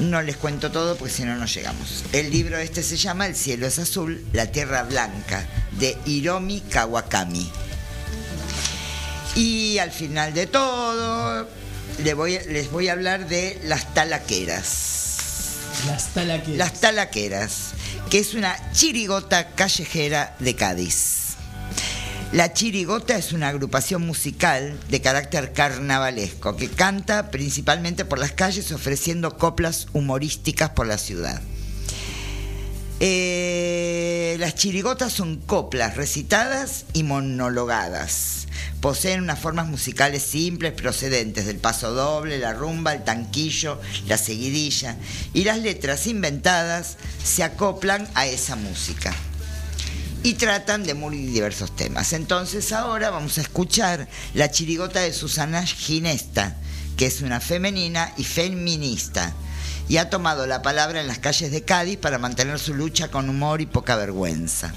[0.00, 2.04] No les cuento todo porque si no, no llegamos.
[2.12, 7.50] El libro este se llama El cielo es azul, la tierra blanca, de Hiromi Kawakami.
[9.36, 11.48] Y al final de todo,
[12.16, 14.88] voy- les voy a hablar de las talaqueras.
[15.86, 16.58] Las talaqueras.
[16.58, 17.52] Las talaqueras,
[18.10, 21.19] que es una chirigota callejera de Cádiz.
[22.32, 28.70] La Chirigota es una agrupación musical de carácter carnavalesco que canta principalmente por las calles
[28.70, 31.42] ofreciendo coplas humorísticas por la ciudad.
[33.00, 38.46] Eh, las chirigotas son coplas recitadas y monologadas.
[38.80, 44.96] Poseen unas formas musicales simples procedentes del paso doble, la rumba, el tanquillo, la seguidilla
[45.34, 49.12] y las letras inventadas se acoplan a esa música
[50.22, 52.12] y tratan de muy diversos temas.
[52.12, 56.56] Entonces ahora vamos a escuchar la chirigota de Susana Ginesta,
[56.96, 59.32] que es una femenina y feminista,
[59.88, 63.28] y ha tomado la palabra en las calles de Cádiz para mantener su lucha con
[63.28, 64.72] humor y poca vergüenza.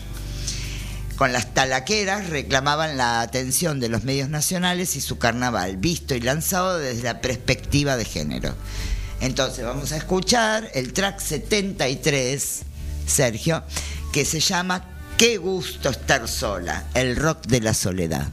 [1.18, 6.22] Con las talaqueras reclamaban la atención de los medios nacionales y su carnaval, visto y
[6.22, 8.56] lanzado desde la perspectiva de género.
[9.22, 12.61] Entonces vamos a escuchar el track 73,
[13.06, 13.64] Sergio,
[14.11, 18.27] que se llama Qué gusto estar sola, el rock de la soledad.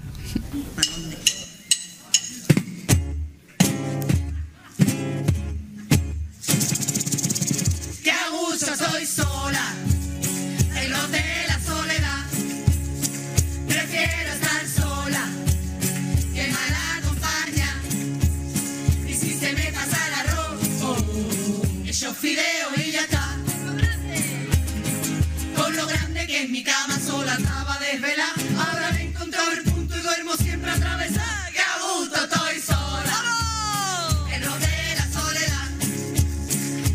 [26.41, 28.33] Que es mi cama sola estaba desvelada.
[28.59, 31.51] Ahora me he encontrado el punto y duermo siempre atravesada.
[31.53, 35.69] Qué a gusto estoy sola, en lo de la soledad.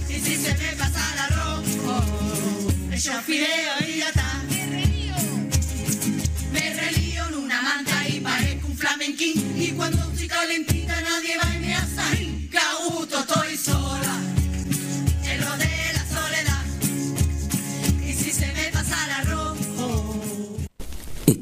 [0.09, 4.41] Y si se me pasa arroz, oh, yo fideo y ya está.
[6.51, 9.61] Me relío en una manta y parezco un flamenquín.
[9.61, 12.49] Y cuando estoy calentita nadie va y me hace ahí.
[12.49, 14.15] Que a gusto estoy sola,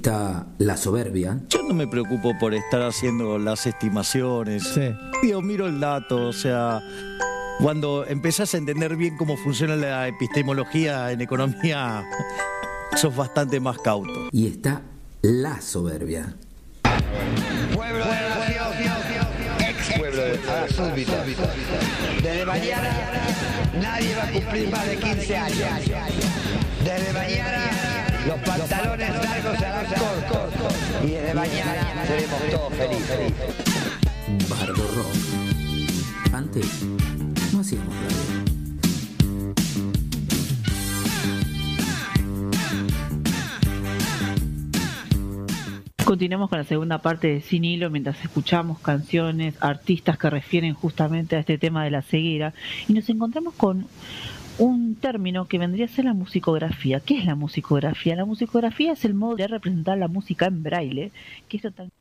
[0.04, 1.40] Está la soberbia.
[1.48, 4.78] Yo no me preocupo por estar haciendo las estimaciones.
[5.26, 6.82] Yo miro el dato, o sea,
[7.62, 12.04] cuando empezás a entender bien cómo funciona la epistemología en economía,
[12.98, 14.28] sos bastante más cauto.
[14.34, 14.82] Y está
[15.22, 16.36] la soberbia.
[17.74, 21.24] Pueblo de nación, ex pueblo de la súbita.
[22.22, 22.90] Desde mañana
[23.82, 25.60] nadie va a cumplir más de 15 años.
[26.84, 29.63] Desde mañana los pantalones largos.
[31.04, 33.34] Y desde mañana seremos todos felices.
[34.50, 36.34] Bardo Rock.
[36.34, 36.84] Antes
[37.52, 38.54] no hacíamos radio.
[46.06, 51.36] Continuamos con la segunda parte de Sin Hilo mientras escuchamos canciones, artistas que refieren justamente
[51.36, 52.54] a este tema de la ceguera
[52.88, 53.88] y nos encontramos con
[54.58, 57.00] un término que vendría a ser la musicografía.
[57.00, 58.16] ¿Qué es la musicografía?
[58.16, 61.12] La musicografía es el modo de representar la música en braille,
[61.48, 61.92] que es total-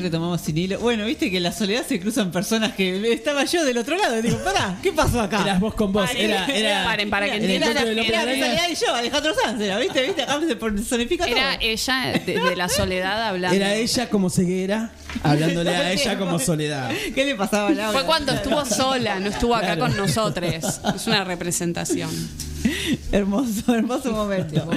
[0.00, 0.78] Ahí retomamos sin hilo.
[0.78, 4.18] Bueno, viste que en la soledad se cruzan personas que estaba yo del otro lado.
[4.18, 5.42] Y digo, pará, ¿qué pasó acá?
[5.42, 6.08] Eras vos con vos.
[6.16, 7.66] Era, era, Paren, para que de Era-.
[7.80, 10.02] Soledad y yo, Alejandro Sanz, era, ¿viste?
[10.02, 10.22] ¿Viste?
[10.22, 11.36] Acá se personifica todo.
[11.36, 13.54] Era ella de, de la soledad hablando.
[13.56, 14.90] Era ella como ceguera,
[15.22, 16.90] hablándole a ella como soledad.
[17.14, 17.98] ¿Qué le pasaba a Laura?
[17.98, 19.80] Fue cuando estuvo sola, no estuvo acá Claro.
[19.82, 20.54] con nosotros.
[20.94, 22.10] Es una representación.
[23.12, 24.12] hermoso, hermoso
[24.62, 24.68] momento.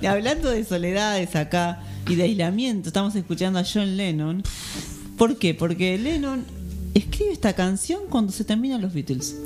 [0.00, 4.42] Y hablando de soledades acá y de aislamiento, estamos escuchando a John Lennon.
[5.16, 5.54] ¿Por qué?
[5.54, 6.44] Porque Lennon
[6.94, 9.36] escribe esta canción cuando se terminan los Beatles.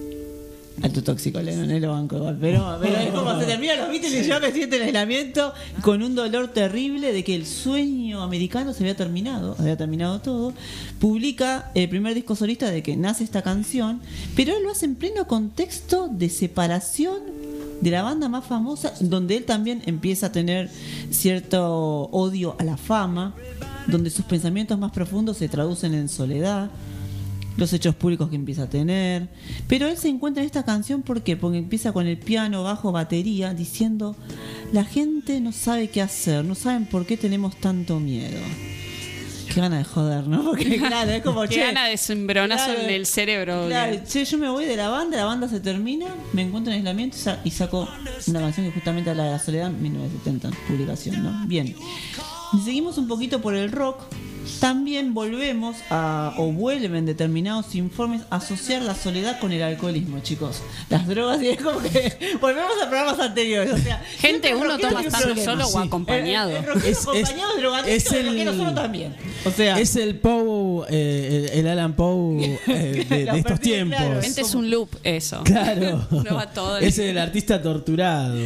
[0.82, 2.36] Alto tóxico Lennon, no lo banco igual.
[2.38, 6.02] Pero, pero es como se terminan los Beatles y yo me siento en aislamiento con
[6.02, 10.52] un dolor terrible de que el sueño americano se había terminado, había terminado todo.
[11.00, 14.02] Publica el primer disco solista de que nace esta canción,
[14.34, 17.45] pero él lo hace en pleno contexto de separación
[17.80, 20.70] de la banda más famosa, donde él también empieza a tener
[21.10, 23.34] cierto odio a la fama,
[23.86, 26.70] donde sus pensamientos más profundos se traducen en soledad,
[27.56, 29.28] los hechos públicos que empieza a tener.
[29.68, 31.36] Pero él se encuentra en esta canción ¿por qué?
[31.36, 34.16] porque empieza con el piano, bajo, batería, diciendo,
[34.72, 38.40] la gente no sabe qué hacer, no saben por qué tenemos tanto miedo.
[39.56, 40.44] Qué gana de joder, ¿no?
[40.44, 43.64] Porque claro, es como, Qué che, gana de cimbronazo claro, en el cerebro.
[43.68, 46.76] Claro, che, yo me voy de la banda, la banda se termina, me encuentro en
[46.80, 47.88] aislamiento y sa- y saco
[48.26, 51.46] una canción que justamente habla de la soledad, 1970, publicación, ¿no?
[51.46, 51.74] Bien.
[52.66, 54.02] Seguimos un poquito por el rock.
[54.60, 60.62] También volvemos a, o vuelven determinados informes a asociar la soledad con el alcoholismo, chicos.
[60.88, 63.72] Las drogas, y es como que volvemos a programas anteriores.
[63.74, 65.42] O sea, Gente, uno toma problema.
[65.44, 66.50] solo o acompañado.
[66.50, 69.14] El, el rockero Es- acompañado es drogadicto, es el solo también.
[69.44, 73.98] O sea, es el Poe, eh, el, el Alan Poe eh, de, de estos tiempos.
[74.22, 75.42] Gente es un loop eso.
[75.44, 76.06] Claro.
[76.26, 76.78] No va todo.
[76.78, 78.36] Es el artista torturado.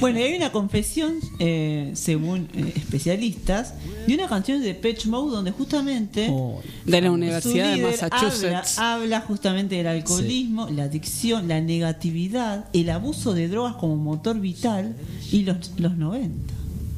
[0.00, 3.72] Bueno, y hay una confesión, eh, según eh, especialistas,
[4.06, 6.30] de una canción de Pitch Mode donde justamente
[6.84, 8.78] De la su Universidad de Massachusetts.
[8.78, 14.40] Habla, habla justamente del alcoholismo, la adicción, la negatividad, el abuso de drogas como motor
[14.40, 14.94] vital
[15.32, 16.54] y los, los 90.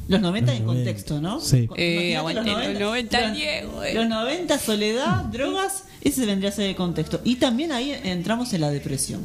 [0.07, 1.39] Los 90 en contexto, ¿no?
[1.39, 1.69] Sí.
[1.77, 3.93] Eh, aguante, los 90 los- Diego, eh.
[3.93, 7.21] Los 90, soledad, drogas, ese vendría a ser el contexto.
[7.23, 9.21] Y también ahí entramos en la depresión.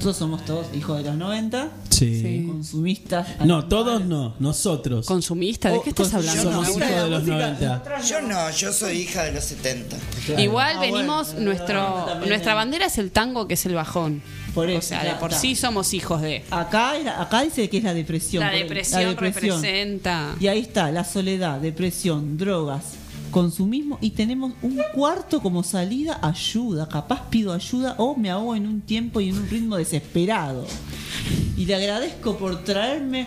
[0.00, 2.44] Todos somos todos hijos de los 90, Sí.
[2.46, 3.26] consumistas.
[3.44, 5.06] No, todos no, nosotros.
[5.06, 5.70] ¿Consumista?
[5.70, 6.42] ¿De qué estás hablando?
[6.44, 7.82] Somos hijos de los 90.
[8.08, 9.96] Yo no, yo soy hija de los 70.
[10.38, 14.22] Igual Ah, venimos, bueno, nuestro, nuestra es- bandera es el tango, que es el bajón.
[14.54, 15.40] Por eso, o sea, de por está.
[15.40, 16.44] sí somos hijos de.
[16.50, 18.42] Acá, acá dice que es la depresión.
[18.44, 20.36] La por- depresión representa.
[20.40, 22.84] Y ahí está, la soledad, depresión, drogas,
[23.30, 23.98] consumismo.
[24.00, 26.88] Y tenemos un cuarto como salida, ayuda.
[26.88, 30.66] Capaz pido ayuda o me ahogo en un tiempo y en un ritmo desesperado.
[31.56, 33.26] Y le agradezco por traerme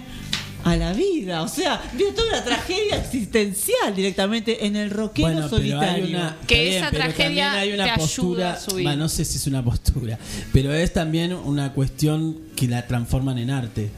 [0.63, 1.41] a la vida.
[1.41, 6.07] O sea, vio toda una tragedia existencial directamente en el rockero Bueno, solitario.
[6.07, 8.85] una, Que está esa pero tragedia también hay una te ayuda postura, a subir.
[8.85, 10.19] bah, no sé si es una postura,
[10.53, 13.89] pero es también una cuestión que la transforman en arte.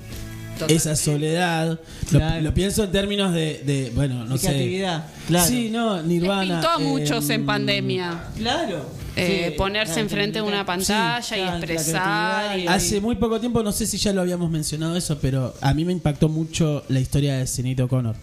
[0.67, 1.67] Esa soledad,
[2.11, 2.41] lo- Claro.
[2.41, 4.47] lo, pienso en términos de, de, bueno, no De sé.
[4.47, 5.47] creatividad, claro.
[5.47, 6.53] Sí, no, Nirvana.
[6.61, 8.23] Pintó a muchos eh, en pandemia.
[8.37, 8.85] Claro.
[9.15, 12.57] Eh, Sí, ponerse enfrente de una pantalla Sí, y expresar.
[12.59, 15.73] y- Hace muy poco tiempo, no sé si ya lo habíamos mencionado eso, pero a
[15.73, 18.15] mí me impactó mucho la historia de Sinead O'Connor.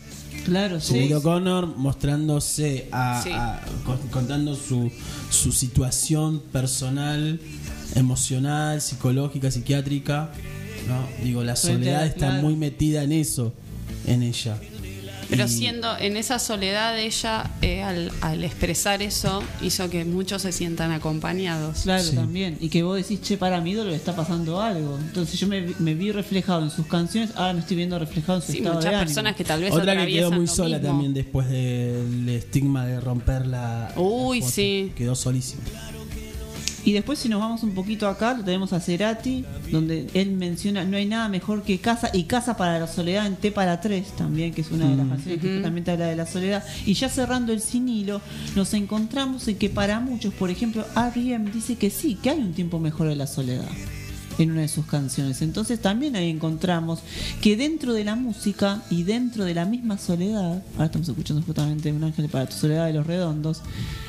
[0.45, 1.13] Claro, sí.
[1.13, 3.31] O'Connor mostrándose, a, Sí.
[3.33, 4.91] a- con- contando su,
[5.31, 7.39] su situación personal,
[7.95, 10.31] emocional, psicológica, psiquiátrica.
[10.89, 11.07] ¿No?
[11.25, 12.43] Digo, la soledad está claro.
[12.43, 13.53] muy metida en eso,
[14.07, 14.57] en ella.
[15.29, 20.51] Pero siendo en esa soledad ella, eh, al, al expresar eso, hizo que muchos se
[20.51, 21.83] sientan acompañados.
[21.85, 22.17] Claro, Sí.
[22.17, 22.59] también.
[22.61, 24.99] Y que vos decís, che, para mi ídolo le está pasando algo.
[24.99, 28.41] Entonces yo me, vi- me vi reflejado en sus canciones, ahora me estoy viendo reflejado
[28.41, 29.07] en su Sí, estado muchas de ánimo.
[29.07, 30.89] personas que tal vez Otra que quedó muy sola mismo.
[30.93, 33.93] también después del estigma de romper la.
[33.97, 34.93] Uy, la sí.
[34.97, 35.63] Quedó solísima.
[36.85, 40.85] Y después si nos vamos un poquito acá, lo tenemos a Cerati, donde él menciona,
[40.85, 44.09] no hay nada mejor que Casa, y Casa para la Soledad en T para tres
[44.17, 45.11] también, que es una de las Mm.
[45.11, 46.65] canciones que justamente habla de la soledad.
[46.87, 48.21] Y ya cerrando el sinilo,
[48.57, 51.51] nos encontramos en que para muchos, por ejemplo, R.E.M.
[51.53, 53.69] dice que sí, que hay un tiempo mejor de la soledad
[54.43, 55.43] en una de sus canciones.
[55.43, 57.01] Entonces también ahí encontramos
[57.41, 61.93] que dentro de la música y dentro de la misma soledad, ahora estamos escuchando justamente
[61.93, 63.63] Un ángel para tu soledad de los redondos,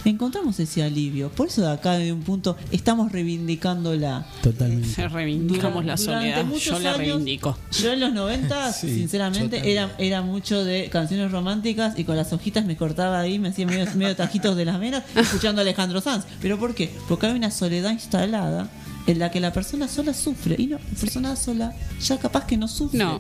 [0.06, 1.30] encontramos ese alivio.
[1.30, 4.26] Por eso de acá de un punto estamos reivindicándola.
[4.42, 5.08] Totalmente.
[5.08, 6.46] Reivindicamos la soledad.
[6.62, 7.58] Yo la años, reivindico.
[7.72, 12.32] Yo en los 90, Sí, sinceramente, era, era mucho de canciones románticas y con las
[12.34, 16.02] hojitas me cortaba ahí, me hacía medio, medio tajitos de las venas escuchando a Alejandro
[16.02, 16.26] Sanz.
[16.42, 16.92] ¿Pero por qué?
[17.08, 18.70] Porque hay una soledad instalada
[19.08, 20.56] en la que la persona sola sufre.
[20.58, 23.00] Y no, la persona sola ya capaz que no sufre.
[23.00, 23.20] No.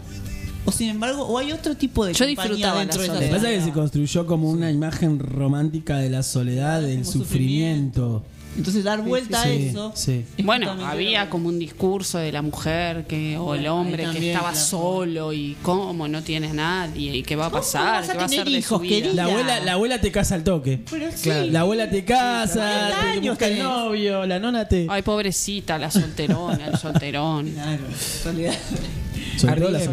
[0.63, 3.13] O sin embargo, o hay otro tipo de Yo compañía disfrutaba dentro la de esa
[3.13, 3.37] Lo que soledad.
[3.37, 8.23] pasa es que se construyó como una imagen romántica de la soledad, del sufrimiento.
[8.57, 9.91] Entonces dar vuelta a eso.
[9.95, 10.25] sí.
[10.43, 14.65] Bueno, había como un discurso de la mujer que o el hombre que estaba claro.
[14.65, 18.25] solo y cómo no tiene a nadie y qué va a ¿Cómo pasar, qué va
[18.25, 18.95] a ser de su hijos, vida.
[18.95, 19.13] querida?
[19.13, 20.81] La abuela, la abuela te casa al toque.
[20.89, 21.29] Pero sí.
[21.49, 24.85] La abuela te casa, 40 te años busca el novio, la nona te.
[24.89, 27.49] Ay, pobrecita, la solterona, el solterón.
[27.51, 27.83] Claro,
[28.23, 28.53] soledad.
[29.37, 29.87] Sobre todo las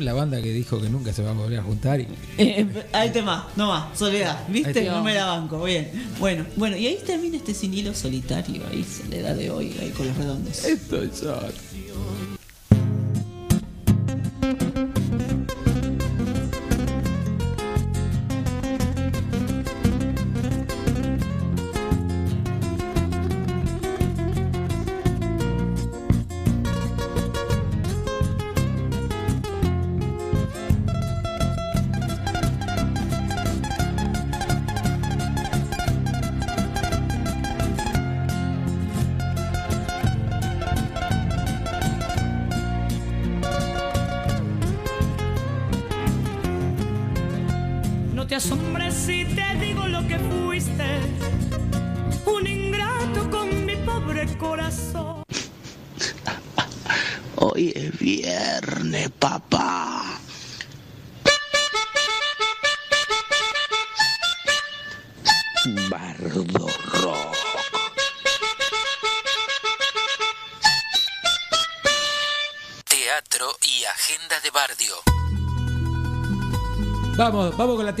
[0.00, 2.00] la banda que dijo que nunca se va a volver a juntar.
[2.00, 2.04] Y...
[2.04, 2.08] Eh,
[2.38, 4.84] eh, ahí te más, no más, soledad, ¿viste?
[4.84, 5.90] No me la banco, bien.
[6.18, 10.06] Bueno, bueno, y ahí termina este sin hilo solitario, ahí, soledad de hoy, ahí con
[10.06, 10.64] los redondos.
[10.64, 11.48] Estoy solo.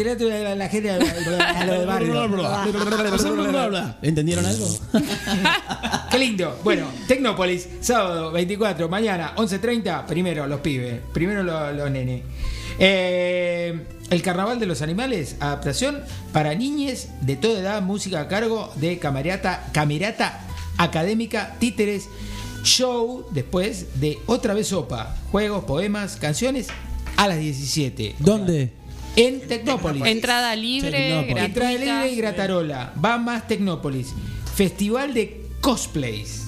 [0.04, 0.98] La de la, la gente a
[1.64, 2.14] lo del barrio.
[4.02, 4.66] ¿Entendieron algo?
[6.10, 6.58] Qué lindo.
[6.62, 12.22] Bueno, Tecnópolis, sábado 24, mañana 11.30, primero los pibes, primero los, los nenes.
[12.78, 16.02] Eh, el Carnaval de los Animales, adaptación
[16.32, 20.46] para niñes de toda edad, música a cargo de Camerata, Camerata
[20.76, 22.08] Académica Títeres,
[22.62, 26.68] show después de Otra vez Sopa, juegos, poemas, canciones
[27.16, 28.16] a las 17.
[28.18, 28.72] ¿Dónde?
[29.16, 30.04] En Tecnópolis.
[30.04, 31.44] Entrada libre, gratuita.
[31.44, 32.92] Entrada libre y gratarola.
[33.02, 34.12] Va más Tecnópolis.
[34.54, 36.44] Festival de cosplays.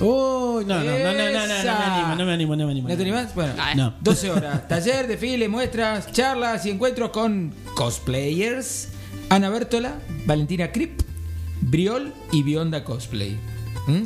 [0.00, 2.72] Oh, no, no, no, no, no, no, no, me animo, no me animo, no me
[2.72, 2.88] animo.
[2.88, 3.32] ¿No te animás?
[3.34, 3.94] Bueno, No.
[4.00, 4.68] 12 horas.
[4.68, 8.88] Taller, desfile, muestras, charlas y encuentros con cosplayers.
[9.28, 9.94] Ana Bertola,
[10.26, 11.00] Valentina Krip,
[11.60, 13.38] Briol y Bionda Cosplay.
[13.86, 14.02] ¿Mm?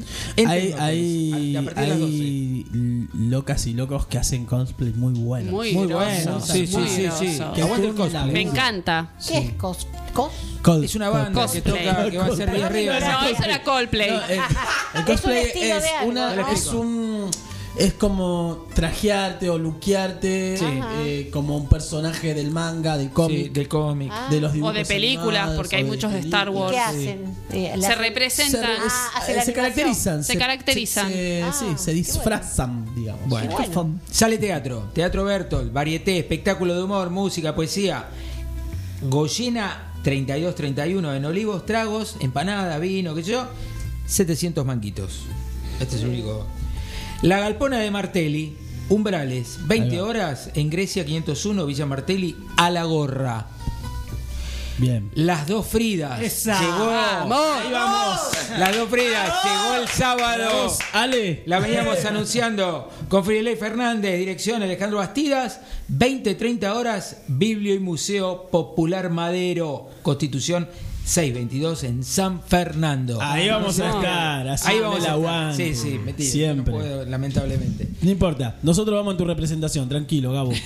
[0.48, 1.72] Hay, hay, 12.
[1.76, 2.66] hay
[3.14, 5.52] locas y locos que hacen cosplay muy buenos.
[5.52, 7.02] Muy, Muy grosos, bueno, sí, sí, sí, sí.
[7.36, 7.55] grosos.
[7.55, 8.32] Que aguante el turno cosplay.
[8.32, 9.10] Me encanta.
[9.26, 9.86] ¿Qué es cos?
[10.12, 10.32] cos?
[10.62, 11.62] Col- Es una banda Cosplay.
[11.62, 12.98] que toca, que va a ser de arriba.
[13.00, 14.10] No, eso era Coldplay.
[14.10, 14.30] No, el,
[14.94, 16.48] el Es cosplay un es, de algo, una, ¿no?
[16.48, 17.30] es un
[17.77, 20.65] es como trajearte o luquearte Sí.
[21.01, 24.12] eh, como un personaje del manga, del cómic, Sí, del cómic.
[24.31, 26.51] de los O dibujos de películas, animados, porque hay o de muchos de Star.
[26.51, 26.73] Wars.
[26.73, 27.24] ¿Qué hacen?
[27.53, 28.65] Eh, Se Se, representan.
[28.81, 30.24] Ah, hace eh, la se caracterizan.
[30.24, 31.09] Se caracterizan.
[31.12, 33.28] se- Ah, sí, se disfrazan, digamos.
[33.28, 33.53] Bueno.
[33.57, 34.01] Bueno.
[34.11, 38.07] Sale teatro, Teatro Bertol, varieté, espectáculo de humor, música, poesía.
[39.03, 43.47] Goyena 32-31 en Olivos, tragos, empanada, vino, qué sé yo,
[44.07, 45.20] 700 manquitos.
[45.81, 46.47] Este es el único.
[47.23, 48.57] La Galpona de Martelli,
[48.89, 53.49] Umbrales, 20 horas en Grecia 501, Villa Martelli, a la gorra.
[54.78, 55.11] Bien.
[55.15, 56.20] Las dos Fridas.
[56.23, 56.61] Esa.
[56.61, 56.86] Llegó.
[56.86, 57.57] ¡Vamos!
[57.57, 58.20] Ahí vamos.
[58.57, 59.32] Las dos Fridas.
[59.43, 60.49] Llegó el sábado.
[60.49, 61.43] Vamos, Ale.
[61.47, 65.61] La veníamos anunciando con Friley Fernández, dirección Alejandro Bastidas,
[65.93, 70.69] 20-30 horas, Biblio y Museo Popular Madero, Constitución
[71.09, 73.18] 622 en San Fernando.
[73.22, 75.74] Ahí vamos a estar, Ahí haciendo vamos el aguante.
[75.74, 76.30] Sí, sí, mentira.
[76.30, 76.74] Siempre.
[76.74, 77.89] No puedo, lamentablemente.
[78.02, 80.52] No importa, nosotros vamos en tu representación, tranquilo, Gabo.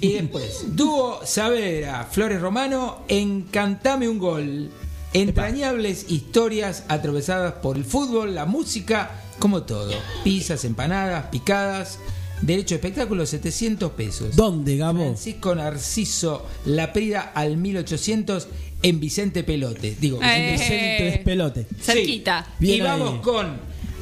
[0.00, 4.68] Y después, dúo Saavedra, Flores Romano, Encantame un gol.
[5.12, 9.92] Entrañables historias atravesadas por el fútbol, la música, como todo.
[10.24, 11.98] Pizzas, empanadas, picadas.
[12.42, 14.36] Derecho de espectáculo, 700 pesos.
[14.36, 14.98] ¿Dónde, Gabo?
[14.98, 18.48] Francisco Narciso La Prida al 1800
[18.82, 19.96] en Vicente Pelote.
[20.00, 20.52] Digo, Eh.
[20.52, 21.66] Vicente Despelote.
[21.80, 22.46] Cerquita.
[22.60, 23.20] y Bien vamos ahí.
[23.20, 23.56] con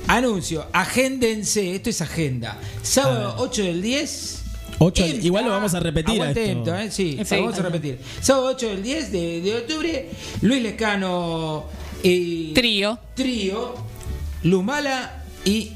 [0.08, 0.66] anuncio.
[0.72, 2.58] Agéndense, esto es agenda.
[2.82, 4.40] Sábado 8 del 10.
[4.78, 6.76] Ocho, en- igual lo vamos a repetir a esto.
[6.76, 6.90] ¿eh?
[6.90, 7.36] Sí, Sí.
[7.36, 7.98] lo vamos a repetir.
[8.20, 10.10] Sábado 8 del 10 de, de octubre.
[10.42, 11.64] Luis Lescano.
[12.02, 12.98] eh, Trío.
[13.14, 13.74] Trío.
[14.42, 15.72] Lumala y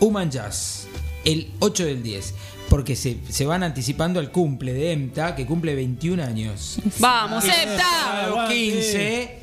[0.00, 0.86] Human Jazz.
[1.24, 2.34] El 8 del 10.
[2.70, 6.78] Porque se, se van anticipando al cumple de EMTA, que cumple 21 años.
[6.98, 7.44] Vamos,
[8.24, 8.54] Aguante.
[8.54, 9.38] 15,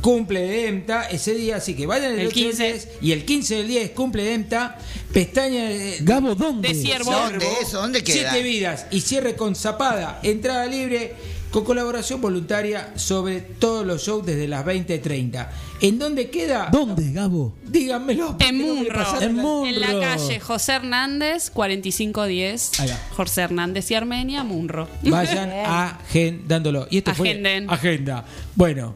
[0.00, 2.72] cumple de EMTA ese día, así que vayan el, El 8 del 15.
[2.72, 4.78] 10 y el 15 del 10 cumple de EMTA,
[5.12, 6.68] pestaña de, Gabo, ¿dónde?
[6.68, 7.10] De ciervo.
[7.10, 7.46] ¿Dónde?
[7.70, 8.30] ¿Dónde queda?
[8.30, 11.14] Siete vidas y cierre con zapada, entrada libre
[11.58, 15.48] con colaboración voluntaria sobre todos los shows desde las 20.30.
[15.80, 16.68] ¿En dónde queda?
[16.70, 17.54] ¿Dónde, Gabo?
[17.66, 18.36] Díganmelo.
[18.38, 19.00] En Munro.
[19.20, 19.66] En la- Munro.
[19.68, 22.80] En la calle José Hernández, 4510.
[22.80, 22.96] Ahí va.
[23.16, 24.88] José Hernández y Armenia, Munro.
[25.02, 26.86] Vayan agendándolo.
[26.90, 27.66] Y esto Agenden.
[27.66, 28.24] fue agenda.
[28.54, 28.94] Bueno,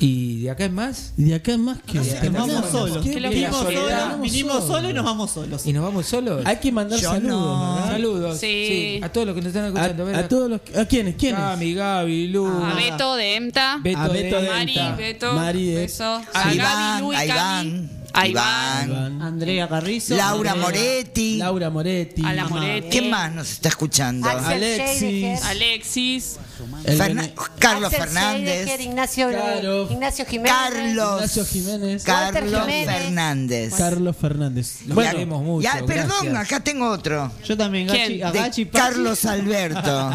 [0.00, 1.12] ¿Y de acá en más?
[1.16, 1.98] Y de acá en más que
[2.30, 3.04] No nos vamos solos.
[3.04, 5.66] Vinimos solos, vinimos solos y nos vamos solos.
[5.66, 6.42] ¿Y nos vamos solos?
[6.44, 7.74] Hay que mandar Yo saludos, no.
[7.76, 7.90] ¿verdad?
[7.92, 8.38] Saludos.
[8.40, 9.00] Sí.
[9.02, 10.02] A todos los que nos están A, escuchando.
[10.02, 11.14] A, ver, a todos los que- ¿A quiénes?
[11.14, 11.40] ¿Quiénes?
[11.40, 12.46] Cami, Gaby, Lu.
[12.46, 13.78] A Beto de EMTA.
[13.82, 14.96] Beto A de Beto de Mari, Enta.
[14.96, 15.32] Beto.
[15.34, 16.04] Mari de- beso.
[16.04, 17.68] A A Iván, Gaby, Lu y a Cami.
[17.70, 18.88] Iván, A Iván.
[18.90, 20.16] Iván, Andrea Carrizo.
[20.16, 21.36] Laura Andrea- Moretti.
[21.36, 22.22] Laura Moretti.
[22.24, 22.88] A la Moretti.
[22.90, 24.28] ¿Quién más nos está escuchando?
[24.28, 25.42] Axel Alexis.
[25.44, 26.36] Alexis.
[26.84, 28.44] El Bene- Carlos Axel Fernández.
[28.64, 29.90] Scheidegger, Ignacio, Caro.
[29.92, 30.52] Ignacio Jiménez.
[30.52, 31.14] Carlos.
[31.16, 32.04] Ignacio Jiménez.
[32.06, 33.02] Walter Carlos Jiménez.
[33.02, 33.74] Fernández.
[33.74, 34.76] Carlos Fernández.
[34.86, 35.62] Los Bueno, queremos mucho.
[35.62, 36.36] Ya, perdón, gracias.
[36.36, 37.30] acá tengo otro.
[37.44, 38.18] Yo también, ¿Quién?
[38.20, 38.66] Gachi, a Gachi.
[38.72, 40.10] Carlos Alberto.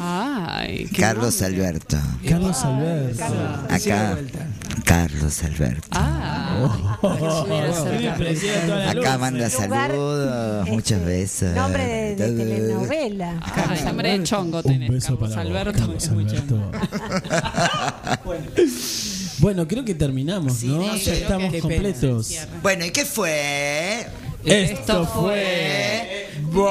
[0.00, 1.96] Ay, qué Carlos Alberto.
[2.28, 3.24] Carlos Alberto.
[3.70, 4.16] Acá.
[4.84, 5.88] Carlos Alberto.
[5.92, 6.96] Ah.
[8.88, 11.54] Acá manda saludos, este, muchos besos.
[11.54, 13.40] Nombre de, de telenovela.
[13.42, 15.78] Ah, nombre de chongo Un tenés, beso Carlos para Alberto.
[15.78, 16.70] Carlos Alberto.
[19.38, 20.96] bueno, creo que terminamos, ¿no?
[20.96, 22.34] Sí, ya estamos completos.
[22.62, 24.06] Bueno, ¿y qué fue?
[24.44, 26.70] Esto Esto fue fue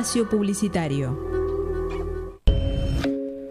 [0.00, 1.14] Espacio Publicitario.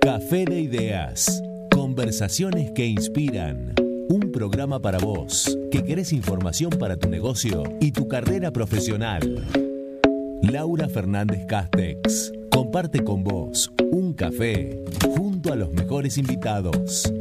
[0.02, 1.44] Café de Ideas.
[1.70, 3.76] Conversaciones que inspiran.
[4.10, 9.46] Un programa para vos que querés información para tu negocio y tu carrera profesional.
[10.42, 14.84] Laura Fernández Castex comparte con vos un café
[15.16, 17.14] junto a los mejores invitados.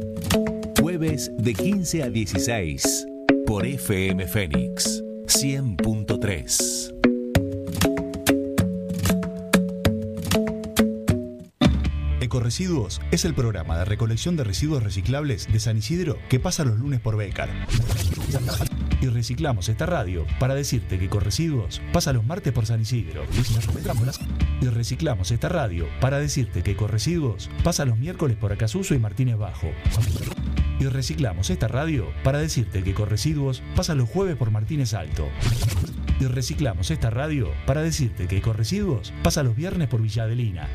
[0.81, 3.07] Jueves de 15 a 16
[3.45, 6.88] por FM Fénix 100.3.
[12.49, 16.79] Ecoresiduos es el programa de recolección de residuos reciclables de San Isidro que pasa los
[16.79, 17.47] lunes por Becar.
[18.99, 23.21] Y reciclamos esta radio para decirte que Ecoresiduos pasa los martes por San Isidro.
[24.61, 29.37] Y reciclamos esta radio para decirte que Ecoresiduos pasa los miércoles por Acasuso y Martínez
[29.37, 29.69] Bajo.
[30.79, 35.29] Y reciclamos esta radio para decirte que Ecoresiduos pasa los jueves por Martínez Alto.
[36.19, 40.67] Y reciclamos esta radio para decirte que Ecoresiduos pasa los viernes por Villa Adelina.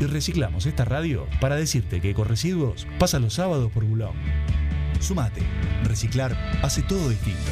[0.00, 4.14] Y reciclamos esta radio para decirte que Ecoresiduos pasa los sábados por Bulón.
[5.00, 5.42] Sumate.
[5.84, 7.50] Reciclar hace todo distinto.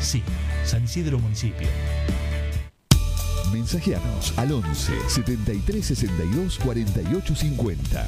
[0.00, 0.22] Sí,
[0.64, 1.68] San Isidro Municipio.
[3.52, 8.06] Mensajeanos al 11 73 62 48 50.